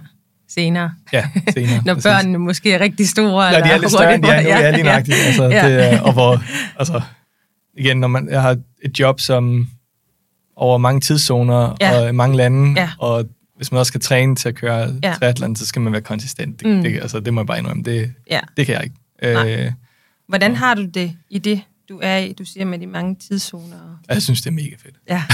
senere. 0.49 0.95
Ja, 1.13 1.25
senere. 1.55 1.83
Når 1.87 1.95
børnene 1.95 2.39
måske 2.39 2.73
er 2.73 2.81
rigtig 2.81 3.09
store. 3.09 3.45
Ja, 3.45 3.61
de 3.61 3.69
er 3.69 3.79
lidt 3.79 3.91
større, 3.91 4.15
end 4.15 4.23
de 4.23 4.29
er 4.29 4.43
nu. 4.43 4.49
Ja, 4.49 4.71
lige 4.71 4.83
nøjagtigt. 4.83 5.17
Altså, 5.27 5.45
Ja. 5.45 5.69
det, 5.69 5.93
er- 5.95 6.01
og 6.01 6.13
hvor, 6.13 6.43
altså, 6.79 7.01
igen, 7.79 7.97
når 7.97 8.09
man 8.09 8.29
jeg 8.31 8.43
har 8.43 8.57
et 8.83 8.99
job, 9.01 9.21
som 9.21 9.69
over 10.57 10.79
mange 10.79 11.01
tidszoner 11.01 11.77
Ja. 11.81 12.01
og 12.09 12.15
mange 12.15 12.37
lande, 12.37 12.81
Ja. 12.81 12.91
og 12.99 13.25
hvis 13.57 13.73
man 13.73 13.79
også 13.79 13.89
skal 13.91 14.01
træne 14.01 14.37
til 14.37 14.49
at 14.49 14.55
køre 14.55 14.99
Ja. 15.03 15.13
triathlon, 15.19 15.57
så 15.57 15.67
skal 15.67 15.83
man 15.83 15.93
være 15.93 16.03
konsistent. 16.03 16.61
Det, 16.61 16.77
Mm. 16.77 16.83
det, 16.83 17.01
altså, 17.03 17.21
det 17.21 17.35
må 17.35 17.41
jeg 17.41 17.47
bare 17.47 17.59
indrømme. 17.59 17.83
Det, 17.83 18.13
Ja. 18.31 18.41
det 18.57 18.67
kan 18.67 18.75
jeg 18.75 18.85
ikke. 18.85 18.97
Øh, 19.67 19.73
Hvordan 20.29 20.57
har 20.57 20.75
du 20.75 20.85
det 20.85 21.13
i 21.31 21.39
det, 21.39 21.61
du 21.89 22.01
er 22.03 22.17
i? 22.17 22.33
Du 22.33 22.45
siger 22.45 22.65
med 22.65 22.79
de 22.79 22.87
mange 22.87 23.15
tidszoner. 23.15 23.99
jeg 24.09 24.23
synes, 24.23 24.43
det 24.43 24.47
er 24.47 24.55
mega 24.55 24.77
fedt. 24.79 25.01
Ja, 25.09 25.25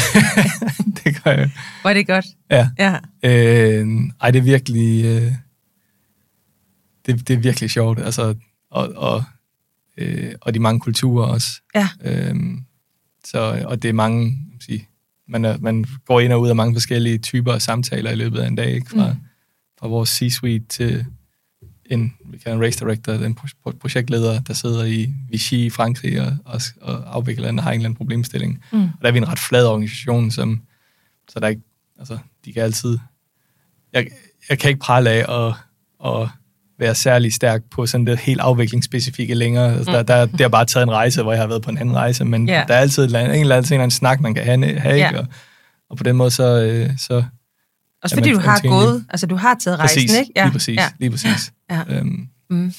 det 1.04 1.22
gør 1.24 1.30
jeg. 1.30 1.50
var 1.84 1.92
det 1.92 2.06
godt? 2.06 2.26
Ja. 2.50 2.68
Ja. 2.78 2.96
Øh, 3.22 3.88
ej, 4.20 4.30
det 4.30 4.38
er 4.38 4.42
virkelig... 4.42 5.04
Øh, 5.04 5.32
det, 7.06 7.28
det 7.28 7.34
er 7.34 7.40
virkelig 7.40 7.70
sjovt. 7.70 8.00
Altså, 8.00 8.34
og, 8.70 8.92
og, 8.96 9.24
øh, 9.96 10.34
og 10.40 10.54
de 10.54 10.58
mange 10.58 10.80
kulturer 10.80 11.26
også. 11.26 11.46
Ja. 11.74 11.88
Øhm, 12.04 12.64
så, 13.24 13.62
og 13.66 13.82
det 13.82 13.88
er 13.88 13.92
mange, 13.92 14.38
sige, 14.60 14.88
man, 15.28 15.44
er, 15.44 15.58
man 15.58 15.84
går 16.06 16.20
ind 16.20 16.32
og 16.32 16.40
ud 16.40 16.48
af 16.48 16.56
mange 16.56 16.74
forskellige 16.74 17.18
typer 17.18 17.52
af 17.52 17.62
samtaler 17.62 18.10
i 18.10 18.14
løbet 18.14 18.38
af 18.38 18.48
en 18.48 18.54
dag, 18.54 18.74
ikke? 18.74 18.90
Fra, 18.90 19.12
mm. 19.12 19.18
fra 19.80 19.88
vores 19.88 20.22
C-suite 20.22 20.66
til 20.68 21.06
en, 21.90 22.14
vi 22.26 22.38
kalder 22.38 22.56
en 22.56 22.64
race 22.64 22.78
director, 22.78 23.12
en 23.12 23.36
pro- 23.40 23.68
pro- 23.68 23.78
projektleder, 23.80 24.40
der 24.40 24.54
sidder 24.54 24.84
i 24.84 25.14
Vichy 25.30 25.54
i 25.54 25.70
Frankrig 25.70 26.20
og, 26.20 26.36
og, 26.44 26.60
og 26.80 27.16
afvikler 27.16 27.48
en, 27.48 27.58
har 27.58 27.70
en 27.70 27.74
eller 27.74 27.84
anden 27.84 27.96
problemstilling. 27.96 28.64
Mm. 28.72 28.82
Og 28.82 28.98
der 29.02 29.08
er 29.08 29.12
vi 29.12 29.18
en 29.18 29.28
ret 29.28 29.38
flad 29.38 29.66
organisation, 29.66 30.30
som, 30.30 30.60
så 31.28 31.40
der 31.40 31.46
er 31.46 31.50
ikke, 31.50 31.62
altså, 31.98 32.18
de 32.44 32.52
kan 32.52 32.62
altid, 32.62 32.98
jeg, 33.92 34.06
jeg 34.48 34.58
kan 34.58 34.68
ikke 34.68 34.80
prale 34.80 35.10
af 35.10 35.46
at, 35.46 35.54
at 36.06 36.28
være 36.78 36.94
særlig 36.94 37.32
stærk 37.32 37.62
på 37.70 37.86
sådan 37.86 38.06
det 38.06 38.18
helt 38.18 38.40
afviklingsspecifikke 38.40 39.34
længere. 39.34 39.76
Altså, 39.76 39.92
der, 39.92 40.02
der, 40.02 40.26
det 40.26 40.40
har 40.40 40.48
bare 40.48 40.64
taget 40.64 40.86
en 40.86 40.92
rejse, 40.92 41.22
hvor 41.22 41.32
jeg 41.32 41.40
har 41.40 41.46
været 41.46 41.62
på 41.62 41.70
en 41.70 41.78
anden 41.78 41.96
rejse, 41.96 42.24
men 42.24 42.48
yeah. 42.48 42.68
der 42.68 42.74
er 42.74 42.78
altid 42.78 43.02
en 43.02 43.06
eller 43.06 43.18
anden, 43.18 43.34
en 43.34 43.40
eller 43.40 43.56
anden, 43.56 43.68
en 43.68 43.74
eller 43.74 43.82
anden 43.82 43.96
snak, 43.96 44.20
man 44.20 44.34
kan 44.34 44.44
have, 44.44 44.78
have 44.78 44.96
ikke? 44.96 45.18
Og, 45.18 45.26
og 45.90 45.96
på 45.96 46.02
den 46.02 46.16
måde, 46.16 46.30
så, 46.30 46.62
øh, 46.62 46.90
så 46.98 47.24
Også 48.02 48.16
Ja, 48.16 48.20
fordi 48.20 48.30
du 48.30 48.38
har 48.38 48.60
gået, 48.68 49.04
altså 49.08 49.26
du 49.26 49.36
har 49.36 49.56
taget 49.60 49.78
rejsen, 49.78 49.96
præcis, 50.02 50.18
ikke? 50.18 50.32
lige 50.42 50.52
præcis, 50.52 50.76
Ja. 50.76 50.88
lige 50.98 51.10
præcis. 51.10 51.52
Ja. 51.70 51.82
Øhm, 51.88 52.26
Mm. 52.50 52.72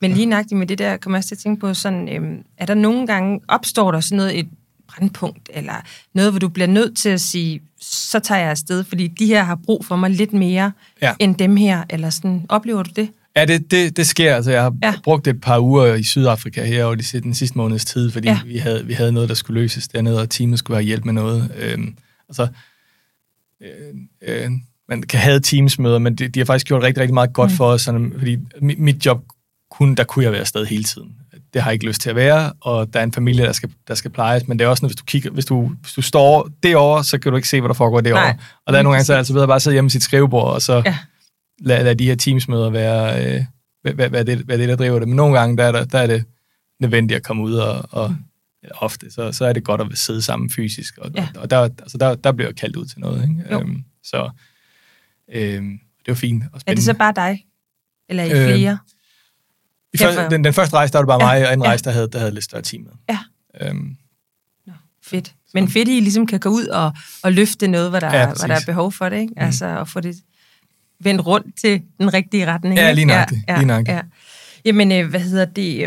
Men 0.00 0.12
lige 0.12 0.26
nøjagtigt 0.26 0.58
med 0.58 0.66
det 0.66 0.78
der, 0.78 0.96
kommer 0.96 1.16
jeg 1.16 1.20
også 1.20 1.28
til 1.28 1.34
at 1.34 1.38
tænke 1.38 1.60
på, 1.60 1.74
sådan, 1.74 2.08
øhm, 2.08 2.36
er 2.58 2.66
der 2.66 2.74
nogle 2.74 3.06
gange, 3.06 3.40
opstår 3.48 3.90
der 3.92 4.00
sådan 4.00 4.16
noget, 4.16 4.38
et 4.38 4.48
brandpunkt, 4.88 5.50
eller 5.54 5.72
noget, 6.14 6.32
hvor 6.32 6.38
du 6.38 6.48
bliver 6.48 6.66
nødt 6.66 6.96
til 6.98 7.08
at 7.08 7.20
sige, 7.20 7.60
så 7.80 8.18
tager 8.18 8.40
jeg 8.40 8.50
afsted, 8.50 8.84
fordi 8.84 9.06
de 9.08 9.26
her 9.26 9.42
har 9.44 9.54
brug 9.64 9.84
for 9.84 9.96
mig 9.96 10.10
lidt 10.10 10.32
mere, 10.32 10.72
Ja. 11.02 11.12
end 11.18 11.36
dem 11.36 11.56
her, 11.56 11.82
eller 11.90 12.10
sådan, 12.10 12.46
oplever 12.48 12.82
du 12.82 12.90
det? 12.96 13.08
Ja, 13.36 13.44
det, 13.44 13.70
det, 13.70 13.96
det 13.96 14.06
sker. 14.06 14.36
Altså, 14.36 14.50
jeg 14.50 14.62
har 14.62 14.74
Ja. 14.82 14.86
ja. 14.88 14.94
brugt 15.04 15.26
et 15.26 15.40
par 15.40 15.58
uger 15.58 15.94
i 15.94 16.02
Sydafrika 16.02 16.64
her 16.64 16.84
over 16.84 16.94
de, 16.94 17.20
den 17.20 17.34
sidste 17.34 17.58
måneds 17.58 17.84
tid, 17.84 18.10
fordi 18.10 18.28
Ja. 18.28 18.38
ja. 18.44 18.52
vi, 18.52 18.58
havde, 18.58 18.86
vi 18.86 18.92
havde 18.92 19.12
noget, 19.12 19.28
der 19.28 19.34
skulle 19.34 19.60
løses 19.60 19.88
dernede, 19.88 20.20
og 20.20 20.30
teamet 20.30 20.58
skulle 20.58 20.76
have 20.76 20.84
hjælp 20.84 21.04
med 21.04 21.12
noget. 21.12 21.52
Øhm, 21.58 21.94
altså, 22.28 22.48
øh, 23.64 24.44
øh, 24.44 24.50
man 24.88 25.02
kan 25.02 25.20
have 25.20 25.40
teamsmøder, 25.40 25.98
men 25.98 26.14
de, 26.14 26.28
de 26.28 26.40
har 26.40 26.44
faktisk 26.44 26.66
gjort 26.66 26.82
rigtig, 26.82 27.00
rigtig 27.00 27.14
meget 27.14 27.32
godt 27.32 27.50
Mm. 27.50 27.56
for 27.56 27.66
os, 27.66 27.82
sådan, 27.82 28.12
fordi 28.18 28.38
mit, 28.60 28.78
mit 28.78 29.06
job, 29.06 29.22
kunne, 29.70 29.96
der 29.96 30.04
kunne 30.04 30.24
jeg 30.24 30.32
være 30.32 30.40
afsted 30.40 30.66
hele 30.66 30.84
tiden. 30.84 31.12
Det 31.54 31.62
har 31.62 31.70
jeg 31.70 31.72
ikke 31.74 31.86
lyst 31.86 32.00
til 32.00 32.10
at 32.10 32.16
være, 32.16 32.52
og 32.60 32.92
der 32.94 33.00
er 33.00 33.04
en 33.04 33.12
familie, 33.12 33.44
der 33.44 33.52
skal, 33.52 33.70
der 33.88 33.94
skal 33.94 34.10
plejes, 34.10 34.48
men 34.48 34.58
det 34.58 34.64
er 34.64 34.68
også, 34.68 34.84
når 34.84 34.88
hvis 34.88 34.96
du 34.96 35.04
kigger, 35.04 35.30
hvis 35.30 35.44
du, 35.44 35.70
hvis 35.82 35.92
du 35.92 36.02
står 36.02 36.48
derovre, 36.62 37.04
så 37.04 37.18
kan 37.18 37.32
du 37.32 37.36
ikke 37.36 37.48
se, 37.48 37.60
hvad 37.60 37.68
der 37.68 37.74
foregår 37.74 38.00
derovre. 38.00 38.22
Nej, 38.24 38.36
og 38.66 38.72
der 38.72 38.78
er 38.78 38.82
nogle 38.82 38.94
gange, 38.96 39.04
så 39.04 39.12
er 39.12 39.16
altså 39.18 39.46
bare 39.46 39.54
at 39.56 39.62
sidde 39.62 39.74
hjemme 39.74 39.86
i 39.86 39.90
sit 39.90 40.02
skrivebord, 40.02 40.52
og 40.52 40.62
så 40.62 40.82
Ja. 40.86 40.96
lad, 41.60 41.84
lad 41.84 41.96
de 41.96 42.06
her 42.06 42.14
teamsmøder 42.14 42.70
være, 42.70 43.24
øh, 43.36 43.44
hvad, 43.82 43.92
hvad, 43.92 44.08
hvad, 44.10 44.24
det, 44.24 44.38
hvad 44.38 44.58
det, 44.58 44.68
der 44.68 44.76
driver 44.76 44.98
det. 44.98 45.08
Men 45.08 45.16
nogle 45.16 45.38
gange, 45.38 45.56
der 45.56 45.64
er, 45.64 45.72
der, 45.72 45.84
der 45.84 45.98
er 45.98 46.06
det 46.06 46.24
nødvendigt 46.80 47.16
at 47.16 47.22
komme 47.22 47.42
ud, 47.42 47.54
og, 47.54 47.84
og 47.90 48.10
Mm. 48.10 48.16
Ja, 48.64 48.68
ofte, 48.84 49.10
så, 49.10 49.32
så 49.32 49.44
er 49.44 49.52
det 49.52 49.64
godt 49.64 49.80
at 49.80 49.98
sidde 49.98 50.22
sammen 50.22 50.50
fysisk, 50.50 50.98
og, 50.98 51.10
Ja. 51.14 51.28
og, 51.36 51.50
der, 51.50 51.58
altså, 51.60 51.98
der, 51.98 52.14
der 52.14 52.32
bliver 52.32 52.48
jeg 52.48 52.56
kaldt 52.56 52.76
ud 52.76 52.86
til 52.86 53.00
noget. 53.00 53.22
Ikke? 53.22 53.44
Jo. 53.52 53.60
Øhm, 53.60 53.84
så 54.02 54.30
øhm, 55.32 55.78
det 55.98 56.08
var 56.08 56.14
fint 56.14 56.42
og 56.44 56.50
Er 56.54 56.58
spændende. 56.58 56.76
det 56.76 56.84
så 56.84 56.94
bare 56.94 57.12
dig? 57.16 57.46
Eller 58.08 58.22
er 58.22 58.26
I 58.26 58.30
Øhm, 58.30 58.46
flere? 58.48 58.78
I 59.94 59.96
Ja, 60.00 60.06
første, 60.06 60.30
den, 60.30 60.44
den 60.44 60.54
første 60.54 60.76
rejse, 60.76 60.92
der 60.92 60.98
var 60.98 61.02
det 61.04 61.08
bare 61.20 61.30
Ja, 61.32 61.38
mig, 61.38 61.46
og 61.46 61.52
anden 61.52 61.64
ja. 61.64 61.68
rejse, 61.68 61.84
der 61.84 61.90
havde, 61.90 62.08
der 62.12 62.18
havde 62.18 62.34
lidt 62.34 62.44
større 62.44 62.62
team 62.62 62.82
med. 62.82 62.92
Ja. 63.08 63.18
Øhm, 63.68 63.96
Fedt. 65.02 65.34
Men 65.54 65.68
fedt, 65.68 65.88
I 65.88 66.00
ligesom 66.00 66.26
kan 66.26 66.40
gå 66.40 66.48
ud 66.48 66.66
og, 66.66 66.92
og 67.22 67.32
løfte 67.32 67.68
noget, 67.68 67.90
hvor 67.90 68.00
der, 68.00 68.06
Ja, 68.06 68.20
ja, 68.20 68.26
hvor 68.26 68.46
der 68.46 68.54
er 68.54 68.60
behov 68.66 68.92
for 68.92 69.08
det, 69.08 69.20
ikke? 69.20 69.32
Altså, 69.36 69.66
og 69.66 69.88
få 69.88 70.00
det 70.00 70.16
vendt 71.00 71.26
rundt 71.26 71.58
til 71.60 71.82
den 72.00 72.14
rigtige 72.14 72.46
retning. 72.46 72.76
Ja, 72.76 72.92
lige 72.92 73.04
nøjagtigt, 73.04 73.40
Ja, 73.48 73.56
lige 73.56 73.66
nøjagtigt. 73.66 73.94
Ja. 73.96 74.00
Jamen, 74.64 74.92
øh, 74.92 75.10
hvad 75.10 75.20
hedder 75.20 75.44
det? 75.44 75.78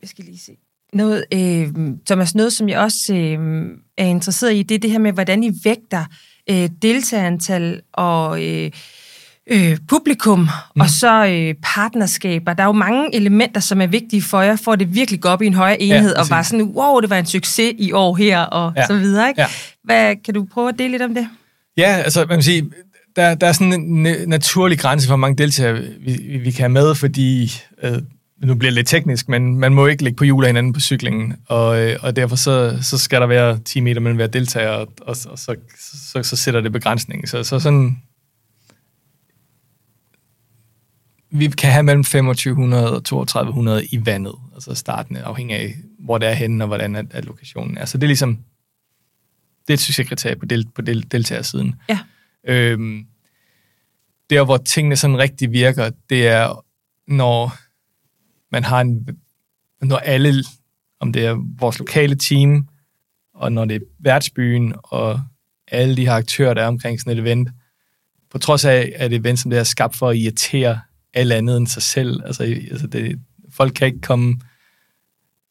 Jeg 0.00 0.08
skal 0.08 0.24
lige 0.24 0.38
se. 0.38 0.52
Noget, 0.92 1.24
øh, 1.32 1.68
Thomas, 2.06 2.34
noget, 2.34 2.52
som 2.52 2.68
jeg 2.68 2.78
også 2.78 3.14
øh, 3.14 3.66
er 3.98 4.04
interesseret 4.04 4.54
i, 4.54 4.62
det 4.62 4.74
er 4.74 4.78
det 4.78 4.90
her 4.90 4.98
med, 4.98 5.12
hvordan 5.12 5.42
I 5.42 5.50
vægter 5.64 6.04
øh, 6.50 6.68
deltagerantal 6.82 7.80
og 7.92 8.44
øh, 8.44 8.70
øh, 9.50 9.78
publikum, 9.88 10.38
mm. 10.38 10.80
og 10.80 10.90
så 10.90 11.26
øh, 11.26 11.54
partnerskaber. 11.62 12.52
Der 12.52 12.62
er 12.62 12.66
jo 12.66 12.72
mange 12.72 13.14
elementer, 13.14 13.60
som 13.60 13.80
er 13.80 13.86
vigtige 13.86 14.22
for 14.22 14.40
jer, 14.40 14.56
for 14.56 14.72
at 14.72 14.80
det 14.80 14.94
virkelig 14.94 15.20
går 15.20 15.28
op 15.28 15.42
i 15.42 15.46
en 15.46 15.54
højere 15.54 15.82
enhed, 15.82 16.14
ja, 16.14 16.20
og 16.20 16.30
var 16.30 16.42
sådan, 16.42 16.62
wow, 16.62 17.00
det 17.00 17.10
var 17.10 17.18
en 17.18 17.26
succes 17.26 17.74
i 17.78 17.92
år 17.92 18.14
her, 18.14 18.40
og 18.40 18.72
ja. 18.76 18.86
så 18.86 18.98
videre. 18.98 19.28
Ikke? 19.28 19.40
Ja. 19.40 19.46
Hvad, 19.84 20.16
kan 20.24 20.34
du 20.34 20.46
prøve 20.52 20.68
at 20.68 20.74
dele 20.78 20.90
lidt 20.90 21.02
om 21.02 21.14
det? 21.14 21.28
Ja, 21.76 22.02
altså 22.04 22.20
man 22.20 22.36
kan 22.36 22.42
sige, 22.42 22.70
der, 23.16 23.34
der 23.34 23.46
er 23.46 23.52
sådan 23.52 23.72
en 23.72 24.28
naturlig 24.28 24.78
grænse 24.78 25.06
for, 25.06 25.10
hvor 25.10 25.16
mange 25.16 25.36
deltagere 25.36 25.82
vi, 26.00 26.38
vi, 26.38 26.50
kan 26.50 26.60
have 26.60 26.68
med, 26.68 26.94
fordi, 26.94 27.52
øh, 27.82 27.98
nu 28.40 28.54
bliver 28.54 28.70
det 28.70 28.74
lidt 28.74 28.88
teknisk, 28.88 29.28
men 29.28 29.56
man 29.56 29.74
må 29.74 29.86
ikke 29.86 30.02
ligge 30.02 30.16
på 30.16 30.24
hjul 30.24 30.44
af 30.44 30.48
hinanden 30.48 30.72
på 30.72 30.80
cyklingen, 30.80 31.36
og, 31.46 31.80
øh, 31.80 31.98
og 32.02 32.16
derfor 32.16 32.36
så, 32.36 32.78
så 32.82 32.98
skal 32.98 33.20
der 33.20 33.26
være 33.26 33.58
10 33.58 33.80
meter 33.80 34.00
mellem 34.00 34.16
hver 34.16 34.26
deltager, 34.26 34.68
og, 34.68 34.88
og, 35.00 35.16
og 35.28 35.38
så, 35.38 35.56
så, 36.12 36.22
så 36.22 36.36
sætter 36.36 36.60
det 36.60 36.72
begrænsning. 36.72 37.28
Så, 37.28 37.44
så 37.44 37.60
sådan, 37.60 38.02
vi 41.30 41.48
kan 41.48 41.72
have 41.72 41.82
mellem 41.82 42.04
2500 42.04 42.96
og 42.96 43.04
3200 43.04 43.86
i 43.86 44.06
vandet, 44.06 44.34
altså 44.54 44.74
startende, 44.74 45.22
afhængig 45.22 45.56
af, 45.56 45.74
hvor 45.98 46.18
det 46.18 46.28
er 46.28 46.34
henne, 46.34 46.64
og 46.64 46.68
hvordan 46.68 46.96
at, 46.96 47.06
at 47.10 47.24
lokationen 47.24 47.78
er. 47.78 47.84
Så 47.84 47.98
det 47.98 48.04
er 48.04 48.08
ligesom, 48.08 48.38
det 49.66 49.70
er 49.70 49.74
et 49.74 49.80
succeskriterie 49.80 50.36
på, 50.36 50.46
del, 50.46 50.68
på 50.74 50.82
del, 50.82 51.12
deltagersiden. 51.12 51.74
Ja. 51.88 51.98
Øhm, 52.44 53.06
der, 54.30 54.44
hvor 54.44 54.56
tingene 54.56 54.96
sådan 54.96 55.18
rigtig 55.18 55.52
virker, 55.52 55.90
det 56.10 56.28
er, 56.28 56.64
når 57.06 57.56
man 58.52 58.64
har 58.64 58.80
en, 58.80 59.08
når 59.82 59.96
alle, 59.96 60.44
om 61.00 61.12
det 61.12 61.26
er 61.26 61.36
vores 61.58 61.78
lokale 61.78 62.16
team, 62.16 62.68
og 63.34 63.52
når 63.52 63.64
det 63.64 63.74
er 63.74 63.80
værtsbyen, 64.00 64.74
og 64.84 65.20
alle 65.68 65.96
de 65.96 66.06
her 66.06 66.12
aktører, 66.12 66.54
der 66.54 66.62
er 66.62 66.66
omkring 66.66 67.00
sådan 67.00 67.12
et 67.12 67.18
event, 67.18 67.48
på 68.30 68.38
trods 68.38 68.64
af, 68.64 68.92
at 68.96 69.12
et 69.12 69.20
event 69.20 69.38
som 69.38 69.50
det 69.50 69.58
er 69.58 69.64
skabt 69.64 69.96
for 69.96 70.08
at 70.08 70.16
irritere 70.16 70.80
alle 71.14 71.34
andet 71.34 71.56
end 71.56 71.66
sig 71.66 71.82
selv. 71.82 72.22
Altså, 72.26 72.42
altså 72.70 72.86
det, 72.86 73.18
folk 73.52 73.74
kan 73.74 73.86
ikke 73.86 74.00
komme... 74.00 74.40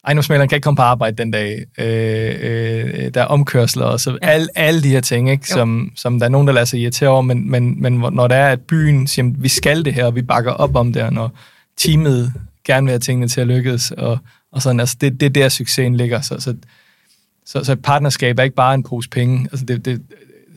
Ejendomsmaleren 0.04 0.48
kan 0.48 0.56
ikke 0.56 0.64
komme 0.64 0.76
på 0.76 0.82
arbejde 0.82 1.16
den 1.16 1.30
dag. 1.30 1.64
Øh, 1.78 2.36
øh, 2.40 3.14
der 3.14 3.22
er 3.22 3.24
omkørsler 3.24 3.84
og 3.84 4.00
så 4.00 4.18
ja. 4.22 4.28
alle, 4.28 4.48
alle 4.54 4.82
de 4.82 4.88
her 4.88 5.00
ting, 5.00 5.30
ikke, 5.30 5.48
som, 5.48 5.92
som 5.96 6.18
der 6.18 6.26
er 6.26 6.30
nogen, 6.30 6.46
der 6.46 6.54
lader 6.54 6.64
sig 6.64 6.80
irritere 6.80 7.08
over, 7.08 7.22
men, 7.22 7.50
men, 7.50 7.82
men 7.82 7.92
når 7.92 8.28
der 8.28 8.36
er, 8.36 8.52
at 8.52 8.60
byen 8.60 9.06
siger, 9.06 9.32
vi 9.38 9.48
skal 9.48 9.84
det 9.84 9.94
her, 9.94 10.04
og 10.04 10.14
vi 10.14 10.22
bakker 10.22 10.52
op 10.52 10.76
om 10.76 10.92
det, 10.92 11.02
og 11.02 11.12
når 11.12 11.38
teamet 11.76 12.32
gerne 12.72 12.84
vil 12.84 12.92
have 12.92 13.00
tingene 13.00 13.28
til 13.28 13.40
at 13.40 13.46
lykkes, 13.46 13.90
og, 13.90 14.18
og 14.52 14.62
sådan, 14.62 14.80
altså 14.80 14.96
det, 15.00 15.20
det 15.20 15.26
er 15.26 15.30
der, 15.30 15.48
succesen 15.48 15.96
ligger. 15.96 16.20
Så, 16.20 16.40
så, 16.40 16.56
så, 17.46 17.64
så 17.64 17.72
et 17.72 17.82
partnerskab 17.82 18.38
er 18.38 18.42
ikke 18.42 18.56
bare 18.56 18.74
en 18.74 18.82
pose 18.82 19.08
penge. 19.08 19.48
Altså 19.52 19.66
det, 19.66 19.84
det, 19.84 20.02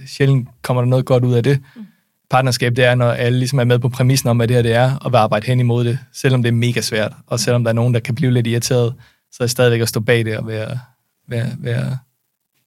sjældent 0.08 0.48
kommer 0.62 0.82
der 0.82 0.90
noget 0.90 1.06
godt 1.06 1.24
ud 1.24 1.34
af 1.34 1.44
det. 1.44 1.60
Mm 1.76 1.86
partnerskab, 2.32 2.76
det 2.76 2.86
er, 2.86 2.96
når 2.96 3.12
alle 3.12 3.40
ligesom 3.40 3.60
er 3.60 3.64
med 3.64 3.80
på 3.80 3.90
præmissen 3.90 4.30
om, 4.30 4.38
hvad 4.38 4.48
det 4.48 4.56
her 4.56 4.64
det 4.64 4.74
er, 4.74 4.96
og 4.96 5.12
vil 5.12 5.18
arbejde 5.18 5.48
hen 5.48 5.60
imod 5.60 5.86
det, 5.86 6.00
selvom 6.14 6.44
det 6.44 6.50
er 6.50 6.54
mega 6.54 6.82
svært, 6.82 7.14
og 7.28 7.40
selvom 7.40 7.64
der 7.64 7.72
er 7.72 7.74
nogen, 7.74 7.94
der 7.94 8.00
kan 8.00 8.16
blive 8.16 8.32
lidt 8.32 8.48
irriteret, 8.48 8.94
så 9.32 9.38
er 9.44 9.46
det 9.46 9.52
stadigvæk 9.52 9.82
at 9.82 9.90
stå 9.90 10.00
bag 10.00 10.26
det 10.26 10.38
og 10.38 10.48
være, 10.48 10.80
være, 11.28 11.48
være, 11.60 11.98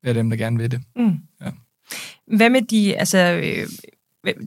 være 0.02 0.14
dem, 0.14 0.30
der 0.30 0.36
gerne 0.36 0.58
vil 0.58 0.70
det. 0.70 0.80
Mm. 0.96 1.18
Ja. 1.40 1.50
Hvad 2.36 2.50
med 2.50 2.62
de, 2.62 2.96
altså, 2.96 3.18
øh, 3.18 3.66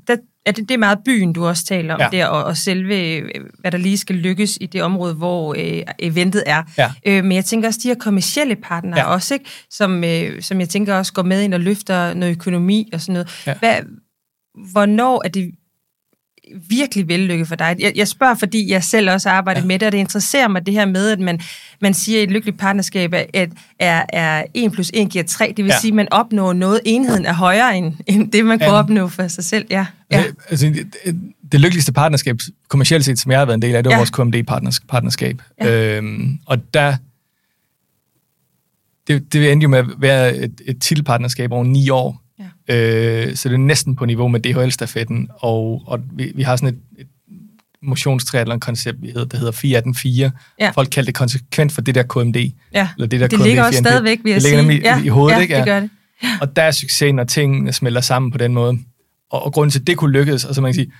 der, 0.07 0.17
er 0.47 0.51
det, 0.51 0.69
det 0.69 0.73
er 0.73 0.77
meget 0.77 0.99
byen, 1.05 1.33
du 1.33 1.45
også 1.45 1.65
taler 1.65 1.93
om 1.93 1.99
ja. 1.99 2.09
der, 2.11 2.27
og, 2.27 2.43
og 2.43 2.57
selve, 2.57 3.21
hvad 3.59 3.71
der 3.71 3.77
lige 3.77 3.97
skal 3.97 4.15
lykkes 4.15 4.57
i 4.61 4.65
det 4.65 4.83
område, 4.83 5.13
hvor 5.13 5.55
øh, 5.57 5.81
eventet 5.99 6.43
er. 6.45 6.63
Ja. 6.77 6.91
Øh, 7.05 7.23
men 7.23 7.31
jeg 7.31 7.45
tænker 7.45 7.67
også, 7.67 7.79
de 7.83 7.87
her 7.87 7.95
kommersielle 7.95 8.55
partnere 8.55 8.99
ja. 8.99 9.05
også, 9.05 9.33
ikke? 9.33 9.45
Som, 9.69 10.03
øh, 10.03 10.41
som 10.41 10.59
jeg 10.59 10.69
tænker 10.69 10.95
også 10.95 11.13
går 11.13 11.23
med 11.23 11.41
ind 11.41 11.53
og 11.53 11.59
løfter 11.59 12.13
noget 12.13 12.31
økonomi 12.31 12.89
og 12.93 13.01
sådan 13.01 13.13
noget. 13.13 13.43
Ja. 13.47 13.53
Hvad, 13.59 13.75
hvornår 14.71 15.21
er 15.25 15.29
det 15.29 15.51
virkelig 16.69 17.07
vellykket 17.07 17.47
for 17.47 17.55
dig? 17.55 17.75
Jeg, 17.79 17.91
jeg 17.95 18.07
spørger, 18.07 18.35
fordi 18.35 18.71
jeg 18.71 18.83
selv 18.83 19.09
også 19.09 19.29
har 19.29 19.35
arbejdet 19.35 19.61
ja. 19.61 19.65
med 19.67 19.79
det, 19.79 19.85
og 19.85 19.91
det 19.91 19.97
interesserer 19.97 20.47
mig 20.47 20.65
det 20.65 20.73
her 20.73 20.85
med, 20.85 21.09
at 21.09 21.19
man, 21.19 21.39
man 21.81 21.93
siger, 21.93 22.19
at 22.19 22.23
et 22.23 22.31
lykkeligt 22.31 22.59
partnerskab 22.59 23.13
er, 23.13 23.45
er, 23.79 24.05
er 24.09 24.43
1 24.53 24.71
plus 24.71 24.91
1 24.93 25.09
giver 25.09 25.23
3. 25.23 25.53
Det 25.57 25.65
vil 25.65 25.71
ja. 25.71 25.79
sige, 25.79 25.91
at 25.91 25.95
man 25.95 26.07
opnår 26.11 26.53
noget. 26.53 26.81
Enheden 26.85 27.25
er 27.25 27.33
højere 27.33 27.77
end, 27.77 27.93
end 28.07 28.31
det, 28.31 28.45
man 28.45 28.59
ja. 28.59 28.65
kunne 28.65 28.77
opnå 28.77 29.07
for 29.07 29.27
sig 29.27 29.43
selv. 29.43 29.65
Ja. 29.69 29.85
ja. 30.11 30.17
Altså, 30.17 30.33
altså, 30.49 30.65
det, 31.05 31.15
det 31.51 31.59
lykkeligste 31.59 31.93
partnerskab, 31.93 32.37
kommercielt 32.67 33.05
set, 33.05 33.19
som 33.19 33.31
jeg 33.31 33.39
har 33.39 33.45
været 33.45 33.57
en 33.57 33.61
del 33.61 33.75
af, 33.75 33.83
det 33.83 33.89
var 33.89 33.95
ja. 33.95 33.99
vores 33.99 34.09
KMD-partnerskab. 34.09 35.41
Ja. 35.61 35.97
Øhm, 35.97 36.39
og 36.45 36.73
der 36.73 36.95
det, 39.07 39.33
det 39.33 39.51
endte 39.51 39.63
jo 39.63 39.69
med 39.69 39.79
at 39.79 39.85
være 39.97 40.35
et, 40.35 40.61
et 40.65 40.81
titelpartnerskab 40.81 41.51
over 41.51 41.63
ni 41.63 41.89
år, 41.89 42.21
Øh, 42.67 43.35
så 43.35 43.49
det 43.49 43.55
er 43.55 43.57
næsten 43.57 43.95
på 43.95 44.05
niveau 44.05 44.27
med 44.27 44.39
DHL-stafetten, 44.39 45.29
og, 45.39 45.83
og 45.87 45.99
vi, 46.13 46.31
vi 46.35 46.41
har 46.41 46.55
sådan 46.55 46.69
et, 46.69 47.01
et 47.01 47.07
motionstriathlon-koncept, 47.81 48.97
der 49.31 49.37
hedder 49.37 49.51
4 49.51 50.31
Ja. 50.59 50.69
Folk 50.69 50.89
kalder 50.89 51.05
det 51.05 51.15
konsekvent 51.15 51.71
for 51.71 51.81
det 51.81 51.95
der 51.95 52.03
KMD. 52.03 52.35
Ja, 52.73 52.89
eller 52.97 53.07
det, 53.07 53.19
der 53.19 53.27
det 53.27 53.39
KMD 53.39 53.45
ligger 53.45 53.63
også 53.63 53.79
stadigvæk, 53.79 54.19
vil 54.23 54.31
jeg 54.31 54.41
sige. 54.41 54.57
Det 54.57 54.65
ligger 54.65 54.97
ja. 54.97 55.03
i 55.03 55.07
hovedet, 55.07 55.35
ja, 55.35 55.41
ikke? 55.41 55.53
Ja, 55.53 55.59
det 55.59 55.67
gør 55.67 55.79
det. 55.79 55.89
Ja. 56.23 56.37
Og 56.41 56.55
der 56.55 56.63
er 56.63 56.71
succes, 56.71 57.13
når 57.13 57.23
tingene 57.23 57.73
smelter 57.73 58.01
sammen 58.01 58.31
på 58.31 58.37
den 58.37 58.53
måde. 58.53 58.77
Og, 59.31 59.43
og 59.43 59.53
grunden 59.53 59.71
til, 59.71 59.79
at 59.79 59.87
det 59.87 59.97
kunne 59.97 60.11
lykkes, 60.11 60.45
altså 60.45 60.61
man 60.61 60.73
kan 60.73 60.75
sige, 60.75 60.91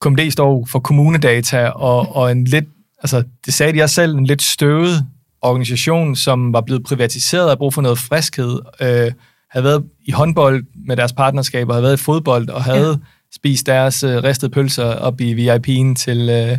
KMD 0.00 0.30
står 0.30 0.66
for 0.70 0.78
kommunedata, 0.78 1.66
og, 1.66 2.16
og 2.16 2.32
en 2.32 2.44
lidt, 2.44 2.64
altså 3.02 3.22
det 3.46 3.54
sagde 3.54 3.72
de 3.72 3.82
også 3.82 3.94
selv, 3.94 4.14
en 4.14 4.26
lidt 4.26 4.42
støvet 4.42 5.06
organisation, 5.42 6.16
som 6.16 6.52
var 6.52 6.60
blevet 6.60 6.84
privatiseret 6.84 7.50
og 7.50 7.58
brug 7.58 7.74
for 7.74 7.82
noget 7.82 7.98
friskhed. 7.98 8.60
Øh, 8.80 9.12
havde 9.52 9.64
været 9.64 9.84
i 10.04 10.10
håndbold 10.10 10.64
med 10.86 10.96
deres 10.96 11.12
partnerskaber, 11.12 11.72
havde 11.72 11.82
været 11.82 12.00
i 12.00 12.02
fodbold 12.02 12.48
og 12.48 12.64
havde 12.64 12.88
ja. 12.88 12.96
spist 13.34 13.66
deres 13.66 14.04
uh, 14.04 14.10
ristede 14.10 14.50
pølser 14.50 14.84
op 14.84 15.20
i 15.20 15.48
VIP'en 15.48 15.94
til, 15.94 16.48
uh, 16.50 16.58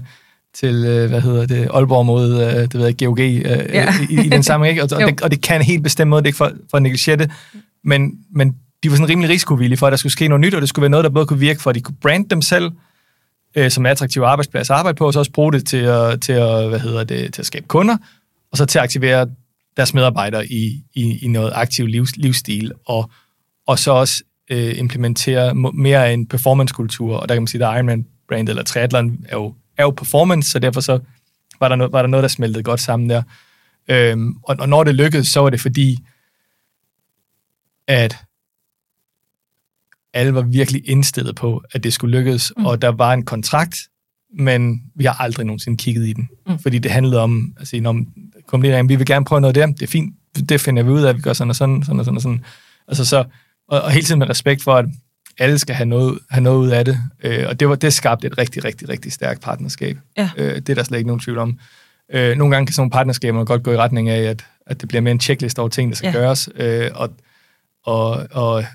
til 0.54 0.76
uh, 0.76 1.10
hvad 1.10 1.22
hedder 1.22 1.46
det, 1.46 1.70
Aalborg 1.74 2.06
mod, 2.06 2.34
uh, 2.34 2.42
det 2.42 2.74
ved 2.74 2.86
jeg, 2.86 2.98
GOG 2.98 3.20
uh, 3.20 3.42
ja. 3.42 3.94
i, 4.10 4.26
i 4.26 4.30
den 4.30 4.44
samme, 4.44 4.70
ikke? 4.70 4.84
Og, 4.84 4.90
og, 4.96 5.02
det, 5.02 5.22
og 5.22 5.32
det 5.32 5.42
kan 5.42 5.56
en 5.56 5.62
helt 5.62 5.84
bestemt 5.84 6.10
måde, 6.10 6.22
det 6.22 6.26
er 6.26 6.30
ikke 6.30 6.38
for, 6.38 6.52
for 6.70 6.78
at 6.78 6.84
negligere 6.84 7.18
det, 7.18 7.32
men, 7.84 8.12
men 8.36 8.56
de 8.84 8.90
var 8.90 8.96
sådan 8.96 9.10
rimelig 9.10 9.30
risikovillige 9.30 9.78
for, 9.78 9.88
at 9.88 9.92
der 9.92 9.98
skulle 9.98 10.14
ske 10.14 10.28
noget 10.28 10.42
nyt, 10.42 10.54
og 10.54 10.62
det 10.62 10.70
skulle 10.70 10.84
være 10.84 10.90
noget, 10.90 11.04
der 11.04 11.10
både 11.10 11.26
kunne 11.26 11.40
virke 11.40 11.62
for, 11.62 11.70
at 11.70 11.76
de 11.76 11.82
kunne 11.82 11.98
brande 12.02 12.30
dem 12.30 12.42
selv, 12.42 12.72
uh, 13.60 13.68
som 13.68 13.86
attraktive 13.86 14.28
arbejdsplads 14.28 14.70
at 14.70 14.76
arbejde 14.76 14.96
på, 14.96 15.06
og 15.06 15.14
så 15.14 15.20
også 15.20 15.32
bruge 15.32 15.54
det 15.54 15.68
til 15.68 15.78
at, 15.78 16.22
til 16.22 16.34
at, 16.34 16.70
hvad 16.70 16.80
hedder 16.80 17.04
det, 17.04 17.34
til 17.34 17.42
at 17.42 17.46
skabe 17.46 17.68
kunder, 17.68 17.98
og 18.52 18.58
så 18.58 18.66
til 18.66 18.80
at 18.80 18.84
aktivere 18.84 19.28
deres 19.78 19.94
medarbejdere 19.94 20.48
i, 20.48 20.84
i, 20.94 21.18
i 21.26 21.28
noget 21.28 21.52
aktiv 21.56 21.88
livs, 21.88 22.16
livsstil, 22.18 22.72
og, 22.86 23.12
og 23.68 23.80
så 23.80 23.92
også 23.92 24.24
øh, 24.52 24.78
implementere 24.78 25.56
mere 25.56 26.08
af 26.08 26.12
en 26.14 26.28
performancekultur, 26.28 27.18
og 27.18 27.30
der 27.30 27.36
kan 27.36 27.42
man 27.42 27.48
sige, 27.48 27.66
at 27.66 27.76
Ironman-brand 27.76 28.50
eller 28.50 28.64
triathlon 28.64 29.26
er 29.30 29.36
jo, 29.36 29.56
er 29.78 29.84
jo 29.84 29.90
performance, 29.90 30.52
så 30.52 30.60
derfor 30.60 30.82
så 30.82 31.00
var 31.60 31.70
der, 31.70 31.76
no, 31.76 31.86
var 31.86 32.02
der 32.02 32.10
noget, 32.10 32.24
der 32.24 32.28
smeltede 32.28 32.64
godt 32.64 32.82
sammen 32.82 33.10
der. 33.10 33.24
Øhm, 33.88 34.36
og, 34.44 34.56
og 34.60 34.70
når 34.70 34.84
det 34.84 34.96
lykkedes, 34.96 35.28
så 35.28 35.40
var 35.40 35.50
det 35.50 35.62
fordi, 35.62 35.98
at 37.88 38.18
alle 40.14 40.34
var 40.34 40.42
virkelig 40.42 40.90
indstillet 40.90 41.36
på, 41.36 41.64
at 41.72 41.84
det 41.84 41.94
skulle 41.94 42.18
lykkes, 42.18 42.54
mm. 42.58 42.66
og 42.66 42.82
der 42.82 42.88
var 42.90 43.14
en 43.14 43.26
kontrakt, 43.26 43.78
men 44.40 44.82
vi 44.96 45.06
har 45.06 45.14
aldrig 45.14 45.46
nogensinde 45.46 45.78
kigget 45.78 46.08
i 46.08 46.14
den. 46.14 46.30
Mm. 46.48 46.60
Fordi 46.60 46.80
det 46.80 46.92
handlede 46.92 47.22
om, 47.22 47.54
altså, 47.58 47.80
når 47.82 48.06
kom 48.48 48.62
lige 48.62 48.80
ind, 48.80 48.88
vi 48.88 48.96
vil 48.96 49.06
gerne 49.06 49.26
prøve 49.26 49.42
noget 49.42 49.56
der, 49.56 49.66
det 49.66 49.82
er 49.82 49.88
fint, 49.88 50.16
det 50.50 50.62
finder 50.62 50.84
vi 50.84 50.90
ud 50.90 51.02
af, 51.02 51.16
vi 51.16 51.22
gør 51.22 51.34
sådan 51.34 51.50
og 51.50 51.56
sådan, 51.56 51.84
sådan 51.84 52.00
og 52.00 52.06
sådan 52.06 52.16
og 52.16 52.22
sådan. 52.22 52.46
Altså 52.88 53.06
så, 53.06 53.24
og, 53.68 53.82
og 53.82 53.92
hele 53.92 54.06
tiden 54.06 54.20
med 54.20 54.30
respekt 54.30 54.64
for, 54.64 54.74
at 54.74 54.86
alle 55.40 55.60
skal 55.60 55.76
have 55.76 55.86
noget, 55.86 56.20
have 56.30 56.42
noget 56.42 56.58
ud 56.58 56.70
af 56.70 56.86
det. 56.86 56.98
Øh, 57.24 57.46
og 57.48 57.60
det, 57.60 57.70
var, 57.70 57.76
det 57.76 57.94
skabte 57.94 58.28
et 58.28 58.38
rigtig, 58.38 58.66
rigtig, 58.66 58.90
rigtig 58.90 59.14
stærkt 59.14 59.42
partnerskab. 59.42 59.98
Ja. 60.18 60.30
Øh, 60.38 60.56
det 60.56 60.70
er 60.70 60.76
der 60.76 60.84
slet 60.84 60.98
ikke 60.98 61.08
nogen 61.08 61.20
tvivl 61.20 61.38
om. 61.38 61.60
Øh, 62.14 62.38
nogle 62.38 62.56
gange 62.56 62.68
kan 62.68 62.74
sådan 62.74 62.82
nogle 62.82 62.92
partnerskaber 62.92 63.44
godt 63.44 63.64
gå 63.64 63.72
i 63.72 63.78
retning 63.78 64.10
af, 64.10 64.22
at, 64.22 64.46
at 64.68 64.82
det 64.82 64.90
bliver 64.90 65.02
mere 65.02 65.12
en 65.12 65.20
checklist 65.20 65.60
over 65.60 65.70
ting, 65.70 65.92
der 65.92 65.96
skal 65.96 66.08
ja. 66.08 66.20
gøres. 66.20 66.50
Øh, 66.56 66.92
og, 66.94 67.10
og, 67.86 68.28
og 68.32 68.66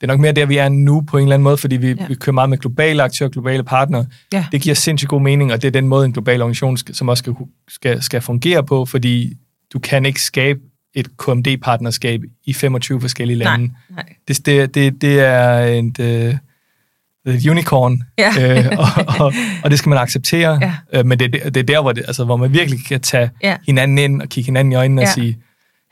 det 0.00 0.02
er 0.02 0.06
nok 0.06 0.20
mere 0.20 0.32
der, 0.32 0.46
vi 0.46 0.56
er 0.56 0.68
nu 0.68 1.00
på 1.00 1.16
en 1.16 1.22
eller 1.22 1.34
anden 1.34 1.44
måde, 1.44 1.56
fordi 1.56 1.76
vi, 1.76 1.88
ja. 1.88 2.06
vi 2.08 2.14
kører 2.14 2.34
meget 2.34 2.50
med 2.50 2.58
globale 2.58 3.02
aktører, 3.02 3.30
globale 3.30 3.64
partnere. 3.64 4.06
Ja. 4.32 4.46
Det 4.52 4.62
giver 4.62 4.74
sindssygt 4.74 5.08
god 5.08 5.20
mening, 5.20 5.52
og 5.52 5.62
det 5.62 5.68
er 5.68 5.72
den 5.72 5.88
måde, 5.88 6.04
en 6.04 6.12
global 6.12 6.42
organisation 6.42 6.76
skal, 6.76 6.94
som 6.94 7.08
også 7.08 7.20
skal, 7.20 7.34
skal, 7.68 8.02
skal 8.02 8.20
fungere 8.20 8.64
på, 8.64 8.84
fordi 8.84 9.34
du 9.72 9.78
kan 9.78 10.06
ikke 10.06 10.22
skabe 10.22 10.60
et 10.94 11.16
KMD-partnerskab 11.16 12.20
i 12.44 12.52
25 12.52 13.00
forskellige 13.00 13.38
lande. 13.38 13.66
Nej, 13.66 13.74
nej. 13.90 14.04
Det, 14.28 14.46
det, 14.46 14.74
det, 14.74 15.02
det 15.02 15.20
er 15.20 15.58
et, 15.58 15.98
uh, 15.98 17.34
et 17.34 17.46
unicorn, 17.46 18.02
ja. 18.18 18.58
øh, 18.58 18.66
og, 18.78 18.86
og, 19.20 19.32
og 19.64 19.70
det 19.70 19.78
skal 19.78 19.90
man 19.90 19.98
acceptere. 19.98 20.58
Ja. 20.62 20.74
Øh, 20.92 21.06
men 21.06 21.18
det, 21.18 21.32
det, 21.32 21.54
det 21.54 21.60
er 21.60 21.64
der, 21.64 21.82
hvor, 21.82 21.92
det, 21.92 22.04
altså, 22.06 22.24
hvor 22.24 22.36
man 22.36 22.52
virkelig 22.52 22.84
kan 22.86 23.00
tage 23.00 23.30
ja. 23.42 23.56
hinanden 23.66 23.98
ind 23.98 24.22
og 24.22 24.28
kigge 24.28 24.46
hinanden 24.46 24.72
i 24.72 24.74
øjnene 24.74 25.02
ja. 25.02 25.08
og 25.08 25.14
sige, 25.14 25.38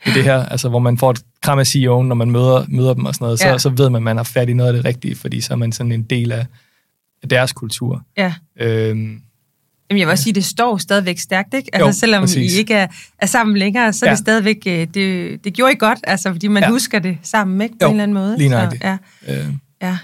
er 0.05 0.13
det 0.13 0.23
her, 0.23 0.45
altså, 0.45 0.69
hvor 0.69 0.79
man 0.79 0.97
får 0.97 1.11
et 1.11 1.19
kram 1.41 1.59
af 1.59 1.63
CEO'en, 1.63 2.03
når 2.03 2.13
man 2.15 2.31
møder, 2.31 2.65
møder 2.67 2.93
dem 2.93 3.05
og 3.05 3.15
sådan 3.15 3.25
noget, 3.25 3.39
så, 3.39 3.47
ja. 3.47 3.57
så 3.57 3.69
ved 3.69 3.89
man, 3.89 3.99
at 3.99 4.03
man 4.03 4.17
har 4.17 4.23
fat 4.23 4.49
i 4.49 4.53
noget 4.53 4.69
af 4.69 4.73
det 4.73 4.85
rigtige, 4.85 5.15
fordi 5.15 5.41
så 5.41 5.53
er 5.53 5.57
man 5.57 5.71
sådan 5.71 5.91
en 5.91 6.03
del 6.03 6.31
af, 6.31 6.45
deres 7.29 7.53
kultur. 7.53 8.01
Ja. 8.17 8.33
Øhm, 8.59 9.21
Jamen, 9.89 9.99
jeg 9.99 10.07
vil 10.07 10.11
også 10.11 10.23
sige, 10.23 10.33
det 10.33 10.45
står 10.45 10.77
stadigvæk 10.77 11.19
stærkt, 11.19 11.53
ikke? 11.53 11.69
Altså, 11.73 11.85
jo, 11.85 11.91
selvom 11.91 12.23
præcis. 12.23 12.53
I 12.53 12.57
ikke 12.57 12.73
er, 12.73 12.87
er 13.19 13.25
sammen 13.25 13.57
længere, 13.57 13.93
så 13.93 14.05
er 14.05 14.09
ja. 14.09 14.11
det 14.11 14.19
stadigvæk, 14.19 14.57
øh, 14.67 14.87
det, 14.93 15.43
det 15.43 15.53
gjorde 15.53 15.73
I 15.73 15.75
godt, 15.75 15.99
altså, 16.03 16.31
fordi 16.31 16.47
man 16.47 16.63
ja. 16.63 16.69
husker 16.69 16.99
det 16.99 17.17
sammen, 17.23 17.61
ikke? 17.61 17.75
På 17.79 17.85
jo, 17.85 17.87
en 17.87 17.93
eller 17.93 18.03
anden 18.03 18.13
måde. 18.13 18.37
lige 18.37 18.49
nøjagtigt. 18.49 18.83
Ja. 18.83 18.97
Øh. 19.27 19.47
ja. 19.81 19.97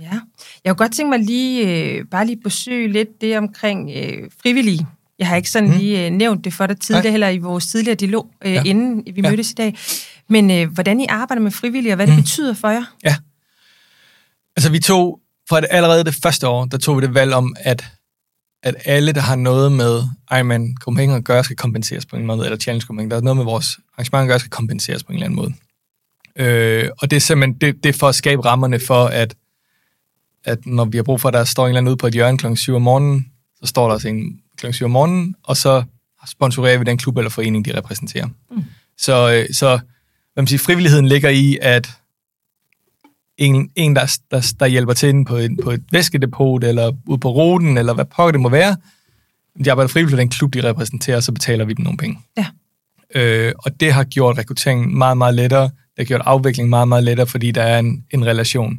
Ja. 0.00 0.20
Jeg 0.64 0.70
kunne 0.70 0.74
godt 0.86 0.96
tænke 0.96 1.10
mig 1.10 1.18
lige, 1.18 1.68
øh, 1.68 2.04
bare 2.10 2.26
lige 2.26 2.40
besøge 2.44 2.92
lidt 2.92 3.20
det 3.20 3.38
omkring 3.38 3.90
øh, 3.96 4.30
frivillige. 4.42 4.86
Jeg 5.22 5.28
har 5.28 5.36
ikke 5.36 5.50
sådan 5.50 5.68
mm. 5.68 5.76
lige 5.76 6.06
øh, 6.06 6.12
nævnt 6.12 6.44
det 6.44 6.52
for 6.52 6.66
dig 6.66 6.80
tidligere, 6.80 7.10
heller 7.10 7.28
i 7.28 7.38
vores 7.38 7.66
tidligere 7.66 7.94
dialog, 7.94 8.30
øh, 8.44 8.52
ja. 8.52 8.62
inden 8.62 9.02
vi 9.14 9.20
ja. 9.20 9.30
mødtes 9.30 9.50
i 9.50 9.54
dag. 9.54 9.78
Men 10.28 10.50
øh, 10.50 10.72
hvordan 10.72 11.00
I 11.00 11.06
arbejder 11.08 11.42
med 11.42 11.50
frivillige, 11.50 11.92
og 11.92 11.96
hvad 11.96 12.06
mm. 12.06 12.12
det 12.12 12.22
betyder 12.22 12.54
for 12.54 12.68
jer? 12.68 12.84
Ja. 13.04 13.16
Altså 14.56 14.70
vi 14.70 14.78
tog, 14.78 15.20
for 15.48 15.60
det, 15.60 15.68
allerede 15.70 16.04
det 16.04 16.14
første 16.22 16.48
år, 16.48 16.64
der 16.64 16.78
tog 16.78 16.96
vi 16.96 17.02
det 17.02 17.14
valg 17.14 17.34
om, 17.34 17.56
at, 17.60 17.84
at 18.62 18.74
alle, 18.84 19.12
der 19.12 19.20
har 19.20 19.36
noget 19.36 19.72
med 19.72 20.02
Ironman 20.32 20.74
Copenhagen 20.80 21.14
at 21.14 21.24
gøre, 21.24 21.44
skal 21.44 21.56
kompenseres 21.56 22.06
på 22.06 22.16
en 22.16 22.26
måde, 22.26 22.44
eller 22.44 22.58
Challenge 22.58 22.86
Copenhagen, 22.86 23.10
der 23.10 23.16
er 23.16 23.20
noget 23.20 23.36
med 23.36 23.44
vores 23.44 23.78
arrangement 23.94 24.22
at 24.22 24.28
gøre, 24.28 24.38
skal 24.38 24.50
kompenseres 24.50 25.04
på 25.04 25.12
en 25.12 25.14
eller 25.14 25.26
anden 25.26 25.36
måde. 25.36 25.54
Øh, 26.36 26.88
og 26.98 27.10
det 27.10 27.16
er 27.16 27.20
simpelthen 27.20 27.60
det, 27.60 27.84
det 27.84 27.88
er 27.88 27.98
for 27.98 28.08
at 28.08 28.14
skabe 28.14 28.44
rammerne 28.44 28.80
for, 28.80 29.04
at, 29.04 29.34
at 30.44 30.66
når 30.66 30.84
vi 30.84 30.98
har 30.98 31.04
brug 31.04 31.20
for, 31.20 31.28
at 31.28 31.34
der 31.34 31.44
står 31.44 31.64
en 31.64 31.68
eller 31.68 31.78
anden 31.78 31.90
ude 31.90 31.96
på 31.96 32.06
et 32.06 32.14
hjørne 32.14 32.38
kl. 32.38 32.54
7 32.54 32.74
om 32.74 32.82
morgenen, 32.82 33.26
så 33.60 33.66
står 33.66 33.86
der 33.86 33.94
også 33.94 34.08
en 34.08 34.41
kl. 34.66 34.72
7 34.72 34.84
om 34.84 34.90
morgenen, 34.90 35.36
og 35.42 35.56
så 35.56 35.82
sponsorerer 36.28 36.78
vi 36.78 36.84
den 36.84 36.98
klub 36.98 37.18
eller 37.18 37.30
forening, 37.30 37.64
de 37.64 37.76
repræsenterer. 37.76 38.26
Mm. 38.26 38.64
Så, 38.98 39.32
øh, 39.32 39.54
så 39.54 39.68
hvad 40.32 40.42
man 40.42 40.46
siger, 40.46 40.58
frivilligheden 40.58 41.08
ligger 41.08 41.30
i, 41.30 41.58
at 41.62 41.90
en, 43.38 43.70
en 43.76 43.96
der, 43.96 44.18
der, 44.30 44.54
der 44.60 44.66
hjælper 44.66 44.92
til 44.92 45.24
på, 45.24 45.36
en, 45.36 45.56
på 45.56 45.70
et 45.70 45.84
væskedepot, 45.92 46.64
eller 46.64 46.92
ude 47.06 47.18
på 47.18 47.30
ruten, 47.30 47.78
eller 47.78 47.94
hvad 47.94 48.04
pokker 48.04 48.32
det 48.32 48.40
må 48.40 48.48
være, 48.48 48.76
de 49.64 49.70
arbejder 49.70 49.88
frivilligt 49.88 50.18
i 50.18 50.20
den 50.20 50.28
klub, 50.28 50.54
de 50.54 50.68
repræsenterer, 50.68 51.20
så 51.20 51.32
betaler 51.32 51.64
vi 51.64 51.72
dem 51.72 51.84
nogle 51.84 51.98
penge. 51.98 52.18
Ja. 52.36 52.46
Øh, 53.14 53.52
og 53.58 53.80
det 53.80 53.92
har 53.92 54.04
gjort 54.04 54.38
rekrutteringen 54.38 54.98
meget, 54.98 55.18
meget 55.18 55.34
lettere. 55.34 55.62
Det 55.62 55.98
har 55.98 56.04
gjort 56.04 56.22
afviklingen 56.24 56.70
meget, 56.70 56.88
meget 56.88 57.04
lettere, 57.04 57.26
fordi 57.26 57.50
der 57.50 57.62
er 57.62 57.78
en, 57.78 58.04
en 58.10 58.26
relation. 58.26 58.70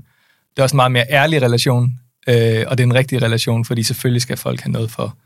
Det 0.51 0.59
er 0.59 0.63
også 0.63 0.75
en 0.75 0.77
meget 0.77 0.91
mere 0.91 1.05
ærlig 1.09 1.41
relation, 1.41 1.99
øh, 2.27 2.65
og 2.67 2.77
det 2.77 2.83
er 2.83 2.87
en 2.87 2.93
rigtig 2.93 3.21
relation, 3.21 3.65
fordi 3.65 3.83
selvfølgelig 3.83 4.21
skal 4.21 4.37
folk 4.37 4.61
have 4.61 4.71
noget 4.71 4.91
for 4.91 5.17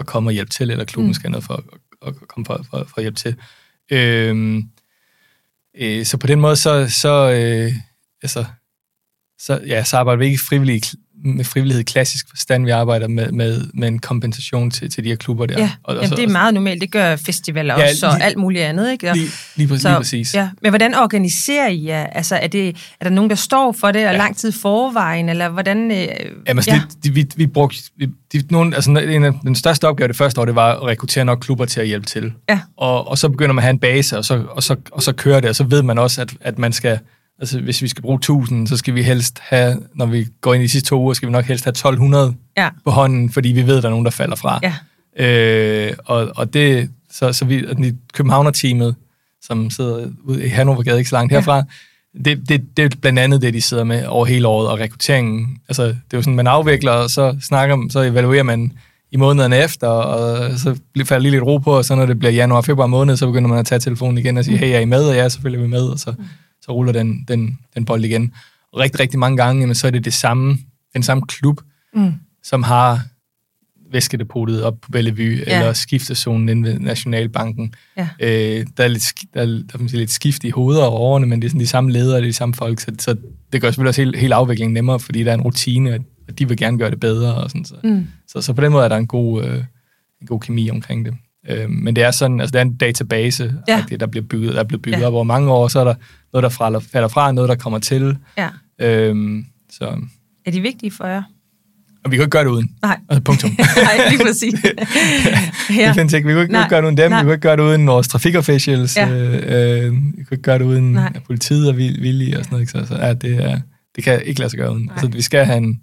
at 0.00 0.06
komme 0.06 0.28
og 0.28 0.32
hjælpe 0.32 0.50
til, 0.50 0.70
eller 0.70 0.84
klubben 0.84 1.08
mm. 1.08 1.14
skal 1.14 1.30
noget 1.30 1.44
for 1.44 1.54
at, 1.54 1.64
at 2.08 2.28
komme 2.28 2.46
for, 2.46 2.60
for, 2.70 2.84
for 2.84 2.98
at 2.98 3.02
hjælpe 3.02 3.18
til. 3.18 3.36
Øh, 3.90 4.62
øh, 5.74 6.04
så 6.04 6.16
på 6.16 6.26
den 6.26 6.40
måde, 6.40 6.56
så, 6.56 6.88
så, 6.88 7.30
øh, 7.30 7.72
altså, 8.22 8.44
så, 9.38 9.60
ja, 9.66 9.84
så 9.84 9.96
arbejder 9.96 10.18
vi 10.18 10.26
ikke 10.26 10.40
frivillig, 10.48 10.82
med 11.24 11.44
frivillighed 11.44 11.84
klassisk 11.84 12.28
forstand. 12.28 12.64
Vi 12.64 12.70
arbejder 12.70 13.08
med, 13.08 13.32
med, 13.32 13.64
med 13.74 13.88
en 13.88 13.98
kompensation 13.98 14.70
til, 14.70 14.90
til 14.90 15.04
de 15.04 15.08
her 15.08 15.16
klubber 15.16 15.46
der. 15.46 15.58
Ja, 15.58 15.70
og, 15.82 15.96
og 15.96 16.06
så, 16.06 16.14
det 16.14 16.24
er 16.24 16.28
meget 16.28 16.54
normalt. 16.54 16.80
Det 16.80 16.90
gør 16.90 17.16
festivaler 17.16 17.78
ja, 17.78 17.90
også, 17.90 18.06
og 18.06 18.22
alt 18.22 18.38
muligt 18.38 18.64
andet. 18.64 18.92
Ikke? 18.92 19.12
Lige, 19.12 19.28
lige, 19.56 19.68
præcis, 19.68 19.82
så, 19.82 19.88
lige 19.88 19.96
præcis. 19.96 20.34
Ja. 20.34 20.48
Men 20.62 20.70
hvordan 20.70 20.94
organiserer 20.94 21.68
I 21.68 21.86
jer? 21.86 22.06
Altså, 22.06 22.36
er, 22.36 22.46
det, 22.46 22.68
er 23.00 23.04
der 23.04 23.10
nogen, 23.10 23.30
der 23.30 23.36
står 23.36 23.72
for 23.72 23.92
det, 23.92 24.06
og 24.06 24.12
ja. 24.12 24.18
lang 24.18 24.36
tid 24.36 24.52
forvejen, 24.52 25.28
eller 25.28 25.48
hvordan... 25.48 25.90
Øh, 25.90 25.96
Jamen, 25.96 26.08
altså, 26.46 26.70
ja. 26.70 26.80
det, 26.94 27.04
de, 27.04 27.14
vi, 27.14 27.26
vi 27.36 27.46
brugte... 27.46 27.78
Vi, 27.96 28.08
de, 28.32 28.42
nogen, 28.50 28.74
altså, 28.74 28.90
en 28.90 29.24
af 29.24 29.32
den 29.42 29.54
største 29.54 29.88
opgave 29.88 30.08
det 30.08 30.16
første 30.16 30.40
år, 30.40 30.44
det 30.44 30.54
var 30.54 30.74
at 30.74 30.82
rekruttere 30.82 31.24
nok 31.24 31.38
klubber 31.38 31.64
til 31.64 31.80
at 31.80 31.86
hjælpe 31.86 32.06
til. 32.06 32.32
Ja. 32.48 32.60
Og, 32.76 33.08
og 33.08 33.18
så 33.18 33.28
begynder 33.28 33.52
man 33.52 33.58
at 33.58 33.64
have 33.64 33.70
en 33.70 33.78
base, 33.78 34.18
og 34.18 34.24
så, 34.24 34.44
og 34.50 34.62
så, 34.62 34.76
og 34.92 35.02
så 35.02 35.12
kører 35.12 35.40
det, 35.40 35.50
og 35.50 35.56
så 35.56 35.64
ved 35.64 35.82
man 35.82 35.98
også, 35.98 36.20
at, 36.20 36.34
at 36.40 36.58
man 36.58 36.72
skal 36.72 36.98
Altså, 37.38 37.60
hvis 37.60 37.82
vi 37.82 37.88
skal 37.88 38.02
bruge 38.02 38.16
1000, 38.16 38.66
så 38.66 38.76
skal 38.76 38.94
vi 38.94 39.02
helst 39.02 39.38
have, 39.40 39.78
når 39.94 40.06
vi 40.06 40.26
går 40.40 40.54
ind 40.54 40.62
i 40.62 40.66
de 40.66 40.70
sidste 40.70 40.88
to 40.88 41.00
uger, 41.00 41.14
skal 41.14 41.26
vi 41.26 41.32
nok 41.32 41.44
helst 41.44 41.64
have 41.64 41.70
1200 41.70 42.34
ja. 42.56 42.68
på 42.84 42.90
hånden, 42.90 43.30
fordi 43.30 43.48
vi 43.48 43.66
ved, 43.66 43.76
at 43.76 43.82
der 43.82 43.88
er 43.88 43.90
nogen, 43.90 44.04
der 44.04 44.10
falder 44.10 44.36
fra. 44.36 44.60
Ja. 44.62 44.74
Øh, 45.16 45.92
og, 46.04 46.32
og 46.36 46.54
det, 46.54 46.90
så, 47.10 47.32
så 47.32 47.44
vi, 47.44 47.64
Københavner-teamet, 48.14 48.94
som 49.42 49.70
sidder 49.70 50.08
ude 50.24 50.44
i 50.44 50.48
Hannovergade, 50.48 50.98
ikke 50.98 51.10
så 51.10 51.16
langt 51.16 51.32
herfra, 51.32 51.56
ja. 51.56 51.62
det, 52.24 52.48
det, 52.48 52.76
det 52.76 52.84
er 52.84 52.96
blandt 53.00 53.18
andet 53.18 53.42
det, 53.42 53.54
de 53.54 53.60
sidder 53.60 53.84
med 53.84 54.06
over 54.06 54.26
hele 54.26 54.48
året, 54.48 54.68
og 54.68 54.78
rekrutteringen. 54.78 55.58
Altså, 55.68 55.82
det 55.82 55.94
er 56.12 56.16
jo 56.16 56.22
sådan, 56.22 56.36
man 56.36 56.46
afvikler, 56.46 56.92
og 56.92 57.10
så 57.10 57.36
snakker 57.40 57.86
så 57.90 58.00
evaluerer 58.00 58.42
man 58.42 58.72
i 59.10 59.16
månederne 59.16 59.56
efter, 59.58 59.88
og 59.88 60.58
så 60.58 60.78
falder 61.04 61.22
lige 61.22 61.30
lidt 61.30 61.44
ro 61.44 61.58
på, 61.58 61.76
og 61.76 61.84
så 61.84 61.94
når 61.94 62.06
det 62.06 62.18
bliver 62.18 62.32
januar, 62.32 62.60
februar 62.60 62.86
måned, 62.86 63.16
så 63.16 63.26
begynder 63.26 63.48
man 63.48 63.58
at 63.58 63.66
tage 63.66 63.78
telefonen 63.78 64.18
igen 64.18 64.38
og 64.38 64.44
sige, 64.44 64.56
hey, 64.56 64.74
er 64.74 64.78
I 64.78 64.84
med? 64.84 65.04
Og 65.04 65.14
ja, 65.14 65.28
selvfølgelig 65.28 65.58
er 65.58 65.66
vi 65.66 65.70
med, 65.70 65.82
og 65.82 65.98
så 65.98 66.14
mm 66.18 66.24
så 66.62 66.72
ruller 66.72 66.92
den, 66.92 67.24
den, 67.28 67.58
den 67.74 67.84
bold 67.84 68.04
igen. 68.04 68.32
Og 68.72 68.80
rigtig, 68.80 69.00
rigtig 69.00 69.18
mange 69.18 69.36
gange, 69.36 69.60
jamen, 69.60 69.74
så 69.74 69.86
er 69.86 69.90
det 69.90 70.04
det 70.04 70.12
samme, 70.12 70.58
den 70.94 71.02
samme 71.02 71.22
klub, 71.26 71.60
mm. 71.94 72.12
som 72.42 72.62
har 72.62 73.00
væskedepotet 73.92 74.62
op 74.62 74.80
på 74.80 74.90
Bellevue, 74.90 75.42
ja. 75.46 75.58
eller 75.58 75.72
skiftezonen 75.72 76.48
inde 76.48 76.68
ved 76.68 76.78
Nationalbanken. 76.78 77.74
Ja. 77.96 78.08
Øh, 78.20 78.66
der 78.76 78.84
er, 78.84 78.88
lidt, 78.88 79.04
der, 79.34 79.40
er, 79.40 79.46
der 79.46 79.78
er 79.78 79.96
lidt 79.96 80.10
skift 80.10 80.44
i 80.44 80.50
hovedet 80.50 80.82
og 80.82 81.00
årene, 81.00 81.26
men 81.26 81.42
det 81.42 81.46
er 81.46 81.50
sådan 81.50 81.60
de 81.60 81.66
samme 81.66 81.92
ledere, 81.92 82.16
det 82.16 82.22
er 82.22 82.28
de 82.28 82.32
samme 82.32 82.54
folk, 82.54 82.80
så, 82.80 82.92
så 82.98 83.16
det 83.52 83.60
gør 83.60 83.68
selvfølgelig 83.68 83.88
også 83.88 84.00
hele, 84.00 84.18
hele 84.18 84.34
afviklingen 84.34 84.74
nemmere, 84.74 85.00
fordi 85.00 85.24
der 85.24 85.30
er 85.30 85.34
en 85.34 85.40
rutine, 85.40 85.94
og 86.28 86.38
de 86.38 86.48
vil 86.48 86.56
gerne 86.56 86.78
gøre 86.78 86.90
det 86.90 87.00
bedre. 87.00 87.34
Og 87.34 87.50
sådan, 87.50 87.64
så. 87.64 87.74
Mm. 87.84 88.06
Så, 88.28 88.40
så 88.40 88.52
på 88.52 88.60
den 88.60 88.72
måde 88.72 88.84
er 88.84 88.88
der 88.88 88.96
en 88.96 89.06
god, 89.06 89.44
øh, 89.44 89.64
en 90.20 90.26
god 90.26 90.40
kemi 90.40 90.70
omkring 90.70 91.04
det. 91.04 91.14
Øh, 91.48 91.70
men 91.70 91.96
det 91.96 92.04
er 92.04 92.10
sådan, 92.10 92.40
altså 92.40 92.52
det 92.52 92.58
er 92.58 92.62
en 92.62 92.76
database, 92.76 93.54
ja. 93.68 93.84
der 94.00 94.06
bliver 94.06 94.24
bygget, 94.24 94.54
der 94.54 94.60
er 94.60 94.64
blevet 94.64 94.82
bygget 94.82 95.00
ja. 95.00 95.06
op 95.06 95.14
over 95.14 95.24
mange 95.24 95.50
år, 95.50 95.68
så 95.68 95.80
er 95.80 95.84
der 95.84 95.94
noget, 96.32 96.42
der 96.42 96.48
falder, 96.48 96.80
falder 96.80 97.08
fra, 97.08 97.32
noget, 97.32 97.48
der 97.48 97.54
kommer 97.54 97.78
til. 97.78 98.16
Ja. 98.38 98.48
Øhm, 98.80 99.46
så. 99.70 99.96
Er 100.46 100.50
de 100.50 100.60
vigtige 100.60 100.90
for 100.90 101.06
jer? 101.06 101.22
Og 102.04 102.10
vi 102.10 102.16
kan 102.16 102.22
ikke 102.22 102.30
gøre 102.30 102.44
det 102.44 102.50
uden. 102.50 102.70
Nej. 102.82 102.98
Altså, 103.08 103.22
punktum. 103.22 103.50
Nej, 103.58 104.10
lige 104.10 104.24
præcis. 104.24 104.54
ja. 105.78 105.86
Det 105.86 105.94
findes 105.94 106.12
ikke. 106.12 106.28
Vi 106.28 106.34
kan 106.34 106.42
ikke 106.42 106.52
Nej. 106.52 106.68
gøre 106.68 106.80
det 106.80 106.86
uden 106.86 106.96
dem. 106.96 107.10
Nej. 107.10 107.22
Vi 107.22 107.26
kan 107.26 107.32
ikke 107.32 107.42
gøre 107.42 107.56
det 107.56 107.62
uden 107.62 107.86
vores 107.86 108.08
trafikofficials. 108.08 108.96
Ja. 108.96 109.08
Øh, 109.08 109.86
øh, 109.86 109.92
vi 109.92 110.24
kan 110.24 110.26
ikke 110.32 110.42
gøre 110.42 110.58
det 110.58 110.64
uden 110.64 110.92
Nej. 110.92 111.12
politiet 111.26 111.68
og 111.68 111.76
villige 111.76 112.38
og 112.38 112.44
sådan 112.44 112.54
noget. 112.54 112.70
Så, 112.70 112.86
så 112.86 112.96
ja, 112.96 113.14
det, 113.14 113.44
er, 113.44 113.60
det 113.96 114.04
kan 114.04 114.22
ikke 114.24 114.40
lade 114.40 114.50
sig 114.50 114.58
gøre 114.58 114.72
uden. 114.72 114.90
Altså, 114.90 115.08
vi 115.08 115.22
skal 115.22 115.44
have 115.44 115.58
en... 115.58 115.80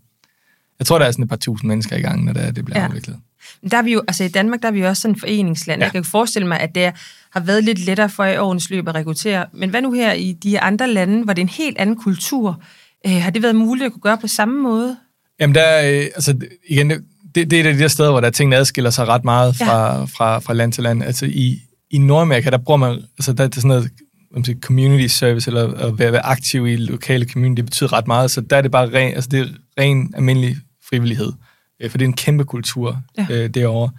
Jeg 0.80 0.88
tror, 0.88 1.00
der 1.00 1.06
er 1.06 1.12
sådan 1.12 1.24
et 1.24 1.30
par 1.30 1.36
tusind 1.36 1.68
mennesker 1.68 1.98
i 1.98 2.02
gang, 2.02 2.26
når 2.26 2.34
det, 2.34 2.46
er, 2.46 2.52
det 2.52 2.66
bliver 2.66 2.80
ja. 2.80 2.88
afviklet. 2.88 3.18
Der 3.72 3.78
er 3.78 3.82
vi 3.82 3.94
jo, 3.94 4.02
altså 4.08 4.24
i 4.24 4.28
Danmark, 4.28 4.62
der 4.62 4.68
er 4.68 4.72
vi 4.72 4.80
jo 4.80 4.88
også 4.88 5.02
sådan 5.02 5.16
en 5.16 5.20
foreningsland. 5.20 5.82
Ja. 5.82 5.86
Jeg 5.86 5.92
kan 5.92 6.04
forestille 6.04 6.48
mig, 6.48 6.60
at 6.60 6.76
det 6.76 6.92
har 7.32 7.40
været 7.40 7.64
lidt 7.64 7.80
lettere 7.80 8.10
for 8.10 8.26
i 8.26 8.38
årens 8.38 8.70
løb 8.70 8.88
at 8.88 8.96
rekruttere. 8.96 9.46
Men 9.54 9.70
hvad 9.70 9.82
nu 9.82 9.92
her 9.92 10.14
i 10.14 10.32
de 10.32 10.60
andre 10.60 10.88
lande, 10.88 11.24
hvor 11.24 11.34
det 11.34 11.42
er 11.42 11.46
en 11.46 11.50
helt 11.50 11.78
anden 11.78 11.96
kultur? 11.96 12.62
Øh, 13.08 13.12
har 13.12 13.30
det 13.30 13.44
været 13.44 13.56
muligt 13.56 13.86
at 13.86 13.92
kunne 13.92 14.02
gøre 14.02 14.18
på 14.18 14.28
samme 14.28 14.62
måde? 14.62 14.98
Jamen 15.40 15.56
der 15.56 15.62
er, 15.62 16.00
øh, 16.00 16.06
altså 16.16 16.36
igen, 16.70 16.90
det, 16.90 17.52
det 17.52 17.54
er 17.54 17.60
et 17.60 17.66
af 17.66 17.74
de 17.74 17.80
der 17.80 17.88
steder, 17.88 18.12
hvor 18.12 18.20
der 18.20 18.30
tingene 18.30 18.56
adskiller 18.56 18.90
sig 18.90 19.08
ret 19.08 19.24
meget 19.24 19.56
fra, 19.56 19.98
ja. 19.98 20.04
fra, 20.04 20.40
fra 20.40 20.54
land 20.54 20.72
til 20.72 20.84
land. 20.84 21.04
Altså 21.04 21.26
i, 21.26 21.62
i 21.92 21.98
Nordamerika, 21.98 22.50
der 22.50 22.58
bruger 22.58 22.78
man, 22.78 22.92
altså 23.18 23.34
der 23.34 23.44
er 23.44 23.50
sådan 23.54 23.68
noget, 23.68 23.92
community 24.62 25.14
service, 25.14 25.50
eller 25.50 25.74
at 25.74 26.00
være, 26.00 26.12
være 26.12 26.26
aktiv 26.26 26.68
i 26.68 26.76
lokale 26.76 27.26
community, 27.26 27.58
det 27.58 27.66
betyder 27.66 27.94
ret 27.94 28.08
meget, 28.08 28.32
så 28.32 28.42
der 28.42 28.58
er 28.58 28.62
det 28.62 28.72
bare 28.72 28.90
ren, 28.90 29.14
altså 29.14 29.30
det 29.30 29.40
er 29.40 29.46
ren 29.80 30.14
almindelig 30.16 30.58
frivillighed. 30.90 31.32
Øh, 31.82 31.90
for 31.90 31.98
det 31.98 32.06
er 32.06 32.10
en 32.10 32.16
kæmpe 32.16 32.46
kultur 32.46 33.02
ja. 33.18 33.28
øh, 33.30 33.50
derovre. 33.50 33.92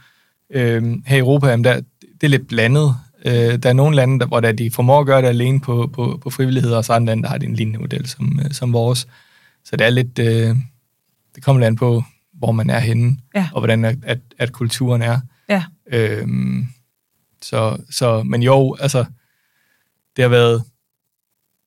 Øh, 0.55 0.83
her 1.07 1.16
i 1.16 1.18
Europa, 1.18 1.47
jamen, 1.47 1.64
der, 1.64 1.74
det 2.01 2.24
er 2.24 2.28
lidt 2.28 2.49
blandet. 2.49 2.95
Øh, 3.25 3.59
der 3.62 3.68
er 3.68 3.73
nogle 3.73 3.97
lande, 3.97 4.21
der, 4.21 4.27
hvor 4.27 4.41
der, 4.41 4.53
de 4.53 4.71
formår 4.71 5.01
at 5.01 5.07
gøre 5.07 5.23
det 5.23 5.29
alene 5.29 5.61
på, 5.61 5.91
på, 5.93 6.18
på 6.23 6.31
frivillighed, 6.31 6.73
og 6.73 6.85
så 6.85 6.93
andre 6.93 7.07
lande, 7.07 7.23
der 7.23 7.29
har 7.29 7.37
en 7.37 7.55
lignende 7.55 7.79
model 7.79 8.09
som, 8.09 8.41
øh, 8.45 8.53
som 8.53 8.73
vores. 8.73 9.09
Så 9.64 9.77
det 9.77 9.87
er 9.87 9.91
lidt... 9.91 10.18
Øh, 10.18 10.57
det 11.35 11.45
kommer 11.45 11.68
lidt 11.68 11.79
på, 11.79 12.05
hvor 12.33 12.53
man 12.53 12.71
er 12.71 12.79
henne, 12.79 13.16
ja. 13.35 13.49
og 13.53 13.61
hvordan 13.61 13.85
at, 13.85 13.97
at, 14.03 14.18
at 14.39 14.53
kulturen 14.53 15.03
er. 15.03 15.21
Ja. 15.49 15.64
Øhm, 15.87 16.66
så, 17.43 17.77
så, 17.91 18.23
men 18.23 18.43
jo, 18.43 18.77
altså, 18.81 19.05
det 20.16 20.23
har 20.23 20.29
været, 20.29 20.62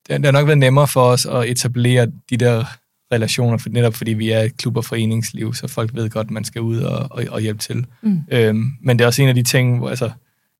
det 0.08 0.24
har 0.24 0.32
nok 0.32 0.46
været 0.46 0.58
nemmere 0.58 0.88
for 0.88 1.02
os 1.02 1.26
at 1.26 1.48
etablere 1.48 2.06
de 2.30 2.36
der 2.36 2.64
relationer, 3.12 3.58
for 3.58 3.68
netop 3.68 3.94
fordi 3.94 4.12
vi 4.12 4.30
er 4.30 4.40
et 4.40 4.56
klub- 4.56 4.76
og 4.76 4.84
foreningsliv, 4.84 5.54
så 5.54 5.68
folk 5.68 5.94
ved 5.94 6.10
godt, 6.10 6.26
at 6.26 6.30
man 6.30 6.44
skal 6.44 6.60
ud 6.60 6.78
og, 6.78 7.08
og, 7.10 7.24
og 7.28 7.40
hjælpe 7.40 7.60
til. 7.60 7.86
Mm. 8.02 8.20
Øhm, 8.30 8.72
men 8.80 8.98
det 8.98 9.04
er 9.04 9.06
også 9.06 9.22
en 9.22 9.28
af 9.28 9.34
de 9.34 9.42
ting, 9.42 9.78
hvor 9.78 9.88
altså, 9.88 10.10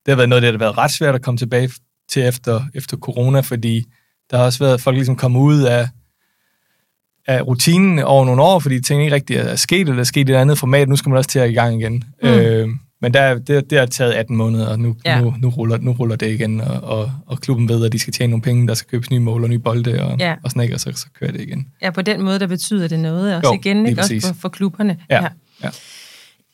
det 0.07 0.12
har 0.12 0.16
været 0.16 0.28
noget, 0.28 0.42
der 0.42 0.50
har 0.50 0.59
været 0.59 0.78
ret 0.78 0.90
svært 0.90 1.14
at 1.14 1.22
komme 1.22 1.38
tilbage 1.38 1.70
til 2.09 2.22
efter, 2.22 2.64
efter 2.74 2.96
corona, 2.96 3.40
fordi 3.40 3.84
der 4.30 4.36
har 4.36 4.44
også 4.44 4.59
været 4.59 4.80
folk 4.80 4.96
ligesom 4.96 5.16
kommet 5.16 5.40
ud 5.40 5.62
af, 5.62 5.88
af 7.26 7.46
rutinen 7.46 7.98
over 7.98 8.24
nogle 8.24 8.42
år, 8.42 8.59
fordi 8.59 8.80
ting 8.80 9.02
ikke 9.02 9.14
rigtig 9.14 9.36
er 9.36 9.57
sket, 9.57 9.88
eller 9.88 10.00
er 10.00 10.05
sket 10.05 10.28
i 10.28 10.32
et 10.32 10.36
andet 10.36 10.59
format, 10.59 10.88
nu 10.88 10.96
skal 10.96 11.11
man 11.11 11.18
også 11.18 11.30
til 11.30 11.38
at 11.38 11.50
i 11.50 11.55
gang 11.55 11.80
igen. 11.80 12.05
Mm. 12.22 12.28
Øhm, 12.28 12.78
men 13.00 13.14
der, 13.14 13.38
det, 13.38 13.70
det 13.70 13.78
har 13.78 13.86
taget 13.86 14.12
18 14.12 14.36
måneder, 14.36 14.66
og 14.66 14.78
nu, 14.78 14.96
ja. 15.05 15.20
nu, 15.20 15.34
nu, 15.38 15.48
ruller, 15.48 15.78
nu 15.78 15.92
ruller 15.92 16.16
det 16.16 16.30
igen, 16.30 16.61
og, 16.61 16.80
og, 16.80 17.12
og 17.26 17.40
klubben 17.40 17.68
ved, 17.68 17.86
at 17.86 17.92
de 17.92 17.98
skal 17.98 18.12
tjene 18.12 18.30
nogle 18.30 18.42
penge, 18.42 18.68
der 18.68 18.74
skal 18.74 18.90
købes 18.90 19.11
nye 19.11 19.18
mål 19.18 19.42
og 19.42 19.48
nye 19.48 19.59
bolde, 19.59 20.02
og, 20.02 20.18
ja. 20.18 20.34
og 20.42 20.50
sådan 20.50 20.62
ikke, 20.62 20.74
og 20.74 20.80
så, 20.80 20.92
så 20.94 21.07
kører 21.20 21.32
det 21.32 21.40
igen. 21.40 21.66
Ja, 21.82 21.90
på 21.90 22.02
den 22.02 22.22
måde, 22.22 22.38
der 22.38 22.46
betyder 22.46 22.88
det 22.88 22.98
noget 22.98 23.36
også 23.36 23.48
jo, 23.48 23.55
igen, 23.55 23.86
ikke? 23.86 24.00
også 24.00 24.20
for, 24.26 24.34
for 24.40 24.48
klubberne. 24.48 24.98
Ja. 25.11 25.22
ja. 25.22 25.28
ja. 25.62 25.70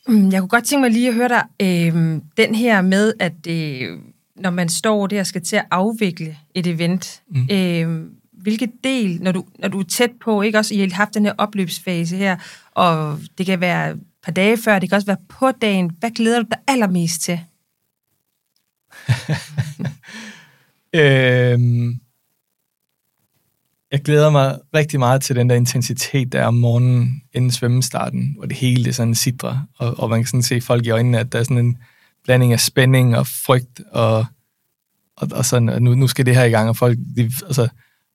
Mm, 0.07 0.29
jeg 0.31 0.39
kunne 0.39 0.49
godt 0.49 0.63
tænke 0.63 0.81
mig 0.81 0.91
lige 0.91 1.07
at 1.07 1.13
høre 1.13 1.29
dig, 1.29 1.43
øh, 1.61 2.21
den 2.37 2.55
her 2.55 2.81
med, 2.81 3.13
at 3.19 3.47
øh, 3.47 3.99
når 4.35 4.49
man 4.49 4.69
står 4.69 5.07
der 5.07 5.19
og 5.19 5.25
skal 5.25 5.43
til 5.43 5.55
at 5.55 5.65
afvikle 5.71 6.37
et 6.55 6.67
event, 6.67 7.21
mm. 7.27 7.47
øh, 7.51 8.05
hvilket 8.31 8.71
del, 8.83 9.21
når 9.21 9.31
du, 9.31 9.45
når 9.59 9.67
du 9.67 9.79
er 9.79 9.83
tæt 9.83 10.11
på, 10.23 10.41
ikke 10.41 10.57
også, 10.57 10.73
I 10.73 10.79
har 10.79 10.95
haft 10.95 11.13
den 11.13 11.25
her 11.25 11.33
opløbsfase 11.37 12.17
her, 12.17 12.37
og 12.71 13.19
det 13.37 13.45
kan 13.45 13.61
være 13.61 13.97
par 14.23 14.31
dage 14.31 14.57
før, 14.57 14.79
det 14.79 14.89
kan 14.89 14.95
også 14.95 15.05
være 15.05 15.17
på 15.29 15.51
dagen. 15.51 15.91
Hvad 15.99 16.11
glæder 16.11 16.39
du 16.39 16.45
dig 16.51 16.59
allermest 16.67 17.21
til? 17.21 17.39
øhm, 21.01 21.99
jeg 23.91 24.01
glæder 24.01 24.29
mig 24.29 24.59
rigtig 24.75 24.99
meget 24.99 25.21
til 25.21 25.35
den 25.35 25.49
der 25.49 25.55
intensitet, 25.55 26.31
der 26.31 26.41
er 26.41 26.45
om 26.45 26.53
morgenen 26.53 27.21
inden 27.33 27.51
svømmestarten, 27.51 28.33
hvor 28.37 28.45
det 28.45 28.57
hele 28.57 28.85
det 28.85 28.95
sådan 28.95 29.15
sidder, 29.15 29.67
og, 29.77 29.99
og 29.99 30.09
man 30.09 30.19
kan 30.19 30.27
sådan 30.27 30.43
se 30.43 30.61
folk 30.61 30.85
i 30.85 30.89
øjnene, 30.89 31.19
at 31.19 31.31
der 31.31 31.39
er 31.39 31.43
sådan 31.43 31.57
en 31.57 31.77
blanding 32.23 32.53
af 32.53 32.59
spænding 32.59 33.17
og 33.17 33.27
frygt, 33.27 33.81
og, 33.91 34.25
og, 35.17 35.27
og 35.31 35.45
sådan, 35.45 35.69
at 35.69 35.81
nu, 35.81 35.95
nu 35.95 36.07
skal 36.07 36.25
det 36.25 36.35
her 36.35 36.43
i 36.43 36.49
gang, 36.49 36.69
og 36.69 36.77
folk, 36.77 36.97
de, 37.17 37.31
altså, 37.45 37.61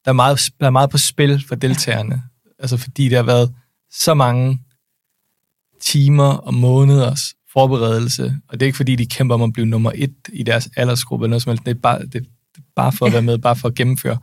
der 0.04 0.10
er, 0.10 0.12
meget, 0.12 0.50
der 0.60 0.66
er 0.66 0.70
meget 0.70 0.90
på 0.90 0.98
spil 0.98 1.44
for 1.48 1.54
deltagerne, 1.54 2.22
altså 2.58 2.76
fordi 2.76 3.08
der 3.08 3.16
har 3.16 3.24
været 3.24 3.54
så 3.90 4.14
mange 4.14 4.58
timer 5.80 6.28
og 6.28 6.54
måneders 6.54 7.34
forberedelse, 7.52 8.36
og 8.48 8.60
det 8.60 8.62
er 8.62 8.66
ikke 8.66 8.76
fordi, 8.76 8.96
de 8.96 9.06
kæmper 9.06 9.34
om 9.34 9.42
at 9.42 9.52
blive 9.52 9.66
nummer 9.66 9.92
et 9.94 10.14
i 10.32 10.42
deres 10.42 10.68
aldersgruppe, 10.76 11.24
eller 11.24 11.30
noget 11.30 11.42
som 11.42 11.50
helst, 11.50 11.64
det 11.64 11.70
er 11.70 11.80
bare, 11.80 12.02
det, 12.02 12.12
det 12.12 12.58
er 12.58 12.62
bare 12.76 12.92
for 12.92 13.06
at 13.06 13.12
være 13.12 13.22
med, 13.22 13.38
bare 13.38 13.56
for 13.56 13.68
at 13.68 13.74
gennemføre 13.74 14.18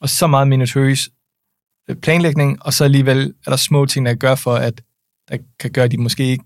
og 0.00 0.08
så 0.08 0.26
meget 0.26 0.48
minutøs 0.48 1.08
øh, 1.90 1.96
planlægning, 1.96 2.62
og 2.62 2.72
så 2.72 2.84
alligevel 2.84 3.34
er 3.46 3.50
der 3.50 3.56
små 3.56 3.86
ting, 3.86 4.06
der 4.06 4.14
gør 4.14 4.34
for, 4.34 4.54
at 4.54 4.82
der 5.28 5.36
kan 5.60 5.70
gøre, 5.70 5.84
at 5.84 5.90
de 5.90 5.98
måske 5.98 6.24
ikke 6.24 6.44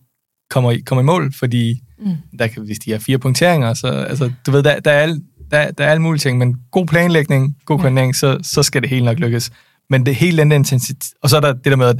kommer 0.50 0.70
i, 0.70 0.80
kommer 0.80 1.02
i 1.02 1.04
mål, 1.04 1.32
fordi 1.32 1.82
mm. 1.98 2.16
der 2.38 2.46
kan, 2.46 2.62
hvis 2.62 2.78
de 2.78 2.90
har 2.90 2.98
fire 2.98 3.18
punkteringer, 3.18 3.74
så 3.74 3.86
altså, 3.86 4.32
du 4.46 4.50
ved, 4.50 4.62
der, 4.62 4.80
der, 4.80 4.90
er 4.90 5.16
der, 5.50 5.70
der 5.70 5.84
er 5.84 5.90
alle 5.90 6.02
mulige 6.02 6.18
ting, 6.18 6.38
men 6.38 6.56
god 6.70 6.86
planlægning, 6.86 7.56
god 7.64 7.78
koordinering, 7.78 8.10
ja. 8.10 8.18
så, 8.18 8.38
så 8.42 8.62
skal 8.62 8.82
det 8.82 8.90
helt 8.90 9.04
nok 9.04 9.18
lykkes. 9.18 9.50
Men 9.90 10.06
det 10.06 10.14
hele 10.14 10.38
den 10.38 10.52
intensitet, 10.52 11.04
og 11.22 11.30
så 11.30 11.36
er 11.36 11.40
der 11.40 11.52
det 11.52 11.64
der 11.64 11.76
med, 11.76 11.86
at 11.86 11.96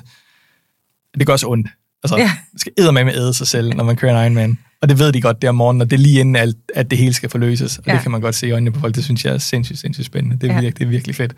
det 1.18 1.26
gør 1.26 1.32
også 1.32 1.46
ondt. 1.48 1.68
Altså, 2.02 2.16
ja. 2.16 2.30
man 2.52 2.58
skal 2.58 2.72
med 2.78 3.04
med 3.04 3.14
æde 3.14 3.34
sig 3.34 3.46
selv, 3.46 3.74
når 3.74 3.84
man 3.84 3.96
kører 3.96 4.12
en 4.12 4.32
Ironman. 4.32 4.58
Og 4.82 4.88
det 4.88 4.98
ved 4.98 5.12
de 5.12 5.20
godt, 5.20 5.42
det 5.42 5.48
om 5.48 5.54
morgenen, 5.54 5.80
og 5.80 5.90
det 5.90 5.96
er 5.96 6.00
lige 6.00 6.20
inden, 6.20 6.36
alt, 6.36 6.56
at 6.74 6.90
det 6.90 6.98
hele 6.98 7.14
skal 7.14 7.28
forløses. 7.28 7.78
Og 7.78 7.84
ja. 7.86 7.92
det 7.92 8.02
kan 8.02 8.10
man 8.10 8.20
godt 8.20 8.34
se 8.34 8.48
i 8.48 8.50
øjnene 8.50 8.72
på 8.72 8.80
folk. 8.80 8.94
Det 8.94 9.04
synes 9.04 9.24
jeg 9.24 9.34
er 9.34 9.38
sindssygt, 9.38 9.78
sindssygt 9.78 10.06
spændende. 10.06 10.36
Det 10.36 10.50
er, 10.50 10.54
ja. 10.54 10.60
virkelig, 10.60 10.78
det 10.78 10.84
er 10.84 10.88
virkelig 10.88 11.16
fedt. 11.16 11.34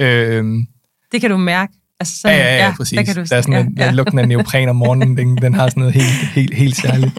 Øhm, 0.00 0.66
det 1.12 1.20
kan 1.20 1.30
du 1.30 1.36
mærke. 1.36 1.72
Altså, 2.00 2.20
så, 2.20 2.28
ja, 2.28 2.36
ja, 2.36 2.44
ja, 2.44 2.66
ja, 2.66 2.74
præcis. 2.76 2.96
Der, 2.96 3.02
kan 3.02 3.14
du, 3.14 3.20
der 3.20 3.36
er 3.36 3.40
sådan 3.40 3.54
ja, 3.54 3.60
en, 3.60 3.74
ja. 3.78 3.90
lugten 3.90 4.18
af 4.18 4.28
neopren 4.28 4.68
om 4.68 4.76
morgenen, 4.76 5.16
den, 5.16 5.36
den 5.36 5.54
har 5.54 5.68
sådan 5.68 5.80
noget 5.80 5.94
helt, 5.94 6.32
helt, 6.34 6.54
helt 6.54 6.76
særligt. 6.84 7.12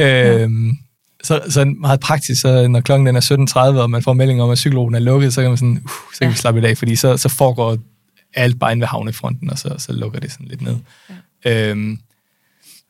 øhm, 0.00 0.76
så, 1.22 1.42
så 1.48 1.64
meget 1.64 2.00
praktisk, 2.00 2.40
så 2.40 2.68
når 2.68 2.80
klokken 2.80 3.06
den 3.06 3.16
er 3.16 3.74
17.30, 3.74 3.80
og 3.80 3.90
man 3.90 4.02
får 4.02 4.12
melding 4.12 4.42
om, 4.42 4.50
at 4.50 4.58
cykelruten 4.58 4.94
er 4.94 4.98
lukket, 5.00 5.34
så 5.34 5.40
kan 5.40 5.50
man 5.50 5.56
sådan, 5.56 5.80
uh, 5.84 5.90
så 6.12 6.18
kan 6.18 6.28
ja. 6.28 6.30
vi 6.30 6.36
slappe 6.36 6.60
i 6.60 6.62
dag, 6.62 6.78
fordi 6.78 6.96
så, 6.96 7.16
så 7.16 7.28
foregår 7.28 7.76
alt 8.34 8.58
bare 8.58 8.72
inde 8.72 8.80
ved 8.80 8.88
havnefronten, 8.88 9.50
og 9.50 9.58
så, 9.58 9.74
så 9.78 9.92
lukker 9.92 10.20
det 10.20 10.32
sådan 10.32 10.46
lidt 10.46 10.62
ned. 10.62 10.76
Ja. 11.44 11.70
Øhm, 11.70 11.98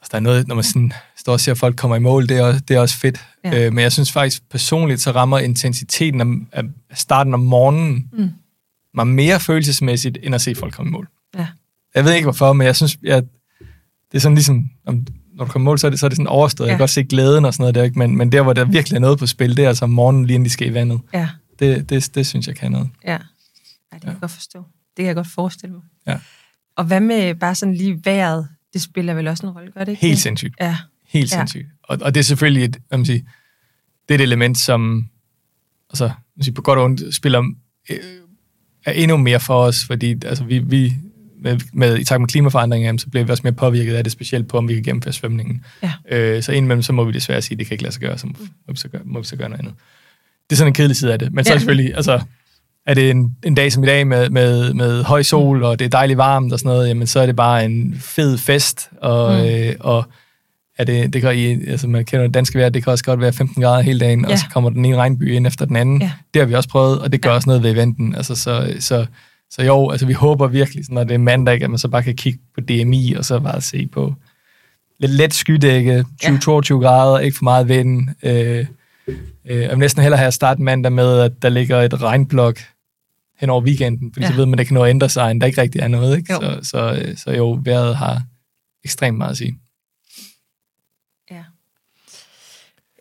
Altså, 0.04 0.10
der 0.12 0.16
er 0.16 0.22
noget, 0.22 0.48
når 0.48 0.54
man 0.54 0.64
sådan 0.64 0.92
står 1.16 1.32
og 1.32 1.40
ser, 1.40 1.52
at 1.52 1.58
folk 1.58 1.76
kommer 1.76 1.96
i 1.96 2.00
mål, 2.00 2.28
det 2.28 2.36
er 2.36 2.42
også, 2.42 2.60
det 2.60 2.76
er 2.76 2.80
også 2.80 2.98
fedt. 2.98 3.24
Ja. 3.44 3.66
Øh, 3.66 3.72
men 3.72 3.82
jeg 3.82 3.92
synes 3.92 4.12
faktisk 4.12 4.42
personligt, 4.50 5.00
så 5.00 5.10
rammer 5.10 5.38
intensiteten 5.38 6.20
af, 6.20 6.58
af 6.58 6.64
starten 6.94 7.34
om 7.34 7.40
morgenen 7.40 8.08
mm. 8.12 8.30
mig 8.94 9.06
mere 9.06 9.40
følelsesmæssigt, 9.40 10.18
end 10.22 10.34
at 10.34 10.40
se 10.40 10.54
folk 10.54 10.74
komme 10.74 10.88
i 10.88 10.92
mål. 10.92 11.08
Ja. 11.38 11.46
Jeg 11.94 12.04
ved 12.04 12.12
ikke 12.12 12.24
hvorfor, 12.24 12.52
men 12.52 12.66
jeg 12.66 12.76
synes, 12.76 12.98
jeg, 13.02 13.22
det 14.12 14.18
er 14.18 14.18
sådan 14.18 14.34
ligesom, 14.34 14.70
om, 14.86 15.06
når 15.34 15.44
du 15.44 15.50
kommer 15.50 15.64
i 15.64 15.70
mål, 15.70 15.78
så 15.78 15.86
er 15.86 15.90
det, 15.90 16.00
så 16.00 16.06
er 16.06 16.08
det 16.08 16.16
sådan 16.16 16.26
overstået. 16.26 16.66
Ja. 16.66 16.70
Jeg 16.70 16.76
kan 16.76 16.82
godt 16.82 16.90
se 16.90 17.04
glæden 17.04 17.44
og 17.44 17.54
sådan 17.54 17.62
noget 17.62 17.74
der, 17.74 17.82
ikke? 17.82 17.98
Men, 17.98 18.16
men 18.16 18.32
der, 18.32 18.42
hvor 18.42 18.52
der 18.52 18.64
virkelig 18.64 18.96
er 18.96 19.00
noget 19.00 19.18
på 19.18 19.26
spil, 19.26 19.56
det 19.56 19.64
er 19.64 19.68
altså 19.68 19.84
om 19.84 19.90
morgenen, 19.90 20.26
lige 20.26 20.34
inden 20.34 20.44
de 20.44 20.50
skal 20.50 20.70
i 20.70 20.74
vandet. 20.74 21.00
Ja. 21.14 21.28
Det, 21.58 21.90
det, 21.90 22.14
det 22.14 22.26
synes 22.26 22.46
jeg 22.46 22.56
kan 22.56 22.72
noget. 22.72 22.88
Ja, 23.04 23.12
ja 23.12 23.18
det 23.18 24.00
kan 24.00 24.00
ja. 24.02 24.10
jeg 24.10 24.20
godt 24.20 24.30
forstå. 24.30 24.58
Det 24.96 24.96
kan 24.96 25.06
jeg 25.06 25.14
godt 25.14 25.28
forestille 25.34 25.74
mig. 25.74 25.82
Ja. 26.06 26.18
Og 26.76 26.84
hvad 26.84 27.00
med 27.00 27.34
bare 27.34 27.54
sådan 27.54 27.74
lige 27.74 28.00
vejret? 28.04 28.48
Det 28.74 28.82
spiller 28.82 29.14
vel 29.14 29.28
også 29.28 29.46
en 29.46 29.52
rolle, 29.52 29.72
gør 29.72 29.84
det 29.84 29.92
ikke? 29.92 30.06
Helt 30.06 30.18
sindssygt. 30.18 30.54
Ja. 30.60 30.76
Helt 31.06 31.32
ja. 31.32 31.36
sindssygt. 31.36 31.66
Og, 31.82 31.98
og 32.02 32.14
det 32.14 32.20
er 32.20 32.24
selvfølgelig 32.24 32.64
et, 32.64 32.78
man 32.90 33.04
siger, 33.04 33.20
det 34.08 34.14
er 34.14 34.18
et 34.18 34.20
element, 34.20 34.58
som 34.58 35.08
altså, 35.90 36.10
man 36.36 36.44
siger, 36.44 36.54
på 36.54 36.62
godt 36.62 36.78
og 36.78 36.84
ondt 36.84 37.14
spiller 37.14 37.42
øh, 37.90 37.98
er 38.84 38.92
endnu 38.92 39.16
mere 39.16 39.40
for 39.40 39.64
os, 39.64 39.84
fordi 39.84 40.10
altså, 40.26 40.44
vi, 40.44 40.58
vi 40.58 40.94
med, 41.40 41.60
med, 41.72 41.98
i 41.98 42.04
takt 42.04 42.20
med 42.20 42.28
klimaforandringen, 42.28 42.98
så 42.98 43.08
bliver 43.08 43.24
vi 43.24 43.30
også 43.30 43.42
mere 43.44 43.52
påvirket 43.52 43.94
af 43.94 44.04
det, 44.04 44.12
specielt 44.12 44.48
på, 44.48 44.58
om 44.58 44.68
vi 44.68 44.74
kan 44.74 44.82
gennemføre 44.82 45.12
svømningen. 45.12 45.64
Ja. 45.82 45.92
Øh, 46.10 46.42
så 46.42 46.52
indimellem, 46.52 46.82
så 46.82 46.92
må 46.92 47.04
vi 47.04 47.12
desværre 47.12 47.42
sige, 47.42 47.54
at 47.54 47.58
det 47.58 47.66
kan 47.66 47.74
ikke 47.74 47.82
lade 47.84 47.92
sig 47.92 48.02
gøre, 48.02 48.18
så 48.18 48.26
må, 48.26 48.32
må, 48.38 48.72
vi, 48.72 48.76
så 48.76 48.88
gøre, 48.88 49.02
må 49.04 49.18
vi 49.18 49.26
så 49.26 49.36
gøre 49.36 49.48
noget 49.48 49.60
andet. 49.60 49.74
Det 50.50 50.52
er 50.52 50.56
sådan 50.56 50.70
en 50.70 50.74
kedelig 50.74 50.96
side 50.96 51.12
af 51.12 51.18
det. 51.18 51.32
Men 51.32 51.44
så 51.44 51.52
ja. 51.52 51.58
selvfølgelig, 51.58 51.94
altså, 51.96 52.22
er 52.86 52.94
det 52.94 53.10
en, 53.10 53.36
en 53.44 53.54
dag 53.54 53.72
som 53.72 53.84
i 53.84 53.86
dag 53.86 54.06
med, 54.06 54.30
med, 54.30 54.74
med 54.74 55.02
høj 55.02 55.22
sol, 55.22 55.62
og 55.62 55.78
det 55.78 55.84
er 55.84 55.88
dejligt 55.88 56.16
varmt 56.16 56.52
og 56.52 56.58
sådan 56.58 56.68
noget, 56.68 56.88
jamen 56.88 57.06
så 57.06 57.20
er 57.20 57.26
det 57.26 57.36
bare 57.36 57.64
en 57.64 57.96
fed 58.00 58.38
fest, 58.38 58.90
og, 59.00 59.34
mm. 59.34 59.44
øh, 59.44 59.74
og 59.80 60.04
er 60.78 60.84
det, 60.84 61.12
det 61.12 61.22
kan 61.22 61.38
i, 61.38 61.70
altså 61.70 61.88
man 61.88 62.04
kender 62.04 62.26
det 62.26 62.34
danske 62.34 62.58
vejr, 62.58 62.68
det 62.68 62.84
kan 62.84 62.90
også 62.90 63.04
godt 63.04 63.20
være 63.20 63.32
15 63.32 63.62
grader 63.62 63.82
hele 63.82 64.00
dagen, 64.00 64.24
ja. 64.24 64.32
og 64.32 64.38
så 64.38 64.44
kommer 64.52 64.70
den 64.70 64.84
ene 64.84 64.96
regnby 64.96 65.32
ind 65.32 65.46
efter 65.46 65.64
den 65.64 65.76
anden. 65.76 66.02
Ja. 66.02 66.10
Det 66.34 66.42
har 66.42 66.46
vi 66.46 66.54
også 66.54 66.68
prøvet, 66.68 67.00
og 67.00 67.12
det 67.12 67.22
gør 67.22 67.30
ja. 67.30 67.34
også 67.34 67.48
noget 67.48 67.62
ved 67.62 67.70
eventen. 67.70 68.14
Altså, 68.14 68.34
så, 68.34 68.74
så, 68.78 69.06
så 69.50 69.62
jo, 69.62 69.90
altså 69.90 70.06
vi 70.06 70.12
håber 70.12 70.46
virkelig, 70.46 70.84
når 70.88 71.04
det 71.04 71.14
er 71.14 71.18
mandag, 71.18 71.62
at 71.62 71.70
man 71.70 71.78
så 71.78 71.88
bare 71.88 72.02
kan 72.02 72.16
kigge 72.16 72.38
på 72.54 72.60
DMI, 72.60 73.14
og 73.18 73.24
så 73.24 73.40
bare 73.40 73.60
se 73.60 73.86
på 73.86 74.14
lidt 74.98 75.12
let 75.12 75.34
skydække, 75.34 76.04
20-22 76.24 76.24
ja. 76.24 76.34
grader, 76.74 77.18
ikke 77.18 77.36
for 77.36 77.44
meget 77.44 77.68
vind. 77.68 78.08
Øh, 78.22 78.66
øh, 79.46 79.62
jeg 79.62 79.70
vil 79.70 79.78
næsten 79.78 80.02
hellere 80.02 80.18
have 80.18 80.32
starte 80.32 80.62
mandag 80.62 80.92
med, 80.92 81.20
at 81.20 81.32
der 81.42 81.48
ligger 81.48 81.80
et 81.80 82.02
regnblok 82.02 82.58
hen 83.44 83.50
over 83.50 83.62
weekenden, 83.62 84.12
fordi 84.12 84.24
ja. 84.24 84.30
så 84.30 84.36
ved 84.36 84.46
man, 84.46 84.54
at 84.54 84.58
det 84.58 84.66
kan 84.66 84.74
nå 84.74 84.84
at 84.84 84.90
ændre 84.90 85.08
sig, 85.08 85.30
end 85.30 85.40
der 85.40 85.46
ikke 85.46 85.60
rigtig 85.60 85.80
er 85.80 85.88
noget. 85.88 86.16
Ikke? 86.16 86.32
Jo. 86.32 86.40
Så, 86.40 86.58
så, 86.62 87.12
så 87.16 87.30
jo, 87.30 87.60
vejret 87.64 87.96
har 87.96 88.22
ekstremt 88.84 89.18
meget 89.18 89.30
at 89.30 89.36
sige. 89.36 89.58
Ja. 91.30 91.44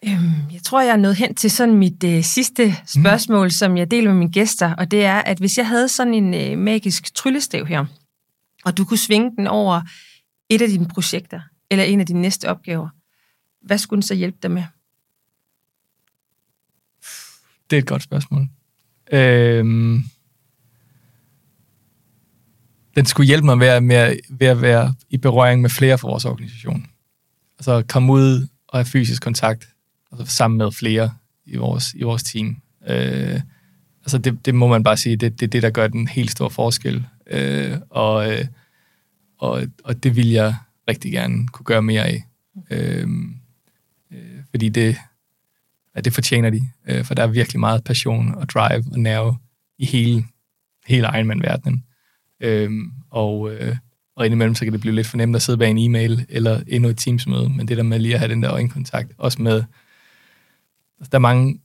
Øhm, 0.06 0.52
jeg 0.54 0.62
tror, 0.64 0.82
jeg 0.82 0.91
er 0.91 0.98
nået 0.98 1.16
hen 1.16 1.36
til 1.36 1.52
sådan 1.52 1.76
mit 1.76 2.04
øh, 2.04 2.24
sidste 2.24 2.76
spørgsmål, 2.86 3.46
mm. 3.46 3.50
som 3.50 3.78
jeg 3.78 3.91
deler 3.91 4.10
med 4.10 4.20
mine 4.20 4.32
gæster, 4.32 4.74
og 4.76 4.91
det 4.91 5.06
er, 5.06 5.20
at 5.22 5.38
hvis 5.38 5.58
jeg 5.58 5.68
havde 5.68 5.89
sådan 5.89 6.14
en 6.14 6.34
øh, 6.34 6.58
magisk 6.58 7.16
tryllestav 7.16 7.66
her, 7.66 7.86
og 8.66 8.78
du 8.78 8.86
kunne 8.86 8.98
svinge 8.98 9.32
den 9.38 9.48
over 9.48 9.82
et 10.50 10.62
af 10.62 10.68
dine 10.70 10.88
projekter, 10.88 11.41
eller 11.72 11.84
en 11.84 12.00
af 12.00 12.06
dine 12.06 12.22
næste 12.22 12.50
opgaver, 12.50 12.89
hvad 13.62 13.78
skulle 13.78 13.98
den 13.98 14.08
så 14.08 14.14
hjælpe 14.14 14.38
dig 14.44 14.52
med? 14.52 14.64
Det 17.70 17.78
er 17.78 17.82
et 17.82 17.88
godt 17.88 18.04
spørgsmål. 18.04 18.48
Øhm, 19.12 20.04
den 22.96 23.06
skulle 23.06 23.28
hjælpe 23.28 23.46
mig 23.46 23.58
med, 23.58 23.82
med, 23.82 24.16
ved 24.30 24.48
at 24.48 24.62
være 24.62 24.94
i 25.10 25.18
berøring 25.18 25.62
med 25.62 25.70
flere 25.70 25.98
fra 25.98 26.08
vores 26.08 26.26
organisation. 26.26 26.86
Altså 27.60 27.84
komme 27.88 28.14
ud 28.14 28.48
og 28.68 28.80
have 28.80 28.86
fysisk 28.86 29.22
kontakt 29.22 29.68
altså 30.12 30.36
sammen 30.36 30.58
med 30.58 30.72
flere 30.72 31.14
i 31.46 31.58
vores, 31.58 31.94
i 31.94 32.04
vores 32.04 32.24
team. 32.24 32.58
Øh, 32.88 33.41
altså 34.02 34.18
det, 34.18 34.46
det 34.46 34.56
må 34.56 34.68
man 34.68 34.84
bare 34.84 34.98
sige, 34.98 35.16
det, 35.16 35.39
det 35.39 35.46
er 35.46 35.50
det, 35.50 35.64
der 35.64 35.70
gør 35.70 35.88
den 35.88 36.08
helt 36.08 36.32
store 36.32 36.50
forskel. 36.50 37.06
Øh, 37.28 37.78
og, 37.89 38.32
øh, 38.32 38.46
og, 39.38 39.64
og 39.84 40.04
det 40.04 40.16
vil 40.16 40.30
jeg 40.30 40.56
rigtig 40.88 41.12
gerne 41.12 41.48
kunne 41.48 41.66
gøre 41.66 41.82
mere 41.82 42.06
af. 42.06 42.24
Øh, 42.70 43.08
øh, 44.12 44.39
fordi 44.50 44.70
det, 44.70 44.98
ja, 45.96 46.02
det 46.02 46.14
fortjener 46.14 46.50
de. 46.50 46.62
Øh, 46.88 47.06
for 47.06 47.14
der 47.14 47.24
er 47.24 47.28
virkelig 47.28 47.60
meget 47.60 47.84
passion 47.84 48.36
og 48.36 48.50
drive 48.50 48.86
og 48.91 49.00
nerve 49.00 49.38
i 49.78 49.86
hele, 49.86 50.26
hele 50.88 51.08
Ironman-verdenen. 51.08 51.84
Øhm, 52.44 52.91
og, 53.10 53.54
øh, 53.54 53.76
og 54.16 54.26
indimellem 54.26 54.56
så 54.56 54.64
kan 54.66 54.74
det 54.74 54.82
blive 54.82 54.96
lidt 54.96 55.08
for 55.08 55.18
nemt 55.18 55.36
at 55.36 55.41
sidde 55.41 55.58
bag 55.58 55.70
en 55.70 55.78
e-mail 55.78 56.26
eller 56.30 56.62
endnu 56.68 56.89
et 56.89 56.98
Teams-møde, 56.98 57.50
men 57.50 57.68
det 57.68 57.78
der 57.78 57.84
med 57.84 58.00
lige 58.00 58.14
at 58.14 58.20
have 58.20 58.32
den 58.32 58.44
der 58.44 58.52
øjenkontakt, 58.52 59.12
også 59.18 59.41
med, 59.41 59.64
altså 61.00 61.10
der 61.12 61.18
er 61.18 61.20
mange, 61.20 61.60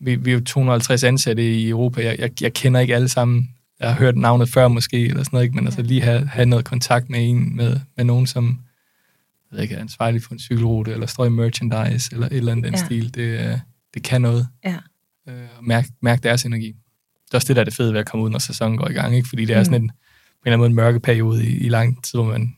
vi, 0.00 0.14
vi 0.14 0.30
er 0.30 0.34
jo 0.34 0.44
250 0.44 1.04
ansatte 1.04 1.54
i 1.54 1.68
Europa, 1.68 2.04
jeg, 2.04 2.18
jeg, 2.18 2.42
jeg 2.42 2.52
kender 2.52 2.80
ikke 2.80 2.94
alle 2.94 3.08
sammen, 3.08 3.50
jeg 3.80 3.88
har 3.88 3.98
hørt 3.98 4.16
navnet 4.16 4.48
før 4.48 4.68
måske, 4.68 5.06
eller 5.06 5.22
sådan 5.22 5.36
noget, 5.36 5.44
ikke? 5.44 5.54
men 5.54 5.64
ja. 5.64 5.68
altså 5.68 5.82
lige 5.82 6.02
have, 6.02 6.26
have 6.26 6.46
noget 6.46 6.64
kontakt 6.64 7.10
med 7.10 7.28
en, 7.30 7.56
med, 7.56 7.80
med 7.96 8.04
nogen, 8.04 8.26
som 8.26 8.58
jeg 9.50 9.56
ved 9.56 9.62
ikke, 9.62 9.74
er 9.74 9.80
ansvarlig 9.80 10.22
for 10.22 10.32
en 10.32 10.38
cykelrute, 10.38 10.92
eller 10.92 11.06
står 11.06 11.24
i 11.24 11.28
merchandise, 11.28 12.10
eller 12.12 12.26
et 12.26 12.36
eller 12.36 12.52
andet 12.52 12.64
den 12.64 12.74
ja. 12.74 12.84
stil, 12.84 13.14
det, 13.14 13.60
det 13.94 14.02
kan 14.02 14.22
noget. 14.22 14.48
Ja. 14.64 14.76
Øh, 15.28 15.48
mærke 15.62 15.88
mærk 16.00 16.22
deres 16.22 16.44
energi 16.44 16.76
det 17.26 17.34
er 17.34 17.38
også 17.38 17.48
det, 17.48 17.56
der 17.56 17.60
er 17.60 17.64
det 17.64 17.74
fede 17.74 17.92
ved 17.92 18.00
at 18.00 18.06
komme 18.06 18.24
ud, 18.24 18.30
når 18.30 18.38
sæsonen 18.38 18.78
går 18.78 18.88
i 18.88 18.92
gang, 18.92 19.16
ikke? 19.16 19.28
fordi 19.28 19.44
det 19.44 19.56
er 19.56 19.60
mm. 19.60 19.64
sådan 19.64 19.82
en, 19.82 19.88
på 19.88 19.94
en 19.94 20.52
eller 20.52 20.52
anden 20.52 20.58
måde 20.58 20.68
en 20.68 20.74
mørke 20.74 21.00
periode 21.00 21.46
i, 21.46 21.56
i 21.56 21.68
lang 21.68 22.04
tid, 22.04 22.18
hvor 22.18 22.28
man 22.28 22.54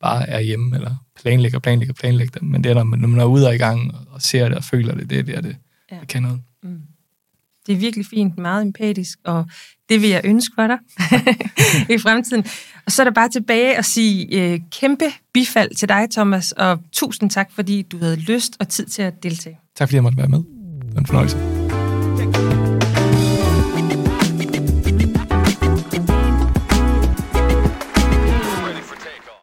bare 0.00 0.28
er 0.28 0.40
hjemme, 0.40 0.76
eller 0.76 0.94
planlægger, 1.22 1.58
planlægger, 1.58 1.94
planlægger. 1.94 2.42
Men 2.42 2.64
det 2.64 2.70
er, 2.70 2.74
når 2.74 2.84
man, 2.84 2.98
når 2.98 3.08
man 3.08 3.20
er 3.20 3.24
ude 3.24 3.46
og 3.46 3.54
i 3.54 3.58
gang, 3.58 3.94
og 4.10 4.22
ser 4.22 4.48
det 4.48 4.56
og 4.56 4.64
føler 4.64 4.94
det, 4.94 5.10
det 5.10 5.18
er 5.18 5.22
det, 5.22 5.44
det, 5.44 5.56
ja. 5.90 5.96
det 6.00 6.08
kan 6.08 6.22
noget. 6.22 6.40
Mm. 6.62 6.80
Det 7.66 7.72
er 7.72 7.76
virkelig 7.76 8.06
fint, 8.06 8.38
meget 8.38 8.62
empatisk, 8.62 9.18
og 9.24 9.46
det 9.88 10.02
vil 10.02 10.10
jeg 10.10 10.20
ønske 10.24 10.52
for 10.54 10.66
dig 10.66 10.78
i 11.94 11.98
fremtiden. 11.98 12.44
Og 12.86 12.92
så 12.92 13.02
er 13.02 13.04
der 13.04 13.12
bare 13.12 13.28
tilbage 13.28 13.76
at 13.76 13.84
sige 13.84 14.52
øh, 14.52 14.60
kæmpe 14.70 15.04
bifald 15.34 15.74
til 15.74 15.88
dig, 15.88 16.08
Thomas, 16.10 16.52
og 16.52 16.80
tusind 16.92 17.30
tak, 17.30 17.50
fordi 17.52 17.82
du 17.82 17.98
havde 17.98 18.16
lyst 18.16 18.56
og 18.60 18.68
tid 18.68 18.86
til 18.86 19.02
at 19.02 19.22
deltage. 19.22 19.58
Tak 19.76 19.88
fordi 19.88 19.94
jeg 19.94 20.02
måtte 20.02 20.18
være 20.18 20.28
med. 20.28 20.38
Det 20.38 20.94
var 20.94 21.00
en 21.00 21.06
fornøjelse. 21.06 21.59